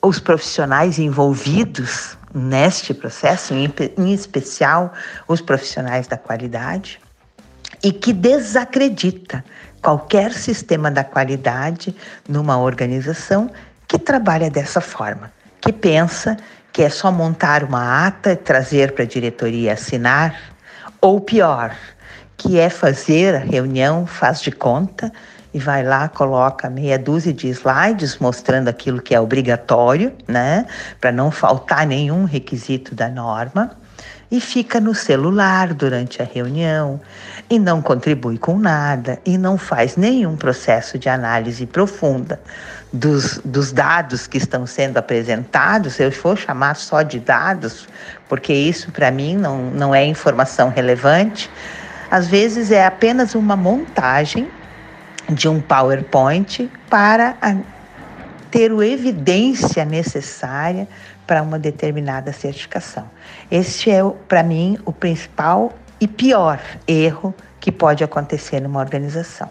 os 0.00 0.20
profissionais 0.20 0.98
envolvidos 0.98 2.16
neste 2.32 2.94
processo, 2.94 3.54
em, 3.54 3.72
especial 4.12 4.92
os 5.26 5.40
profissionais 5.40 6.06
da 6.06 6.16
qualidade, 6.16 7.00
e 7.82 7.92
que 7.92 8.12
desacredita 8.12 9.44
qualquer 9.82 10.32
sistema 10.32 10.90
da 10.90 11.04
qualidade 11.04 11.94
numa 12.28 12.56
organização 12.56 13.50
que 13.86 13.98
trabalha 13.98 14.50
dessa 14.50 14.80
forma, 14.80 15.30
que 15.60 15.72
pensa 15.72 16.36
que 16.74 16.82
é 16.82 16.90
só 16.90 17.12
montar 17.12 17.62
uma 17.62 18.04
ata 18.04 18.32
e 18.32 18.36
trazer 18.36 18.92
para 18.92 19.04
a 19.04 19.06
diretoria 19.06 19.74
assinar, 19.74 20.34
ou 21.00 21.20
pior, 21.20 21.72
que 22.36 22.58
é 22.58 22.68
fazer 22.68 23.36
a 23.36 23.38
reunião, 23.38 24.06
faz 24.06 24.40
de 24.40 24.50
conta 24.50 25.12
e 25.54 25.58
vai 25.60 25.84
lá, 25.84 26.08
coloca 26.08 26.68
meia 26.68 26.98
dúzia 26.98 27.32
de 27.32 27.46
slides 27.48 28.18
mostrando 28.18 28.66
aquilo 28.66 29.00
que 29.00 29.14
é 29.14 29.20
obrigatório, 29.20 30.12
né, 30.26 30.66
para 31.00 31.12
não 31.12 31.30
faltar 31.30 31.86
nenhum 31.86 32.24
requisito 32.24 32.92
da 32.92 33.08
norma, 33.08 33.70
e 34.28 34.40
fica 34.40 34.80
no 34.80 34.96
celular 34.96 35.72
durante 35.72 36.20
a 36.20 36.24
reunião 36.24 37.00
e 37.48 37.58
não 37.58 37.82
contribui 37.82 38.38
com 38.38 38.58
nada 38.58 39.18
e 39.24 39.36
não 39.36 39.58
faz 39.58 39.96
nenhum 39.96 40.36
processo 40.36 40.98
de 40.98 41.08
análise 41.08 41.66
profunda 41.66 42.40
dos, 42.92 43.38
dos 43.44 43.72
dados 43.72 44.26
que 44.26 44.38
estão 44.38 44.66
sendo 44.66 44.96
apresentados. 44.96 45.98
Eu 45.98 46.10
vou 46.10 46.36
chamar 46.36 46.76
só 46.76 47.02
de 47.02 47.18
dados, 47.18 47.88
porque 48.28 48.52
isso 48.52 48.90
para 48.92 49.10
mim 49.10 49.36
não, 49.36 49.58
não 49.70 49.94
é 49.94 50.04
informação 50.04 50.70
relevante. 50.70 51.50
Às 52.10 52.26
vezes 52.26 52.70
é 52.70 52.86
apenas 52.86 53.34
uma 53.34 53.56
montagem 53.56 54.48
de 55.28 55.48
um 55.48 55.60
PowerPoint 55.60 56.70
para 56.88 57.36
a, 57.40 57.56
ter 58.50 58.70
a 58.70 58.86
evidência 58.86 59.84
necessária 59.84 60.86
para 61.26 61.42
uma 61.42 61.58
determinada 61.58 62.32
certificação. 62.32 63.10
Este 63.50 63.90
é, 63.90 64.02
para 64.28 64.42
mim, 64.42 64.78
o 64.84 64.92
principal 64.92 65.72
e 66.04 66.06
pior 66.06 66.60
erro 66.86 67.34
que 67.58 67.72
pode 67.72 68.04
acontecer 68.04 68.60
numa 68.60 68.78
organização. 68.78 69.50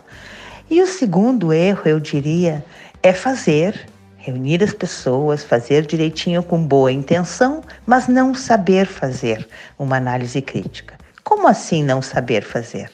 E 0.69 0.83
o 0.83 0.85
segundo 0.85 1.51
erro, 1.51 1.81
eu 1.85 1.99
diria, 1.99 2.63
é 3.01 3.11
fazer, 3.11 3.87
reunir 4.17 4.63
as 4.63 4.71
pessoas, 4.71 5.43
fazer 5.43 5.83
direitinho 5.83 6.43
com 6.43 6.63
boa 6.63 6.91
intenção, 6.91 7.63
mas 7.87 8.07
não 8.07 8.35
saber 8.35 8.85
fazer 8.85 9.47
uma 9.79 9.97
análise 9.97 10.39
crítica. 10.43 10.93
Como 11.23 11.47
assim 11.47 11.83
não 11.83 12.03
saber 12.03 12.43
fazer? 12.43 12.91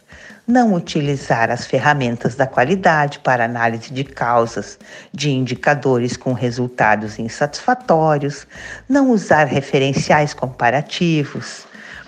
Não 0.47 0.73
utilizar 0.73 1.51
as 1.51 1.65
ferramentas 1.65 2.35
da 2.35 2.47
qualidade 2.47 3.19
para 3.19 3.43
análise 3.43 3.91
de 3.91 4.05
causas 4.05 4.79
de 5.13 5.31
indicadores 5.31 6.15
com 6.15 6.31
resultados 6.31 7.19
insatisfatórios, 7.19 8.47
não 8.87 9.11
usar 9.11 9.43
referenciais 9.47 10.33
comparativos 10.33 11.67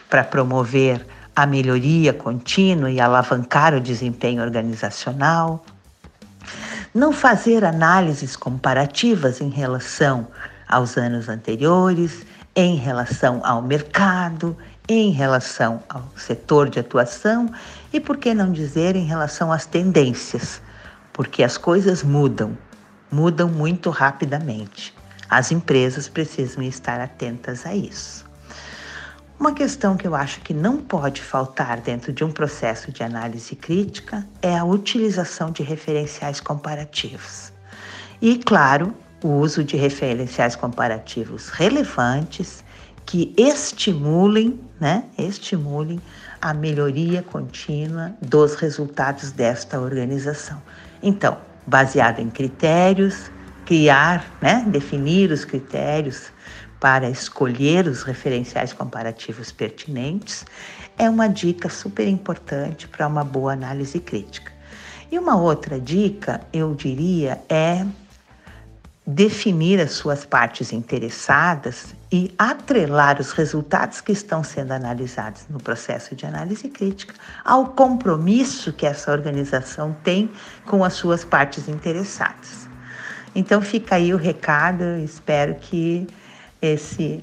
para 0.10 0.24
promover 0.24 1.06
a 1.36 1.46
melhoria 1.46 2.14
contínua 2.14 2.92
e 2.92 3.00
alavancar 3.00 3.74
o 3.74 3.80
desempenho 3.80 4.44
organizacional, 4.44 5.64
não 6.94 7.14
fazer 7.14 7.64
análises 7.64 8.36
comparativas 8.36 9.40
em 9.40 9.50
relação 9.50 10.28
aos 10.68 10.98
anos 10.98 11.30
anteriores, 11.30 12.26
em 12.56 12.76
relação 12.76 13.42
ao 13.46 13.62
mercado, 13.62 14.58
em 14.88 15.12
relação 15.12 15.82
ao 15.88 16.04
setor 16.18 16.70
de 16.70 16.80
atuação 16.80 17.50
e, 17.94 18.00
por 18.00 18.18
que 18.18 18.34
não 18.34 18.52
dizer, 18.52 18.96
em 18.96 19.06
relação 19.06 19.52
às 19.52 19.66
tendências, 19.66 20.62
porque 21.14 21.44
as 21.44 21.58
coisas 21.58 22.04
mudam, 22.04 22.58
mudam 23.10 23.48
muito 23.48 23.90
rapidamente. 23.90 24.94
As 25.30 25.50
empresas 25.52 26.10
precisam 26.10 26.62
estar 26.62 27.00
atentas 27.00 27.66
a 27.66 27.74
isso. 27.74 28.30
Uma 29.42 29.54
questão 29.54 29.98
que 29.98 30.06
eu 30.06 30.14
acho 30.14 30.40
que 30.42 30.54
não 30.54 30.78
pode 30.78 31.20
faltar 31.20 31.82
dentro 31.82 32.14
de 32.14 32.24
um 32.24 32.32
processo 32.32 32.92
de 32.92 33.02
análise 33.02 33.56
crítica 33.56 34.24
é 34.40 34.56
a 34.56 34.64
utilização 34.64 35.50
de 35.50 35.64
referenciais 35.64 36.40
comparativos. 36.40 37.52
E, 38.22 38.38
claro, 38.38 38.94
o 39.24 39.30
uso 39.30 39.64
de 39.64 39.76
referenciais 39.76 40.56
comparativos 40.56 41.50
relevantes 41.50 42.64
que 43.04 43.34
estimulem, 43.36 44.60
né, 44.80 45.06
estimulem 45.18 46.00
a 46.40 46.54
melhoria 46.54 47.24
contínua 47.24 48.14
dos 48.22 48.54
resultados 48.54 49.32
desta 49.32 49.80
organização. 49.80 50.62
Então, 51.02 51.36
baseado 51.66 52.20
em 52.20 52.30
critérios, 52.30 53.32
criar, 53.66 54.24
né, 54.40 54.64
definir 54.68 55.32
os 55.32 55.44
critérios 55.44 56.31
para 56.82 57.08
escolher 57.08 57.86
os 57.86 58.02
referenciais 58.02 58.74
comparativos 58.74 59.52
pertinentes 59.52 60.44
é 60.98 61.08
uma 61.08 61.30
dica 61.30 61.70
super 61.70 62.08
importante 62.08 62.88
para 62.88 63.08
uma 63.08 63.24
boa 63.24 63.54
análise 63.54 64.00
crítica. 64.00 64.52
E 65.12 65.20
uma 65.20 65.40
outra 65.40 65.80
dica, 65.80 66.42
eu 66.52 66.74
diria, 66.74 67.40
é 67.48 67.86
definir 69.06 69.80
as 69.80 69.92
suas 69.92 70.26
partes 70.26 70.74
interessadas 70.74 71.94
e 72.12 72.34
atrelar 72.36 73.22
os 73.22 73.32
resultados 73.32 74.02
que 74.02 74.12
estão 74.12 74.44
sendo 74.44 74.72
analisados 74.72 75.44
no 75.50 75.60
processo 75.60 76.16
de 76.16 76.26
análise 76.26 76.68
crítica 76.68 77.14
ao 77.46 77.68
compromisso 77.68 78.74
que 78.74 78.88
essa 78.88 79.12
organização 79.12 79.96
tem 80.04 80.32
com 80.66 80.84
as 80.84 80.94
suas 80.94 81.24
partes 81.24 81.68
interessadas. 81.68 82.68
Então 83.36 83.62
fica 83.62 83.96
aí 83.96 84.14
o 84.14 84.18
recado, 84.18 84.84
espero 84.98 85.56
que 85.56 86.08
esse 86.62 87.22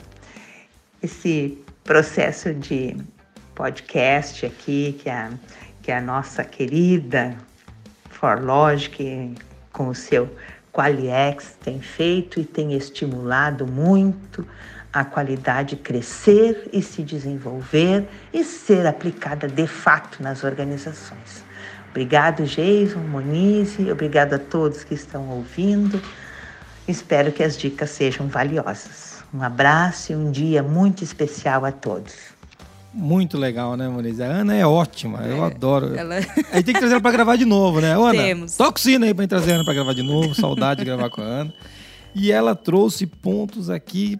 esse 1.03 1.63
processo 1.85 2.53
de 2.53 2.97
podcast 3.55 4.45
aqui 4.47 4.99
que 5.01 5.09
a 5.09 5.31
que 5.83 5.93
a 5.93 6.01
nossa 6.01 6.45
querida 6.45 7.37
Forlogic 8.11 9.35
com 9.73 9.89
o 9.89 9.95
seu 9.95 10.29
Qualiex 10.73 11.57
tem 11.63 11.81
feito 11.81 12.41
e 12.41 12.45
tem 12.45 12.75
estimulado 12.75 13.67
muito 13.67 14.47
a 14.93 15.05
qualidade 15.05 15.77
crescer 15.77 16.69
e 16.73 16.83
se 16.83 17.03
desenvolver 17.03 18.09
e 18.33 18.43
ser 18.43 18.87
aplicada 18.87 19.47
de 19.47 19.67
fato 19.67 20.23
nas 20.23 20.45
organizações. 20.45 21.45
Obrigado, 21.91 22.45
Jason, 22.45 23.01
Monize, 23.01 23.91
obrigado 23.91 24.35
a 24.35 24.39
todos 24.39 24.85
que 24.85 24.95
estão 24.95 25.29
ouvindo. 25.31 26.01
Espero 26.87 27.33
que 27.33 27.43
as 27.43 27.57
dicas 27.57 27.91
sejam 27.91 28.29
valiosas. 28.29 29.08
Um 29.33 29.43
abraço 29.43 30.13
e 30.13 30.17
um 30.17 30.31
dia 30.31 30.63
muito 30.63 31.05
especial 31.05 31.65
a 31.65 31.73
todos. 31.73 32.15
Muito 32.93 33.37
legal, 33.37 33.77
né, 33.77 33.87
Moniz? 33.89 34.19
A 34.21 34.25
Ana 34.25 34.55
é 34.55 34.67
ótima, 34.67 35.25
é, 35.25 35.33
eu 35.33 35.45
adoro. 35.45 35.95
Ela... 35.95 36.17
A 36.17 36.21
gente 36.57 36.65
tem 36.65 36.75
que 36.75 36.81
trazer 36.81 36.95
ela 36.95 37.01
pra 37.01 37.13
gravar 37.13 37.37
de 37.37 37.45
novo, 37.45 37.81
né? 37.81 37.93
Ana, 37.93 38.13
Temos. 38.13 38.57
toca 38.57 38.79
o 38.79 38.81
sino 38.81 39.05
aí 39.05 39.13
pra 39.13 39.23
gente 39.23 39.31
trazer 39.31 39.53
a 39.53 39.55
Ana 39.57 39.65
pra 39.65 39.75
gravar 39.75 39.93
de 39.93 40.03
novo. 40.03 40.35
Saudade 40.35 40.81
de 40.81 40.87
gravar 40.87 41.11
com 41.11 41.21
a 41.21 41.25
Ana. 41.25 41.55
E 42.15 42.33
ela 42.33 42.57
trouxe 42.57 43.07
pontos 43.07 43.69
aqui 43.69 44.19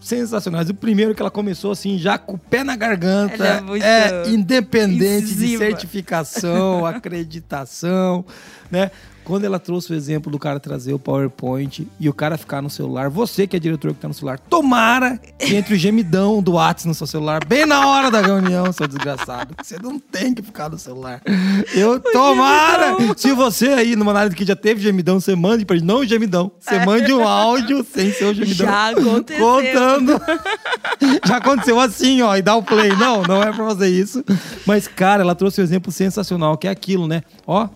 sensacionais. 0.00 0.68
O 0.68 0.74
primeiro 0.74 1.14
que 1.14 1.22
ela 1.22 1.30
começou 1.30 1.70
assim, 1.70 1.98
já 1.98 2.18
com 2.18 2.34
o 2.34 2.38
pé 2.38 2.64
na 2.64 2.74
garganta. 2.74 3.44
é, 3.44 3.60
muito 3.60 3.84
é 3.84 4.28
independente 4.28 5.26
incisiva. 5.26 5.64
de 5.64 5.70
certificação, 5.70 6.84
acreditação, 6.86 8.24
né? 8.70 8.90
Quando 9.24 9.44
ela 9.44 9.58
trouxe 9.58 9.92
o 9.92 9.94
exemplo 9.94 10.30
do 10.30 10.38
cara 10.38 10.58
trazer 10.58 10.92
o 10.92 10.98
PowerPoint 10.98 11.86
e 11.98 12.08
o 12.08 12.12
cara 12.12 12.36
ficar 12.36 12.60
no 12.60 12.68
celular, 12.68 13.08
você 13.08 13.46
que 13.46 13.56
é 13.56 13.60
diretor 13.60 13.94
que 13.94 14.00
tá 14.00 14.08
no 14.08 14.14
celular, 14.14 14.38
tomara 14.38 15.18
que 15.38 15.54
entre 15.54 15.74
o 15.74 15.76
gemidão 15.76 16.42
do 16.42 16.52
WhatsApp 16.52 16.88
no 16.88 16.94
seu 16.94 17.06
celular, 17.06 17.44
bem 17.44 17.64
na 17.64 17.86
hora 17.86 18.10
da 18.10 18.20
reunião, 18.20 18.72
seu 18.72 18.88
desgraçado. 18.88 19.54
Você 19.62 19.78
não 19.80 19.98
tem 19.98 20.34
que 20.34 20.42
ficar 20.42 20.68
no 20.68 20.78
celular. 20.78 21.22
Eu, 21.74 22.00
tomara! 22.00 22.96
Se 23.16 23.32
você 23.32 23.68
aí, 23.68 23.94
numa 23.94 24.10
análise 24.10 24.34
que 24.34 24.44
já 24.44 24.56
teve 24.56 24.80
gemidão, 24.80 25.20
você 25.20 25.34
mande 25.36 25.64
pra 25.64 25.76
gente, 25.76 25.86
não 25.86 26.00
o 26.00 26.06
gemidão, 26.06 26.50
você 26.58 26.76
é. 26.76 26.86
mande 26.86 27.12
um 27.12 27.26
áudio 27.26 27.84
sem 27.84 28.12
ser 28.12 28.24
o 28.24 28.34
gemidão. 28.34 28.66
Já 28.66 28.90
aconteceu. 28.90 29.46
Contando. 29.46 30.20
Já 31.24 31.36
aconteceu 31.36 31.80
assim, 31.80 32.22
ó, 32.22 32.36
e 32.36 32.42
dá 32.42 32.56
o 32.56 32.62
play. 32.62 32.90
Não, 32.96 33.22
não 33.22 33.42
é 33.42 33.52
pra 33.52 33.64
fazer 33.66 33.88
isso. 33.88 34.24
Mas, 34.66 34.88
cara, 34.88 35.22
ela 35.22 35.34
trouxe 35.34 35.60
um 35.60 35.64
exemplo 35.64 35.92
sensacional, 35.92 36.56
que 36.56 36.66
é 36.66 36.70
aquilo, 36.70 37.06
né? 37.06 37.22
Ó, 37.46 37.68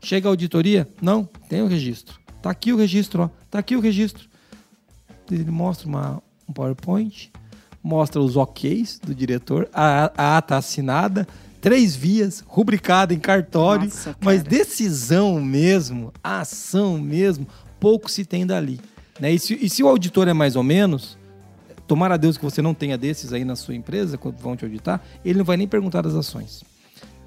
Chega 0.00 0.28
a 0.28 0.30
auditoria? 0.30 0.88
Não, 1.00 1.28
tem 1.48 1.62
o 1.62 1.66
registro. 1.66 2.18
Tá 2.40 2.50
aqui 2.50 2.72
o 2.72 2.76
registro, 2.76 3.22
ó. 3.22 3.30
Tá 3.50 3.58
aqui 3.58 3.76
o 3.76 3.80
registro. 3.80 4.28
Ele 5.30 5.50
mostra 5.50 5.88
uma, 5.88 6.22
um 6.48 6.52
PowerPoint, 6.52 7.30
mostra 7.82 8.20
os 8.20 8.36
OKs 8.36 8.98
do 9.02 9.14
diretor, 9.14 9.68
a, 9.72 10.12
a 10.16 10.38
ata 10.38 10.56
assinada, 10.56 11.26
três 11.60 11.94
vias, 11.94 12.42
rubricada 12.46 13.12
em 13.12 13.18
cartório, 13.18 13.84
Nossa, 13.84 14.16
mas 14.20 14.42
decisão 14.42 15.40
mesmo, 15.40 16.12
ação 16.22 16.98
mesmo, 16.98 17.46
pouco 17.78 18.10
se 18.10 18.24
tem 18.24 18.46
dali. 18.46 18.80
Né? 19.20 19.32
E, 19.32 19.38
se, 19.38 19.54
e 19.54 19.68
se 19.68 19.82
o 19.82 19.88
auditor 19.88 20.28
é 20.28 20.32
mais 20.32 20.56
ou 20.56 20.62
menos, 20.62 21.18
tomara 21.86 22.14
a 22.14 22.16
Deus 22.16 22.36
que 22.36 22.44
você 22.44 22.62
não 22.62 22.74
tenha 22.74 22.96
desses 22.96 23.32
aí 23.32 23.44
na 23.44 23.56
sua 23.56 23.74
empresa, 23.74 24.16
quando 24.16 24.38
vão 24.38 24.56
te 24.56 24.64
auditar, 24.64 25.02
ele 25.24 25.38
não 25.38 25.44
vai 25.44 25.56
nem 25.56 25.66
perguntar 25.66 26.02
das 26.02 26.14
ações. 26.14 26.62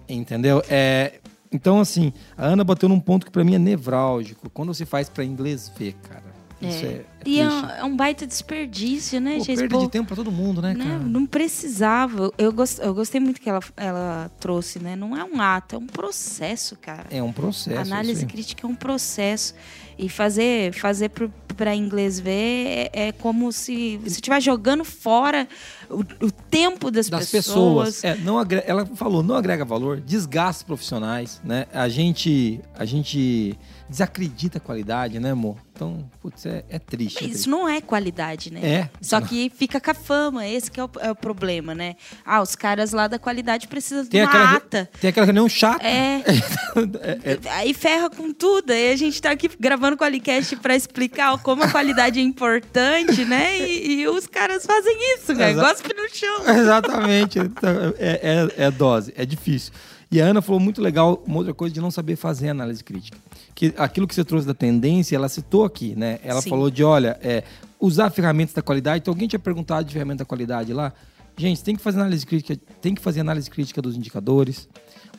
Entendeu? 0.07 0.63
É, 0.69 1.20
então, 1.51 1.79
assim, 1.79 2.13
a 2.37 2.45
Ana 2.45 2.63
bateu 2.63 2.87
num 2.87 2.99
ponto 2.99 3.25
que 3.25 3.31
para 3.31 3.43
mim 3.43 3.55
é 3.55 3.59
nevrálgico. 3.59 4.49
Quando 4.49 4.73
você 4.73 4.85
faz 4.85 5.09
para 5.09 5.23
inglês 5.23 5.71
ver, 5.77 5.93
cara. 6.01 6.31
Isso 6.61 6.85
é. 6.85 6.87
é, 6.87 6.91
é 6.91 7.05
e 7.25 7.39
é 7.39 7.49
um, 7.49 7.69
é 7.69 7.83
um, 7.83 7.95
baita 7.95 8.25
desperdício, 8.27 9.19
né, 9.19 9.37
Pô, 9.37 9.43
gente? 9.43 9.57
Perda 9.57 9.75
Pô, 9.75 9.81
de 9.83 9.89
tempo 9.89 10.07
para 10.07 10.15
todo 10.15 10.31
mundo, 10.31 10.61
né, 10.61 10.73
né, 10.73 10.85
cara? 10.85 10.99
Não 10.99 11.25
precisava. 11.25 12.31
Eu, 12.37 12.53
gost, 12.53 12.79
eu 12.79 12.93
gostei 12.93 13.19
muito 13.19 13.41
que 13.41 13.49
ela, 13.49 13.61
ela 13.75 14.31
trouxe, 14.39 14.79
né? 14.79 14.95
Não 14.95 15.17
é 15.17 15.23
um 15.23 15.41
ato, 15.41 15.75
é 15.75 15.77
um 15.79 15.87
processo, 15.87 16.77
cara. 16.79 17.07
É 17.09 17.21
um 17.21 17.33
processo. 17.33 17.79
Análise 17.79 18.25
crítica 18.25 18.65
é 18.65 18.69
um 18.69 18.75
processo. 18.75 19.55
E 20.01 20.09
fazer, 20.09 20.73
fazer 20.73 21.11
para 21.55 21.75
inglês 21.75 22.19
ver, 22.19 22.89
é, 22.91 23.07
é 23.09 23.11
como 23.11 23.51
se 23.51 23.97
você 23.97 24.15
estiver 24.15 24.41
jogando 24.41 24.83
fora 24.83 25.47
o, 25.87 25.99
o 26.25 26.31
tempo 26.49 26.89
das, 26.89 27.07
das 27.07 27.29
pessoas. 27.29 27.97
pessoas. 27.97 28.03
É, 28.03 28.15
não 28.23 28.39
agrega- 28.39 28.65
ela 28.67 28.83
falou, 28.95 29.21
não 29.21 29.35
agrega 29.35 29.63
valor, 29.63 30.01
desgasta 30.01 30.65
profissionais, 30.65 31.39
né? 31.43 31.67
A 31.71 31.87
gente, 31.87 32.59
a 32.75 32.83
gente 32.83 33.55
desacredita 33.91 34.57
a 34.57 34.61
qualidade, 34.61 35.19
né, 35.19 35.31
amor? 35.31 35.57
Então, 35.75 36.09
putz, 36.21 36.45
é, 36.45 36.63
é 36.69 36.79
triste. 36.79 37.17
é 37.17 37.23
Isso 37.23 37.31
triste. 37.33 37.49
não 37.49 37.67
é 37.67 37.81
qualidade, 37.81 38.51
né? 38.53 38.59
É. 38.63 38.89
Só 39.01 39.19
que 39.19 39.51
fica 39.55 39.81
com 39.81 39.91
a 39.91 39.93
fama, 39.93 40.47
esse 40.47 40.69
que 40.71 40.79
é 40.79 40.83
o, 40.83 40.89
é 40.99 41.11
o 41.11 41.15
problema, 41.15 41.73
né? 41.75 41.95
Ah, 42.25 42.41
os 42.41 42.55
caras 42.55 42.91
lá 42.93 43.07
da 43.07 43.17
qualidade 43.19 43.67
precisam 43.67 44.03
de 44.03 44.09
Tem 44.11 44.21
uma 44.21 44.29
aquela, 44.29 44.53
ata. 44.55 44.89
tem 45.01 45.09
aquela 45.09 45.25
reunião 45.25 45.47
chata. 45.49 45.83
É. 46.73 47.49
Aí 47.51 47.73
ferra 47.73 48.09
com 48.09 48.31
tudo. 48.33 48.71
Aí 48.71 48.91
a 48.91 48.95
gente 48.95 49.21
tá 49.21 49.31
aqui 49.31 49.49
gravando 49.59 49.97
com 49.97 50.03
a 50.03 50.07
Alicast 50.07 50.55
pra 50.57 50.75
explicar 50.75 51.37
como 51.39 51.63
a 51.63 51.69
qualidade 51.71 52.19
é 52.19 52.23
importante, 52.23 53.25
né? 53.25 53.59
E, 53.59 54.01
e 54.01 54.07
os 54.07 54.27
caras 54.27 54.65
fazem 54.65 54.95
isso, 55.15 55.35
cara. 55.35 55.51
Exa- 55.51 55.61
Gospe 55.67 55.93
no 55.93 56.09
chão. 56.15 56.47
Exatamente. 56.55 57.39
Então, 57.39 57.93
É, 57.97 58.47
é, 58.57 58.65
é 58.65 58.71
dose, 58.71 59.13
é 59.17 59.25
difícil. 59.25 59.73
E 60.11 60.21
a 60.21 60.25
Ana 60.25 60.41
falou 60.41 60.59
muito 60.59 60.81
legal, 60.81 61.23
uma 61.25 61.37
outra 61.37 61.53
coisa 61.53 61.73
de 61.73 61.79
não 61.79 61.89
saber 61.89 62.17
fazer 62.17 62.49
análise 62.49 62.83
crítica. 62.83 63.17
Que 63.55 63.73
aquilo 63.77 64.05
que 64.05 64.13
você 64.13 64.25
trouxe 64.25 64.45
da 64.45 64.53
tendência, 64.53 65.15
ela 65.15 65.29
citou 65.29 65.63
aqui, 65.63 65.95
né? 65.95 66.19
Ela 66.21 66.41
Sim. 66.41 66.49
falou 66.49 66.69
de, 66.69 66.83
olha, 66.83 67.17
é, 67.21 67.43
usar 67.79 68.09
ferramentas 68.09 68.53
da 68.53 68.61
qualidade. 68.61 68.99
Então, 69.01 69.13
alguém 69.13 69.27
tinha 69.27 69.39
perguntado 69.39 69.87
de 69.87 69.93
ferramenta 69.93 70.19
da 70.19 70.25
qualidade 70.25 70.73
lá. 70.73 70.91
Gente, 71.37 71.63
tem 71.63 71.77
que 71.77 71.81
fazer 71.81 71.99
análise 71.99 72.25
crítica, 72.25 72.59
tem 72.81 72.93
que 72.93 73.01
fazer 73.01 73.21
análise 73.21 73.49
crítica 73.49 73.81
dos 73.81 73.95
indicadores. 73.95 74.67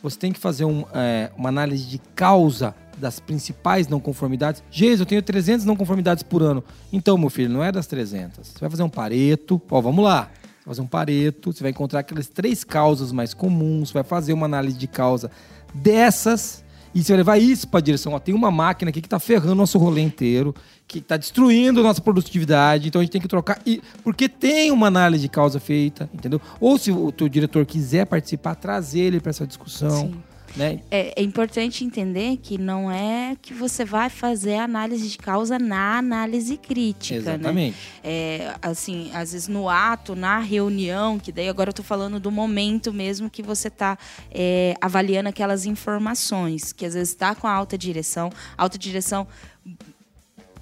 Você 0.02 0.18
tem 0.18 0.30
que 0.30 0.38
fazer 0.38 0.66
um, 0.66 0.84
é, 0.92 1.30
uma 1.38 1.48
análise 1.48 1.86
de 1.86 1.98
causa 2.14 2.74
das 2.98 3.18
principais 3.18 3.88
não 3.88 3.98
conformidades. 3.98 4.62
Geis, 4.70 5.00
eu 5.00 5.06
tenho 5.06 5.22
300 5.22 5.64
não 5.64 5.74
conformidades 5.74 6.22
por 6.22 6.42
ano. 6.42 6.62
Então, 6.92 7.16
meu 7.16 7.30
filho, 7.30 7.48
não 7.48 7.64
é 7.64 7.72
das 7.72 7.86
300. 7.86 8.46
Você 8.46 8.58
vai 8.60 8.68
fazer 8.68 8.82
um 8.82 8.90
pareto. 8.90 9.60
Ó, 9.70 9.80
vamos 9.80 10.04
lá. 10.04 10.30
Você 10.62 10.68
fazer 10.68 10.80
um 10.80 10.86
pareto, 10.86 11.52
você 11.52 11.62
vai 11.62 11.70
encontrar 11.70 12.00
aquelas 12.00 12.28
três 12.28 12.62
causas 12.62 13.10
mais 13.10 13.34
comuns, 13.34 13.90
vai 13.90 14.04
fazer 14.04 14.32
uma 14.32 14.46
análise 14.46 14.78
de 14.78 14.86
causa 14.86 15.28
dessas 15.74 16.62
e 16.94 17.02
você 17.02 17.12
vai 17.12 17.16
levar 17.16 17.38
isso 17.38 17.66
para 17.66 17.78
a 17.78 17.82
direção. 17.82 18.12
Ó, 18.12 18.18
tem 18.20 18.34
uma 18.34 18.50
máquina 18.50 18.90
aqui 18.90 19.00
que 19.00 19.06
está 19.06 19.18
ferrando 19.18 19.56
nosso 19.56 19.76
rolê 19.78 20.02
inteiro, 20.02 20.54
que 20.86 20.98
está 20.98 21.16
destruindo 21.16 21.82
nossa 21.82 22.00
produtividade, 22.00 22.88
então 22.88 23.00
a 23.00 23.04
gente 23.04 23.12
tem 23.12 23.20
que 23.20 23.28
trocar. 23.28 23.60
E, 23.66 23.82
porque 24.04 24.28
tem 24.28 24.70
uma 24.70 24.86
análise 24.86 25.22
de 25.22 25.28
causa 25.28 25.58
feita, 25.58 26.08
entendeu? 26.14 26.40
Ou 26.60 26.78
se 26.78 26.92
o 26.92 27.10
teu 27.10 27.28
diretor 27.28 27.66
quiser 27.66 28.06
participar, 28.06 28.54
trazer 28.54 29.00
ele 29.00 29.20
para 29.20 29.30
essa 29.30 29.46
discussão. 29.46 29.90
Sim. 29.90 30.22
Né? 30.54 30.80
É, 30.90 31.20
é 31.20 31.22
importante 31.22 31.84
entender 31.84 32.36
que 32.36 32.58
não 32.58 32.90
é 32.90 33.36
que 33.40 33.54
você 33.54 33.84
vai 33.84 34.10
fazer 34.10 34.56
análise 34.56 35.08
de 35.08 35.16
causa 35.16 35.58
na 35.58 35.98
análise 35.98 36.56
crítica, 36.58 37.14
né? 37.14 37.20
Exatamente. 37.20 37.76
É, 38.04 38.54
assim, 38.60 39.10
às 39.14 39.32
vezes 39.32 39.48
no 39.48 39.68
ato, 39.68 40.14
na 40.14 40.38
reunião, 40.38 41.18
que 41.18 41.32
daí 41.32 41.48
agora 41.48 41.70
eu 41.70 41.74
tô 41.74 41.82
falando 41.82 42.20
do 42.20 42.30
momento 42.30 42.92
mesmo 42.92 43.30
que 43.30 43.42
você 43.42 43.70
tá 43.70 43.96
é, 44.30 44.74
avaliando 44.80 45.28
aquelas 45.28 45.64
informações, 45.64 46.72
que 46.72 46.84
às 46.84 46.94
vezes 46.94 47.14
tá 47.14 47.34
com 47.34 47.46
a 47.46 47.52
alta 47.52 47.78
direção, 47.78 48.30
a 48.56 48.62
alta 48.62 48.78
direção 48.78 49.26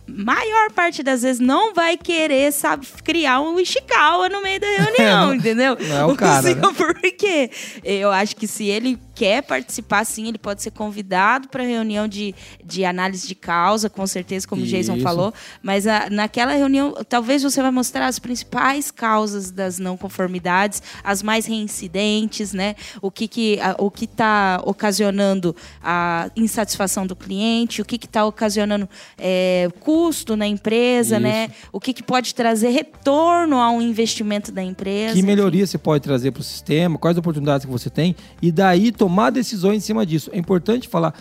maior 0.06 0.72
parte 0.72 1.02
das 1.02 1.22
vezes 1.22 1.40
não 1.40 1.72
vai 1.72 1.96
querer 1.96 2.52
sabe, 2.52 2.86
criar 3.04 3.40
um 3.40 3.58
Ishikawa 3.58 4.28
no 4.28 4.42
meio 4.42 4.60
da 4.60 4.66
reunião, 4.76 5.34
entendeu? 5.34 5.76
não 5.80 5.96
é 5.96 6.04
o 6.04 6.16
cara, 6.16 6.54
né? 6.54 6.60
Por 6.76 6.94
quê? 7.16 7.50
Eu 7.84 8.10
acho 8.10 8.34
que 8.36 8.46
se 8.46 8.66
ele 8.66 8.98
quer 9.20 9.42
participar, 9.42 10.02
sim, 10.06 10.28
ele 10.28 10.38
pode 10.38 10.62
ser 10.62 10.70
convidado 10.70 11.46
para 11.48 11.62
reunião 11.62 12.08
de, 12.08 12.34
de 12.64 12.86
análise 12.86 13.28
de 13.28 13.34
causa, 13.34 13.90
com 13.90 14.06
certeza, 14.06 14.48
como 14.48 14.62
o 14.62 14.64
Jason 14.66 14.94
Isso. 14.94 15.02
falou. 15.02 15.34
Mas 15.62 15.86
a- 15.86 16.08
naquela 16.10 16.54
reunião, 16.54 16.94
talvez 17.06 17.42
você 17.42 17.60
vai 17.60 17.70
mostrar 17.70 18.06
as 18.06 18.18
principais 18.18 18.90
causas 18.90 19.50
das 19.50 19.78
não 19.78 19.94
conformidades, 19.94 20.82
as 21.04 21.22
mais 21.22 21.44
reincidentes, 21.44 22.54
né? 22.54 22.74
O 23.02 23.10
que 23.10 23.28
que 23.28 23.60
a- 23.60 23.76
o 23.78 23.90
que 23.90 24.06
está 24.06 24.58
ocasionando 24.64 25.54
a 25.82 26.30
insatisfação 26.34 27.06
do 27.06 27.14
cliente, 27.14 27.82
o 27.82 27.84
que 27.84 27.96
está 28.02 28.24
ocasionando 28.24 28.88
é, 29.18 29.68
custo 29.80 30.34
na 30.34 30.46
empresa, 30.46 31.16
Isso. 31.16 31.22
né? 31.22 31.50
O 31.70 31.78
que 31.78 31.92
que 31.92 32.02
pode 32.02 32.34
trazer 32.34 32.70
retorno 32.70 33.56
ao 33.58 33.82
investimento 33.82 34.50
da 34.50 34.62
empresa. 34.62 35.12
Que 35.12 35.18
enfim. 35.18 35.26
melhoria 35.26 35.66
você 35.66 35.76
pode 35.76 36.02
trazer 36.02 36.30
para 36.30 36.40
o 36.40 36.44
sistema, 36.44 36.96
quais 36.98 37.18
oportunidades 37.18 37.66
que 37.66 37.70
você 37.72 37.90
tem, 37.90 38.16
e 38.40 38.50
daí 38.50 38.90
tomar 38.90 39.09
decisões 39.30 39.78
em 39.78 39.80
cima 39.80 40.06
disso. 40.06 40.30
É 40.32 40.38
importante 40.38 40.88
falar. 40.88 41.14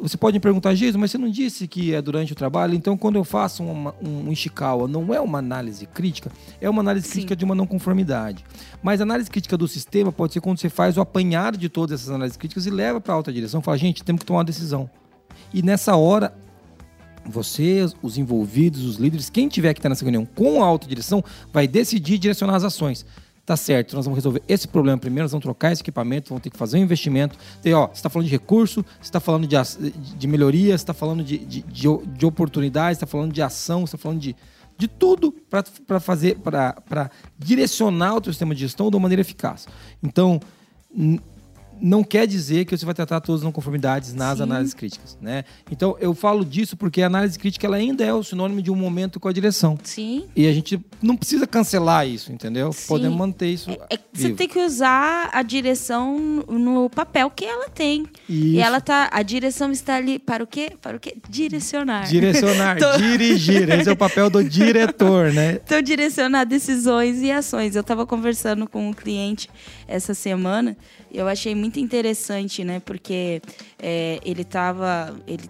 você 0.00 0.16
pode 0.16 0.34
me 0.34 0.40
perguntar, 0.40 0.74
Jesus, 0.74 0.96
mas 0.96 1.10
você 1.10 1.18
não 1.18 1.30
disse 1.30 1.66
que 1.68 1.94
é 1.94 2.02
durante 2.02 2.32
o 2.32 2.36
trabalho? 2.36 2.74
Então, 2.74 2.96
quando 2.96 3.16
eu 3.16 3.24
faço 3.24 3.62
uma, 3.62 3.94
um 4.02 4.32
Ishikawa, 4.32 4.88
não 4.88 5.12
é 5.14 5.20
uma 5.20 5.38
análise 5.38 5.86
crítica, 5.86 6.30
é 6.60 6.68
uma 6.68 6.80
análise 6.80 7.06
Sim. 7.06 7.12
crítica 7.12 7.36
de 7.36 7.44
uma 7.44 7.54
não 7.54 7.66
conformidade. 7.66 8.44
Mas 8.82 9.00
a 9.00 9.04
análise 9.04 9.30
crítica 9.30 9.56
do 9.56 9.68
sistema 9.68 10.10
pode 10.12 10.32
ser 10.32 10.40
quando 10.40 10.58
você 10.58 10.68
faz 10.68 10.96
o 10.96 11.00
apanhado 11.00 11.56
de 11.56 11.68
todas 11.68 12.00
essas 12.00 12.10
análises 12.10 12.36
críticas 12.36 12.66
e 12.66 12.70
leva 12.70 13.00
para 13.00 13.12
a 13.12 13.16
alta 13.16 13.32
direção. 13.32 13.62
Fala, 13.62 13.78
gente, 13.78 14.02
temos 14.02 14.20
que 14.20 14.26
tomar 14.26 14.38
uma 14.40 14.44
decisão. 14.44 14.90
E 15.52 15.62
nessa 15.62 15.96
hora, 15.96 16.34
você, 17.28 17.84
os 18.02 18.18
envolvidos, 18.18 18.84
os 18.84 18.96
líderes, 18.96 19.28
quem 19.30 19.48
tiver 19.48 19.74
que 19.74 19.80
estar 19.80 19.88
nessa 19.88 20.04
reunião 20.04 20.24
com 20.24 20.62
a 20.62 20.66
alta 20.66 20.86
direção, 20.86 21.22
vai 21.52 21.66
decidir 21.66 22.18
direcionar 22.18 22.54
as 22.54 22.64
ações. 22.64 23.04
Tá 23.46 23.56
certo, 23.56 23.94
nós 23.94 24.04
vamos 24.04 24.18
resolver 24.18 24.42
esse 24.48 24.66
problema 24.66 24.98
primeiro, 24.98 25.22
nós 25.22 25.30
vamos 25.30 25.44
trocar 25.44 25.70
esse 25.70 25.80
equipamento, 25.80 26.30
vamos 26.30 26.42
ter 26.42 26.50
que 26.50 26.56
fazer 26.56 26.78
um 26.78 26.82
investimento. 26.82 27.38
Tem, 27.62 27.72
ó, 27.72 27.86
você 27.86 27.92
está 27.92 28.10
falando 28.10 28.26
de 28.26 28.32
recurso, 28.32 28.84
você 29.00 29.02
está 29.02 29.20
falando 29.20 29.46
de, 29.46 29.56
de 29.92 30.26
melhoria, 30.26 30.76
você 30.76 30.82
está 30.82 30.92
falando 30.92 31.22
de, 31.22 31.38
de, 31.38 31.62
de, 31.62 31.86
de 32.06 32.26
oportunidades, 32.26 32.96
está 32.96 33.06
falando 33.06 33.32
de 33.32 33.40
ação, 33.40 33.86
você 33.86 33.94
está 33.94 33.98
falando 33.98 34.18
de, 34.18 34.34
de 34.76 34.88
tudo 34.88 35.32
para 35.48 36.00
fazer, 36.00 36.38
para 36.40 37.08
direcionar 37.38 38.16
o 38.16 38.20
teu 38.20 38.32
sistema 38.32 38.52
de 38.52 38.62
gestão 38.62 38.90
de 38.90 38.96
uma 38.96 39.02
maneira 39.02 39.20
eficaz. 39.20 39.68
Então, 40.02 40.40
não 41.80 42.02
quer 42.02 42.26
dizer 42.26 42.64
que 42.64 42.76
você 42.76 42.84
vai 42.84 42.94
tratar 42.94 43.20
todas 43.20 43.40
as 43.40 43.44
não 43.44 43.52
conformidades 43.52 44.14
nas 44.14 44.38
Sim. 44.38 44.42
análises 44.44 44.74
críticas, 44.74 45.18
né? 45.20 45.44
Então 45.70 45.96
eu 46.00 46.14
falo 46.14 46.44
disso 46.44 46.76
porque 46.76 47.02
a 47.02 47.06
análise 47.06 47.38
crítica 47.38 47.66
ela 47.66 47.76
ainda 47.76 48.04
é 48.04 48.12
o 48.12 48.22
sinônimo 48.22 48.62
de 48.62 48.70
um 48.70 48.74
momento 48.76 49.18
com 49.20 49.28
a 49.28 49.32
direção. 49.32 49.78
Sim. 49.82 50.24
E 50.34 50.46
a 50.46 50.52
gente 50.52 50.80
não 51.02 51.16
precisa 51.16 51.46
cancelar 51.46 52.06
isso, 52.06 52.32
entendeu? 52.32 52.72
Sim. 52.72 52.88
Podemos 52.88 53.16
manter 53.16 53.48
isso. 53.48 53.70
É 53.90 53.96
que 53.96 54.04
você 54.14 54.30
tem 54.30 54.48
que 54.48 54.58
usar 54.58 55.30
a 55.32 55.42
direção 55.42 56.18
no 56.48 56.88
papel 56.90 57.30
que 57.30 57.44
ela 57.44 57.68
tem. 57.68 58.06
E 58.28 58.52
Isso. 58.56 58.60
ela 58.66 58.80
tá. 58.80 59.08
A 59.12 59.22
direção 59.22 59.70
está 59.70 59.96
ali 59.96 60.18
para 60.18 60.42
o 60.42 60.46
quê? 60.46 60.72
Para 60.80 60.96
o 60.96 61.00
quê? 61.00 61.16
Direcionar. 61.28 62.06
Direcionar, 62.08 62.78
Tô- 62.80 62.96
dirigir. 62.96 63.68
Esse 63.70 63.88
é 63.88 63.92
o 63.92 63.96
papel 63.96 64.30
do 64.30 64.42
diretor, 64.42 65.32
né? 65.32 65.60
Então, 65.64 65.80
direcionar 65.82 66.44
decisões 66.44 67.22
e 67.22 67.30
ações. 67.30 67.74
Eu 67.74 67.80
estava 67.80 68.06
conversando 68.06 68.68
com 68.68 68.88
um 68.88 68.92
cliente 68.92 69.48
essa 69.88 70.14
semana 70.14 70.76
eu 71.12 71.26
achei 71.28 71.54
muito 71.54 71.78
interessante, 71.80 72.62
né? 72.64 72.80
Porque 72.80 73.40
é, 73.78 74.20
ele 74.24 74.42
estava 74.42 75.16
ele 75.26 75.48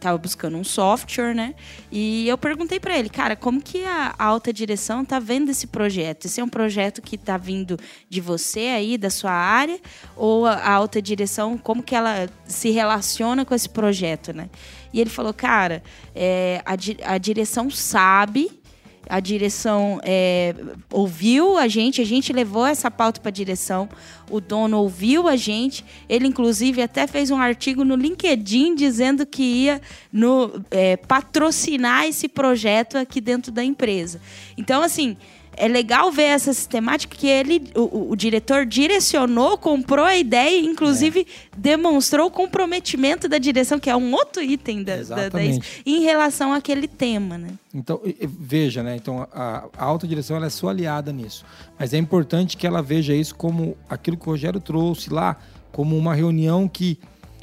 tava 0.00 0.18
buscando 0.18 0.56
um 0.56 0.64
software, 0.64 1.34
né? 1.34 1.54
E 1.90 2.28
eu 2.28 2.36
perguntei 2.38 2.78
para 2.80 2.98
ele, 2.98 3.08
cara, 3.08 3.34
como 3.36 3.60
que 3.60 3.84
a 3.84 4.14
alta 4.18 4.52
direção 4.52 5.04
tá 5.04 5.18
vendo 5.18 5.50
esse 5.50 5.66
projeto? 5.66 6.26
Esse 6.26 6.40
é 6.40 6.44
um 6.44 6.48
projeto 6.48 7.00
que 7.02 7.16
tá 7.18 7.36
vindo 7.36 7.78
de 8.08 8.20
você 8.20 8.68
aí, 8.76 8.96
da 8.98 9.10
sua 9.10 9.32
área? 9.32 9.78
Ou 10.16 10.46
a 10.46 10.52
a 10.62 10.70
alta 10.72 11.02
direção, 11.02 11.58
como 11.58 11.82
que 11.82 11.94
ela 11.94 12.28
se 12.46 12.70
relaciona 12.70 13.44
com 13.44 13.54
esse 13.54 13.68
projeto, 13.68 14.32
né? 14.32 14.48
E 14.92 15.00
ele 15.00 15.10
falou, 15.10 15.32
cara, 15.34 15.82
é, 16.14 16.60
a, 16.64 16.76
di- 16.76 16.98
a 17.02 17.16
direção 17.18 17.70
sabe 17.70 18.61
a 19.08 19.20
direção 19.20 20.00
é, 20.02 20.54
ouviu 20.90 21.56
a 21.58 21.68
gente, 21.68 22.00
a 22.00 22.04
gente 22.04 22.32
levou 22.32 22.66
essa 22.66 22.90
pauta 22.90 23.20
para 23.20 23.28
a 23.28 23.32
direção, 23.32 23.88
o 24.30 24.40
dono 24.40 24.78
ouviu 24.78 25.28
a 25.28 25.36
gente, 25.36 25.84
ele 26.08 26.26
inclusive 26.26 26.80
até 26.82 27.06
fez 27.06 27.30
um 27.30 27.36
artigo 27.36 27.84
no 27.84 27.96
LinkedIn 27.96 28.74
dizendo 28.74 29.26
que 29.26 29.42
ia 29.42 29.80
no, 30.12 30.62
é, 30.70 30.96
patrocinar 30.96 32.06
esse 32.06 32.28
projeto 32.28 32.96
aqui 32.96 33.20
dentro 33.20 33.52
da 33.52 33.64
empresa. 33.64 34.20
Então, 34.56 34.82
assim, 34.82 35.16
é 35.56 35.68
legal 35.68 36.10
ver 36.10 36.22
essa 36.24 36.52
sistemática 36.52 37.16
que 37.16 37.26
ele, 37.26 37.70
o, 37.74 38.10
o- 38.12 38.16
diretor 38.16 38.64
direcionou, 38.64 39.58
comprou 39.58 40.04
a 40.04 40.16
ideia 40.16 40.58
e, 40.60 40.64
inclusive, 40.66 41.26
demonstrou 41.56 42.26
o 42.28 42.30
comprometimento 42.30 43.28
da 43.28 43.38
direção, 43.38 43.78
que 43.78 43.90
é 43.90 43.96
um 43.96 44.12
outro 44.12 44.42
item 44.42 44.82
da, 44.82 44.96
da, 44.96 45.28
da 45.28 45.38
em 45.84 46.00
relação 46.02 46.52
àquele 46.52 46.88
tema, 46.88 47.36
né? 47.36 47.48
Então, 47.74 48.00
veja, 48.22 48.82
né? 48.82 48.96
Então, 48.96 49.26
a, 49.32 49.64
a 49.76 49.84
alta 49.84 50.06
direção 50.06 50.36
ela 50.36 50.46
é 50.46 50.50
sua 50.50 50.70
aliada 50.70 51.12
nisso. 51.12 51.44
Mas 51.78 51.92
é 51.92 51.98
importante 51.98 52.56
que 52.56 52.66
ela 52.66 52.82
veja 52.82 53.14
isso 53.14 53.34
como 53.34 53.76
aquilo 53.88 54.16
que 54.16 54.26
o 54.26 54.30
Rogério 54.32 54.60
trouxe 54.60 55.10
lá, 55.12 55.36
como 55.70 55.96
uma 55.96 56.14
reunião 56.14 56.66
que 56.68 56.98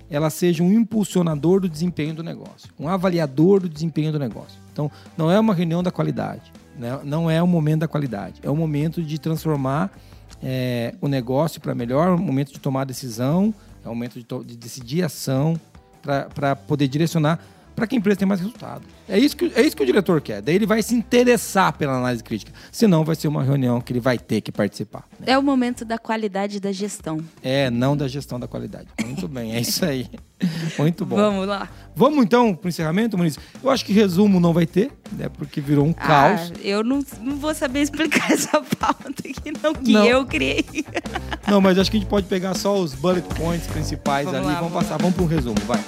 ela 0.09 0.29
seja 0.31 0.63
um 0.63 0.73
impulsionador 0.73 1.59
do 1.61 1.69
desempenho 1.69 2.15
do 2.15 2.23
negócio, 2.23 2.69
um 2.79 2.87
avaliador 2.87 3.59
do 3.59 3.69
desempenho 3.69 4.11
do 4.11 4.17
negócio. 4.17 4.57
Então, 4.73 4.89
não 5.15 5.29
é 5.29 5.39
uma 5.39 5.53
reunião 5.53 5.83
da 5.83 5.91
qualidade, 5.91 6.51
né? 6.79 6.99
não 7.03 7.29
é 7.29 7.43
o 7.43 7.47
momento 7.47 7.81
da 7.81 7.87
qualidade, 7.87 8.39
é 8.41 8.49
o 8.49 8.55
momento 8.55 9.03
de 9.03 9.19
transformar 9.19 9.91
é, 10.41 10.95
o 11.01 11.07
negócio 11.07 11.59
para 11.59 11.75
melhor, 11.75 12.07
é 12.07 12.11
o 12.11 12.17
momento 12.17 12.53
de 12.53 12.59
tomar 12.59 12.85
decisão, 12.85 13.53
é 13.83 13.87
o 13.87 13.93
momento 13.93 14.19
de, 14.19 14.45
de 14.45 14.57
decidir 14.57 15.03
ação 15.03 15.59
para 16.33 16.55
poder 16.55 16.87
direcionar 16.87 17.39
para 17.75 17.87
que 17.87 17.95
a 17.95 17.97
empresa 17.97 18.17
tenha 18.19 18.27
mais 18.27 18.39
resultado. 18.41 18.81
É 19.07 19.17
isso, 19.17 19.35
que, 19.37 19.51
é 19.55 19.61
isso 19.61 19.75
que 19.75 19.83
o 19.83 19.85
diretor 19.85 20.21
quer. 20.21 20.41
Daí 20.41 20.55
ele 20.55 20.65
vai 20.65 20.83
se 20.83 20.93
interessar 20.93 21.73
pela 21.73 21.97
análise 21.97 22.23
crítica. 22.23 22.51
Senão 22.71 23.03
vai 23.03 23.15
ser 23.15 23.27
uma 23.27 23.43
reunião 23.43 23.79
que 23.81 23.91
ele 23.93 23.99
vai 23.99 24.17
ter 24.17 24.41
que 24.41 24.51
participar. 24.51 25.05
né? 25.19 25.27
É 25.33 25.37
o 25.37 25.41
momento 25.43 25.83
da 25.85 25.97
qualidade 25.97 26.59
da 26.59 26.71
gestão. 26.71 27.19
É, 27.41 27.69
não 27.69 27.95
da 27.95 28.07
gestão 28.07 28.39
da 28.39 28.47
qualidade. 28.47 28.87
Muito 29.03 29.27
bem, 29.27 29.55
é 29.55 29.61
isso 29.61 29.83
aí. 29.85 30.07
Muito 30.77 31.05
bom. 31.05 31.15
Vamos 31.17 31.47
lá. 31.47 31.67
Vamos 31.95 32.23
então 32.23 32.53
pro 32.55 32.69
encerramento, 32.69 33.17
Muniz? 33.17 33.37
Eu 33.61 33.69
acho 33.69 33.83
que 33.85 33.91
resumo 33.91 34.39
não 34.39 34.53
vai 34.53 34.65
ter, 34.65 34.91
né? 35.11 35.27
Porque 35.29 35.59
virou 35.59 35.85
um 35.85 35.91
caos. 35.93 36.51
Ah, 36.55 36.59
eu 36.63 36.83
não, 36.83 37.01
não 37.21 37.35
vou 37.37 37.53
saber 37.53 37.81
explicar 37.81 38.31
essa 38.31 38.61
pauta 38.61 39.09
aqui, 39.09 39.51
não, 39.61 39.73
que 39.73 39.91
Não. 39.91 40.05
eu 40.05 40.25
criei. 40.25 40.65
Não, 41.47 41.59
mas 41.59 41.77
acho 41.77 41.89
que 41.91 41.97
a 41.97 41.99
gente 41.99 42.09
pode 42.09 42.27
pegar 42.27 42.53
só 42.53 42.77
os 42.79 42.93
bullet 42.93 43.27
points 43.35 43.67
principais 43.67 44.25
Vamos 44.25 44.39
ali. 44.39 44.47
lá, 44.47 44.53
vamos 44.61 44.69
vamos 44.71 44.83
passar, 44.87 44.97
vamos 45.01 45.15
para 45.15 45.23
um 45.23 45.27
resumo, 45.27 45.55
vai. 45.65 45.79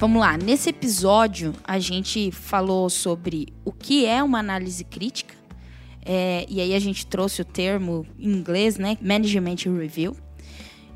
Vamos 0.00 0.18
lá, 0.18 0.34
nesse 0.38 0.70
episódio 0.70 1.52
a 1.62 1.78
gente 1.78 2.30
falou 2.32 2.88
sobre 2.88 3.48
o 3.66 3.70
que 3.70 4.06
é 4.06 4.22
uma 4.22 4.38
análise 4.38 4.82
crítica, 4.82 5.34
é, 6.02 6.46
e 6.48 6.58
aí 6.58 6.74
a 6.74 6.78
gente 6.78 7.06
trouxe 7.06 7.42
o 7.42 7.44
termo 7.44 8.06
em 8.18 8.32
inglês, 8.32 8.78
né, 8.78 8.96
Management 9.02 9.56
Review. 9.78 10.16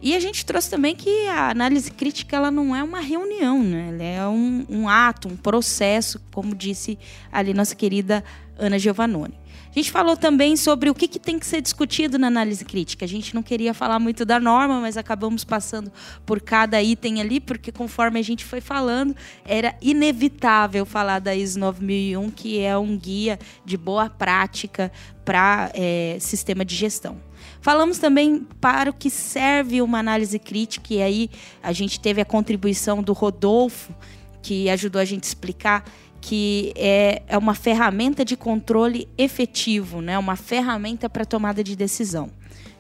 E 0.00 0.16
a 0.16 0.20
gente 0.20 0.46
trouxe 0.46 0.70
também 0.70 0.96
que 0.96 1.26
a 1.26 1.50
análise 1.50 1.90
crítica 1.90 2.34
ela 2.34 2.50
não 2.50 2.74
é 2.74 2.82
uma 2.82 3.00
reunião, 3.00 3.62
né? 3.62 3.88
Ela 3.90 4.02
é 4.02 4.26
um, 4.26 4.64
um 4.70 4.88
ato, 4.88 5.28
um 5.28 5.36
processo, 5.36 6.18
como 6.32 6.54
disse 6.54 6.98
ali 7.30 7.52
nossa 7.52 7.74
querida 7.74 8.24
Ana 8.58 8.78
Giovannoni. 8.78 9.34
A 9.74 9.80
gente 9.80 9.90
falou 9.90 10.16
também 10.16 10.56
sobre 10.56 10.88
o 10.88 10.94
que, 10.94 11.08
que 11.08 11.18
tem 11.18 11.36
que 11.36 11.44
ser 11.44 11.60
discutido 11.60 12.16
na 12.16 12.28
análise 12.28 12.64
crítica. 12.64 13.04
A 13.04 13.08
gente 13.08 13.34
não 13.34 13.42
queria 13.42 13.74
falar 13.74 13.98
muito 13.98 14.24
da 14.24 14.38
norma, 14.38 14.80
mas 14.80 14.96
acabamos 14.96 15.42
passando 15.42 15.90
por 16.24 16.40
cada 16.40 16.80
item 16.80 17.20
ali, 17.20 17.40
porque 17.40 17.72
conforme 17.72 18.20
a 18.20 18.22
gente 18.22 18.44
foi 18.44 18.60
falando, 18.60 19.16
era 19.44 19.74
inevitável 19.82 20.86
falar 20.86 21.18
da 21.18 21.34
ISO 21.34 21.58
9001, 21.58 22.30
que 22.30 22.60
é 22.60 22.78
um 22.78 22.96
guia 22.96 23.36
de 23.64 23.76
boa 23.76 24.08
prática 24.08 24.92
para 25.24 25.72
é, 25.74 26.18
sistema 26.20 26.64
de 26.64 26.76
gestão. 26.76 27.20
Falamos 27.60 27.98
também 27.98 28.46
para 28.60 28.90
o 28.90 28.94
que 28.94 29.10
serve 29.10 29.82
uma 29.82 29.98
análise 29.98 30.38
crítica, 30.38 30.94
e 30.94 31.02
aí 31.02 31.30
a 31.60 31.72
gente 31.72 31.98
teve 31.98 32.20
a 32.20 32.24
contribuição 32.24 33.02
do 33.02 33.12
Rodolfo, 33.12 33.92
que 34.40 34.70
ajudou 34.70 35.00
a 35.00 35.04
gente 35.04 35.24
a 35.24 35.26
explicar 35.26 35.84
que 36.26 36.72
é, 36.74 37.20
é 37.28 37.36
uma 37.36 37.54
ferramenta 37.54 38.24
de 38.24 38.34
controle 38.34 39.06
efetivo, 39.18 40.00
né? 40.00 40.18
uma 40.18 40.36
ferramenta 40.36 41.06
para 41.06 41.26
tomada 41.26 41.62
de 41.62 41.76
decisão. 41.76 42.30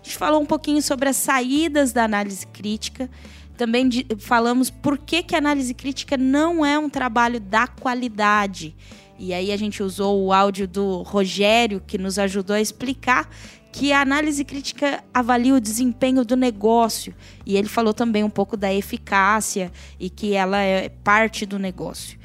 A 0.00 0.02
gente 0.02 0.16
falou 0.16 0.40
um 0.40 0.46
pouquinho 0.46 0.80
sobre 0.80 1.10
as 1.10 1.16
saídas 1.16 1.92
da 1.92 2.04
análise 2.04 2.46
crítica, 2.46 3.10
também 3.54 3.86
de- 3.86 4.06
falamos 4.18 4.70
por 4.70 4.96
que, 4.96 5.22
que 5.22 5.34
a 5.34 5.38
análise 5.38 5.74
crítica 5.74 6.16
não 6.16 6.64
é 6.64 6.78
um 6.78 6.88
trabalho 6.88 7.38
da 7.38 7.66
qualidade. 7.66 8.74
E 9.18 9.34
aí 9.34 9.52
a 9.52 9.58
gente 9.58 9.82
usou 9.82 10.24
o 10.24 10.32
áudio 10.32 10.66
do 10.66 11.02
Rogério, 11.02 11.82
que 11.86 11.98
nos 11.98 12.18
ajudou 12.18 12.56
a 12.56 12.62
explicar 12.62 13.28
que 13.70 13.92
a 13.92 14.00
análise 14.00 14.42
crítica 14.42 15.04
avalia 15.12 15.54
o 15.54 15.60
desempenho 15.60 16.24
do 16.24 16.34
negócio. 16.34 17.14
E 17.44 17.58
ele 17.58 17.68
falou 17.68 17.92
também 17.92 18.24
um 18.24 18.30
pouco 18.30 18.56
da 18.56 18.72
eficácia 18.72 19.70
e 20.00 20.08
que 20.08 20.32
ela 20.32 20.62
é 20.62 20.88
parte 20.88 21.44
do 21.44 21.58
negócio. 21.58 22.23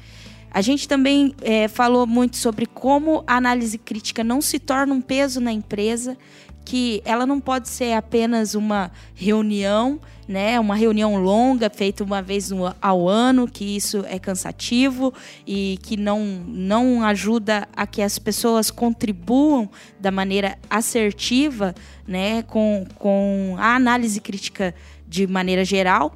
A 0.50 0.60
gente 0.60 0.88
também 0.88 1.34
eh, 1.42 1.68
falou 1.68 2.06
muito 2.06 2.36
sobre 2.36 2.66
como 2.66 3.22
a 3.26 3.36
análise 3.36 3.78
crítica 3.78 4.24
não 4.24 4.40
se 4.40 4.58
torna 4.58 4.92
um 4.92 5.00
peso 5.00 5.40
na 5.40 5.52
empresa, 5.52 6.16
que 6.64 7.02
ela 7.04 7.24
não 7.26 7.40
pode 7.40 7.68
ser 7.68 7.94
apenas 7.94 8.54
uma 8.54 8.90
reunião, 9.14 10.00
né, 10.28 10.60
uma 10.60 10.74
reunião 10.74 11.16
longa 11.16 11.68
feita 11.68 12.04
uma 12.04 12.22
vez 12.22 12.50
ao 12.80 13.08
ano, 13.08 13.48
que 13.48 13.64
isso 13.64 14.04
é 14.06 14.18
cansativo 14.18 15.12
e 15.46 15.78
que 15.82 15.96
não, 15.96 16.24
não 16.46 17.02
ajuda 17.02 17.66
a 17.74 17.86
que 17.86 18.02
as 18.02 18.18
pessoas 18.18 18.70
contribuam 18.70 19.68
da 19.98 20.10
maneira 20.10 20.56
assertiva, 20.68 21.74
né, 22.06 22.42
com, 22.42 22.86
com 22.96 23.56
a 23.58 23.74
análise 23.74 24.20
crítica 24.20 24.74
de 25.08 25.26
maneira 25.26 25.64
geral 25.64 26.14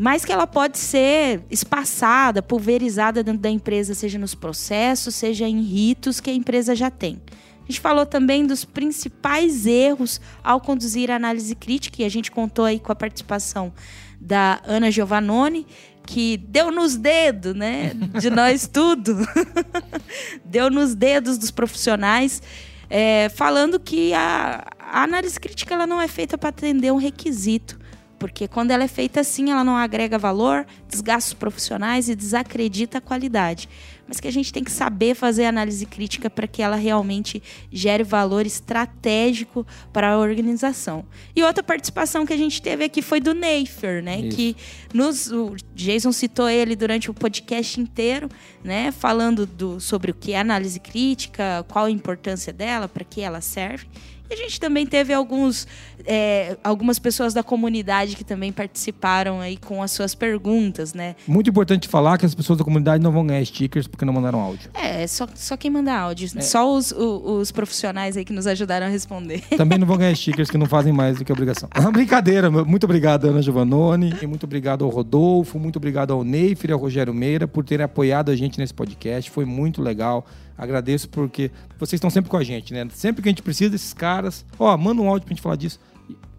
mas 0.00 0.24
que 0.24 0.32
ela 0.32 0.46
pode 0.46 0.78
ser 0.78 1.42
espaçada, 1.50 2.40
pulverizada 2.40 3.22
dentro 3.22 3.42
da 3.42 3.50
empresa, 3.50 3.92
seja 3.92 4.18
nos 4.18 4.34
processos, 4.34 5.14
seja 5.14 5.46
em 5.46 5.60
ritos 5.60 6.20
que 6.20 6.30
a 6.30 6.32
empresa 6.32 6.74
já 6.74 6.90
tem. 6.90 7.20
A 7.62 7.66
gente 7.66 7.80
falou 7.80 8.06
também 8.06 8.46
dos 8.46 8.64
principais 8.64 9.66
erros 9.66 10.18
ao 10.42 10.58
conduzir 10.58 11.10
a 11.10 11.16
análise 11.16 11.54
crítica, 11.54 12.00
e 12.00 12.06
a 12.06 12.08
gente 12.08 12.30
contou 12.30 12.64
aí 12.64 12.80
com 12.80 12.90
a 12.90 12.94
participação 12.94 13.74
da 14.18 14.62
Ana 14.64 14.90
Giovannoni, 14.90 15.66
que 16.06 16.38
deu 16.38 16.70
nos 16.70 16.96
dedos, 16.96 17.54
né, 17.54 17.92
de 18.18 18.30
nós 18.32 18.66
tudo. 18.66 19.18
deu 20.42 20.70
nos 20.70 20.94
dedos 20.94 21.36
dos 21.36 21.50
profissionais, 21.50 22.42
é, 22.88 23.28
falando 23.28 23.78
que 23.78 24.14
a, 24.14 24.66
a 24.78 25.02
análise 25.02 25.38
crítica 25.38 25.74
ela 25.74 25.86
não 25.86 26.00
é 26.00 26.08
feita 26.08 26.38
para 26.38 26.48
atender 26.48 26.90
um 26.90 26.96
requisito. 26.96 27.78
Porque 28.20 28.46
quando 28.46 28.70
ela 28.70 28.84
é 28.84 28.88
feita 28.88 29.20
assim, 29.20 29.50
ela 29.50 29.64
não 29.64 29.74
agrega 29.74 30.18
valor, 30.18 30.66
desgasta 30.86 31.28
os 31.28 31.34
profissionais 31.34 32.06
e 32.06 32.14
desacredita 32.14 32.98
a 32.98 33.00
qualidade. 33.00 33.66
Mas 34.06 34.20
que 34.20 34.28
a 34.28 34.30
gente 34.30 34.52
tem 34.52 34.62
que 34.62 34.70
saber 34.70 35.14
fazer 35.14 35.46
análise 35.46 35.86
crítica 35.86 36.28
para 36.28 36.46
que 36.46 36.60
ela 36.60 36.76
realmente 36.76 37.42
gere 37.72 38.04
valor 38.04 38.44
estratégico 38.44 39.66
para 39.90 40.10
a 40.10 40.18
organização. 40.18 41.06
E 41.34 41.42
outra 41.42 41.62
participação 41.62 42.26
que 42.26 42.32
a 42.34 42.36
gente 42.36 42.60
teve 42.60 42.84
aqui 42.84 43.00
foi 43.00 43.20
do 43.20 43.32
Neifer, 43.32 44.02
né? 44.02 44.20
Isso. 44.20 44.36
Que 44.36 44.56
nos, 44.92 45.32
o 45.32 45.56
Jason 45.74 46.12
citou 46.12 46.50
ele 46.50 46.76
durante 46.76 47.10
o 47.10 47.14
podcast 47.14 47.80
inteiro, 47.80 48.28
né? 48.62 48.92
Falando 48.92 49.46
do, 49.46 49.80
sobre 49.80 50.10
o 50.10 50.14
que 50.14 50.32
é 50.32 50.40
análise 50.40 50.78
crítica, 50.78 51.64
qual 51.68 51.86
a 51.86 51.90
importância 51.90 52.52
dela, 52.52 52.86
para 52.86 53.04
que 53.04 53.22
ela 53.22 53.40
serve. 53.40 53.86
E 54.30 54.34
a 54.34 54.36
gente 54.36 54.60
também 54.60 54.86
teve 54.86 55.12
alguns, 55.12 55.66
é, 56.06 56.56
algumas 56.62 56.98
pessoas 57.00 57.34
da 57.34 57.42
comunidade 57.42 58.14
que 58.14 58.22
também 58.22 58.52
participaram 58.52 59.40
aí 59.40 59.56
com 59.56 59.82
as 59.82 59.90
suas 59.90 60.14
perguntas, 60.14 60.94
né? 60.94 61.16
Muito 61.26 61.50
importante 61.50 61.88
falar 61.88 62.16
que 62.16 62.24
as 62.24 62.34
pessoas 62.34 62.58
da 62.58 62.64
comunidade 62.64 63.02
não 63.02 63.10
vão 63.10 63.26
ganhar 63.26 63.44
stickers 63.44 63.86
porque 63.88 64.04
não 64.04 64.12
mandaram 64.12 64.38
áudio. 64.40 64.70
É, 64.72 65.06
só, 65.06 65.26
só 65.34 65.56
quem 65.56 65.70
manda 65.70 65.92
áudio. 65.92 66.28
Só 66.42 66.72
os, 66.72 66.92
o- 66.92 67.38
os 67.40 67.50
profissionais 67.50 68.16
aí 68.16 68.24
que 68.24 68.32
nos 68.32 68.46
ajudaram 68.46 68.86
a 68.86 68.88
responder. 68.88 69.40
Também 69.56 69.78
não 69.78 69.86
vão 69.86 69.96
ganhar 69.98 70.14
stickers 70.14 70.48
que 70.50 70.56
não 70.58 70.66
fazem 70.66 70.92
mais 70.92 71.18
do 71.18 71.24
que 71.24 71.32
obrigação. 71.32 71.68
Brincadeira. 71.92 72.50
Muito 72.50 72.84
obrigado, 72.84 73.26
Ana 73.26 73.42
Giovannoni. 73.42 74.14
E 74.22 74.26
muito 74.26 74.44
obrigado 74.44 74.84
ao 74.84 74.90
Rodolfo. 74.90 75.58
Muito 75.58 75.76
obrigado 75.76 76.12
ao 76.12 76.22
Neifer 76.22 76.70
e 76.70 76.72
ao 76.72 76.78
Rogério 76.78 77.12
Meira 77.12 77.48
por 77.48 77.64
terem 77.64 77.84
apoiado 77.84 78.30
a 78.30 78.36
gente 78.36 78.58
nesse 78.60 78.72
podcast. 78.72 79.28
Foi 79.30 79.44
muito 79.44 79.82
legal. 79.82 80.24
Agradeço 80.56 81.08
porque 81.08 81.50
vocês 81.78 81.98
estão 81.98 82.10
sempre 82.10 82.30
com 82.30 82.36
a 82.36 82.44
gente, 82.44 82.72
né? 82.72 82.86
Sempre 82.92 83.22
que 83.22 83.28
a 83.28 83.32
gente 83.32 83.42
precisa 83.42 83.70
desses 83.70 83.94
caras. 83.94 84.44
Ó, 84.58 84.76
manda 84.76 85.00
um 85.00 85.08
áudio 85.08 85.26
pra 85.26 85.34
gente 85.34 85.42
falar 85.42 85.56
disso. 85.56 85.80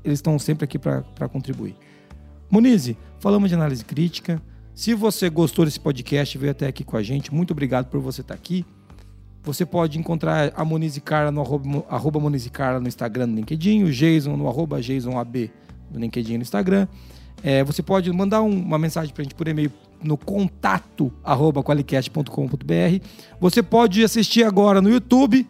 Eles 0.03 0.19
estão 0.19 0.37
sempre 0.37 0.65
aqui 0.65 0.77
pra 0.79 1.03
contribuir. 1.31 1.75
Monize, 2.49 2.97
falamos 3.19 3.49
de 3.49 3.55
análise 3.55 3.85
crítica. 3.85 4.41
Se 4.73 4.93
você 4.93 5.29
gostou 5.29 5.65
desse 5.65 5.79
podcast 5.79 6.37
veio 6.37 6.51
até 6.51 6.67
aqui 6.67 6.83
com 6.83 6.97
a 6.97 7.03
gente, 7.03 7.33
muito 7.33 7.51
obrigado 7.51 7.87
por 7.87 7.99
você 7.99 8.21
estar 8.21 8.33
aqui. 8.33 8.65
Você 9.43 9.65
pode 9.65 9.97
encontrar 9.97 10.53
a 10.55 10.63
Monize 10.63 11.01
Carla 11.01 11.31
no 11.31 11.41
arroba, 11.41 11.85
arroba 11.89 12.19
Monize 12.19 12.49
Carla 12.49 12.79
no 12.79 12.87
Instagram, 12.87 13.27
no 13.27 13.35
LinkedIn, 13.35 13.83
o 13.83 13.91
Jason 13.91 14.37
no 14.37 14.47
arroba 14.47 14.81
JasonAB 14.81 15.51
no 15.91 15.99
LinkedIn 15.99 16.37
no 16.37 16.43
Instagram. 16.43 16.87
É, 17.43 17.63
você 17.63 17.81
pode 17.81 18.11
mandar 18.11 18.41
um- 18.41 18.49
uma 18.61 18.77
mensagem 18.77 19.13
pra 19.13 19.23
gente 19.23 19.35
por 19.35 19.47
e-mail 19.47 19.71
no 20.03 20.17
contato 20.17 21.11
arroba 21.23 21.61
qualicast.com.br. 21.63 23.05
Você 23.39 23.61
pode 23.63 24.03
assistir 24.03 24.43
agora 24.43 24.81
no 24.81 24.89
YouTube 24.89 25.47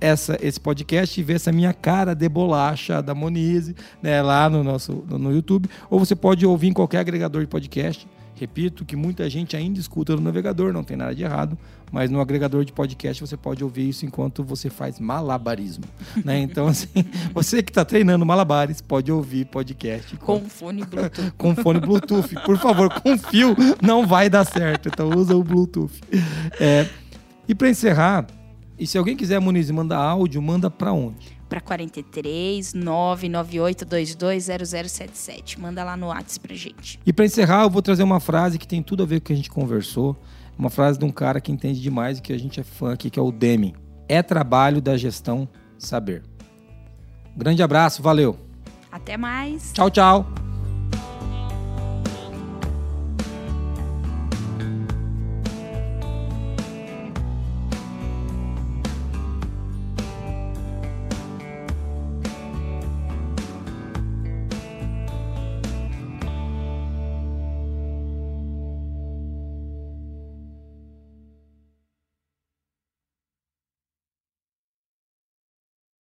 essa, 0.00 0.36
esse 0.42 0.60
podcast 0.60 1.18
e 1.18 1.24
ver 1.24 1.34
essa 1.34 1.50
minha 1.50 1.72
cara 1.72 2.14
de 2.14 2.28
bolacha 2.28 3.02
da 3.02 3.14
Monize, 3.14 3.74
né, 4.02 4.20
lá 4.20 4.48
no 4.50 4.62
nosso 4.62 5.04
no, 5.08 5.18
no 5.18 5.32
YouTube. 5.32 5.68
Ou 5.90 5.98
você 5.98 6.14
pode 6.14 6.44
ouvir 6.46 6.68
em 6.68 6.72
qualquer 6.72 6.98
agregador 6.98 7.40
de 7.42 7.46
podcast. 7.48 8.06
Repito 8.38 8.84
que 8.84 8.94
muita 8.94 9.28
gente 9.30 9.56
ainda 9.56 9.80
escuta 9.80 10.14
no 10.14 10.20
navegador, 10.20 10.70
não 10.72 10.84
tem 10.84 10.96
nada 10.96 11.14
de 11.14 11.24
errado, 11.24 11.56
mas 11.90 12.10
no 12.10 12.20
agregador 12.20 12.66
de 12.66 12.72
podcast 12.72 13.20
você 13.20 13.36
pode 13.36 13.64
ouvir 13.64 13.88
isso 13.88 14.04
enquanto 14.04 14.44
você 14.44 14.68
faz 14.68 15.00
malabarismo. 15.00 15.84
né? 16.24 16.40
Então, 16.46 16.68
assim, 16.68 16.88
você 17.32 17.62
que 17.62 17.70
está 17.70 17.84
treinando 17.84 18.26
malabares 18.26 18.80
pode 18.80 19.10
ouvir 19.10 19.46
podcast 19.46 20.16
Com 20.18 20.42
fone 20.42 20.84
Bluetooth. 20.84 21.32
com 21.36 21.56
fone 21.56 21.80
Bluetooth. 21.80 22.34
Por 22.44 22.58
favor, 22.58 22.92
com 23.00 23.16
fio 23.16 23.56
não 23.82 24.06
vai 24.06 24.28
dar 24.28 24.44
certo. 24.44 24.88
Então 24.88 25.10
usa 25.10 25.34
o 25.34 25.42
Bluetooth. 25.42 26.00
É, 26.60 26.86
e 27.48 27.54
para 27.54 27.70
encerrar, 27.70 28.26
e 28.78 28.86
se 28.86 28.98
alguém 28.98 29.16
quiser, 29.16 29.40
Muniz, 29.40 29.70
mandar 29.70 29.98
áudio, 29.98 30.42
manda 30.42 30.70
para 30.70 30.92
onde? 30.92 31.35
Para 31.48 31.60
43 31.60 32.74
998220077. 32.74 35.58
Manda 35.58 35.84
lá 35.84 35.96
no 35.96 36.08
WhatsApp 36.08 36.46
pra 36.46 36.56
gente. 36.56 37.00
E 37.04 37.12
para 37.12 37.24
encerrar, 37.24 37.62
eu 37.62 37.70
vou 37.70 37.82
trazer 37.82 38.02
uma 38.02 38.20
frase 38.20 38.58
que 38.58 38.66
tem 38.66 38.82
tudo 38.82 39.02
a 39.02 39.06
ver 39.06 39.20
com 39.20 39.24
o 39.24 39.26
que 39.26 39.32
a 39.32 39.36
gente 39.36 39.50
conversou. 39.50 40.16
Uma 40.58 40.70
frase 40.70 40.98
de 40.98 41.04
um 41.04 41.10
cara 41.10 41.40
que 41.40 41.52
entende 41.52 41.80
demais 41.80 42.18
e 42.18 42.22
que 42.22 42.32
a 42.32 42.38
gente 42.38 42.60
é 42.60 42.64
fã 42.64 42.92
aqui, 42.92 43.10
que 43.10 43.18
é 43.18 43.22
o 43.22 43.30
Deming. 43.30 43.74
É 44.08 44.22
trabalho 44.22 44.80
da 44.80 44.96
gestão 44.96 45.48
saber. 45.78 46.22
Grande 47.36 47.62
abraço, 47.62 48.02
valeu. 48.02 48.36
Até 48.90 49.16
mais. 49.16 49.72
Tchau, 49.72 49.90
tchau. 49.90 50.45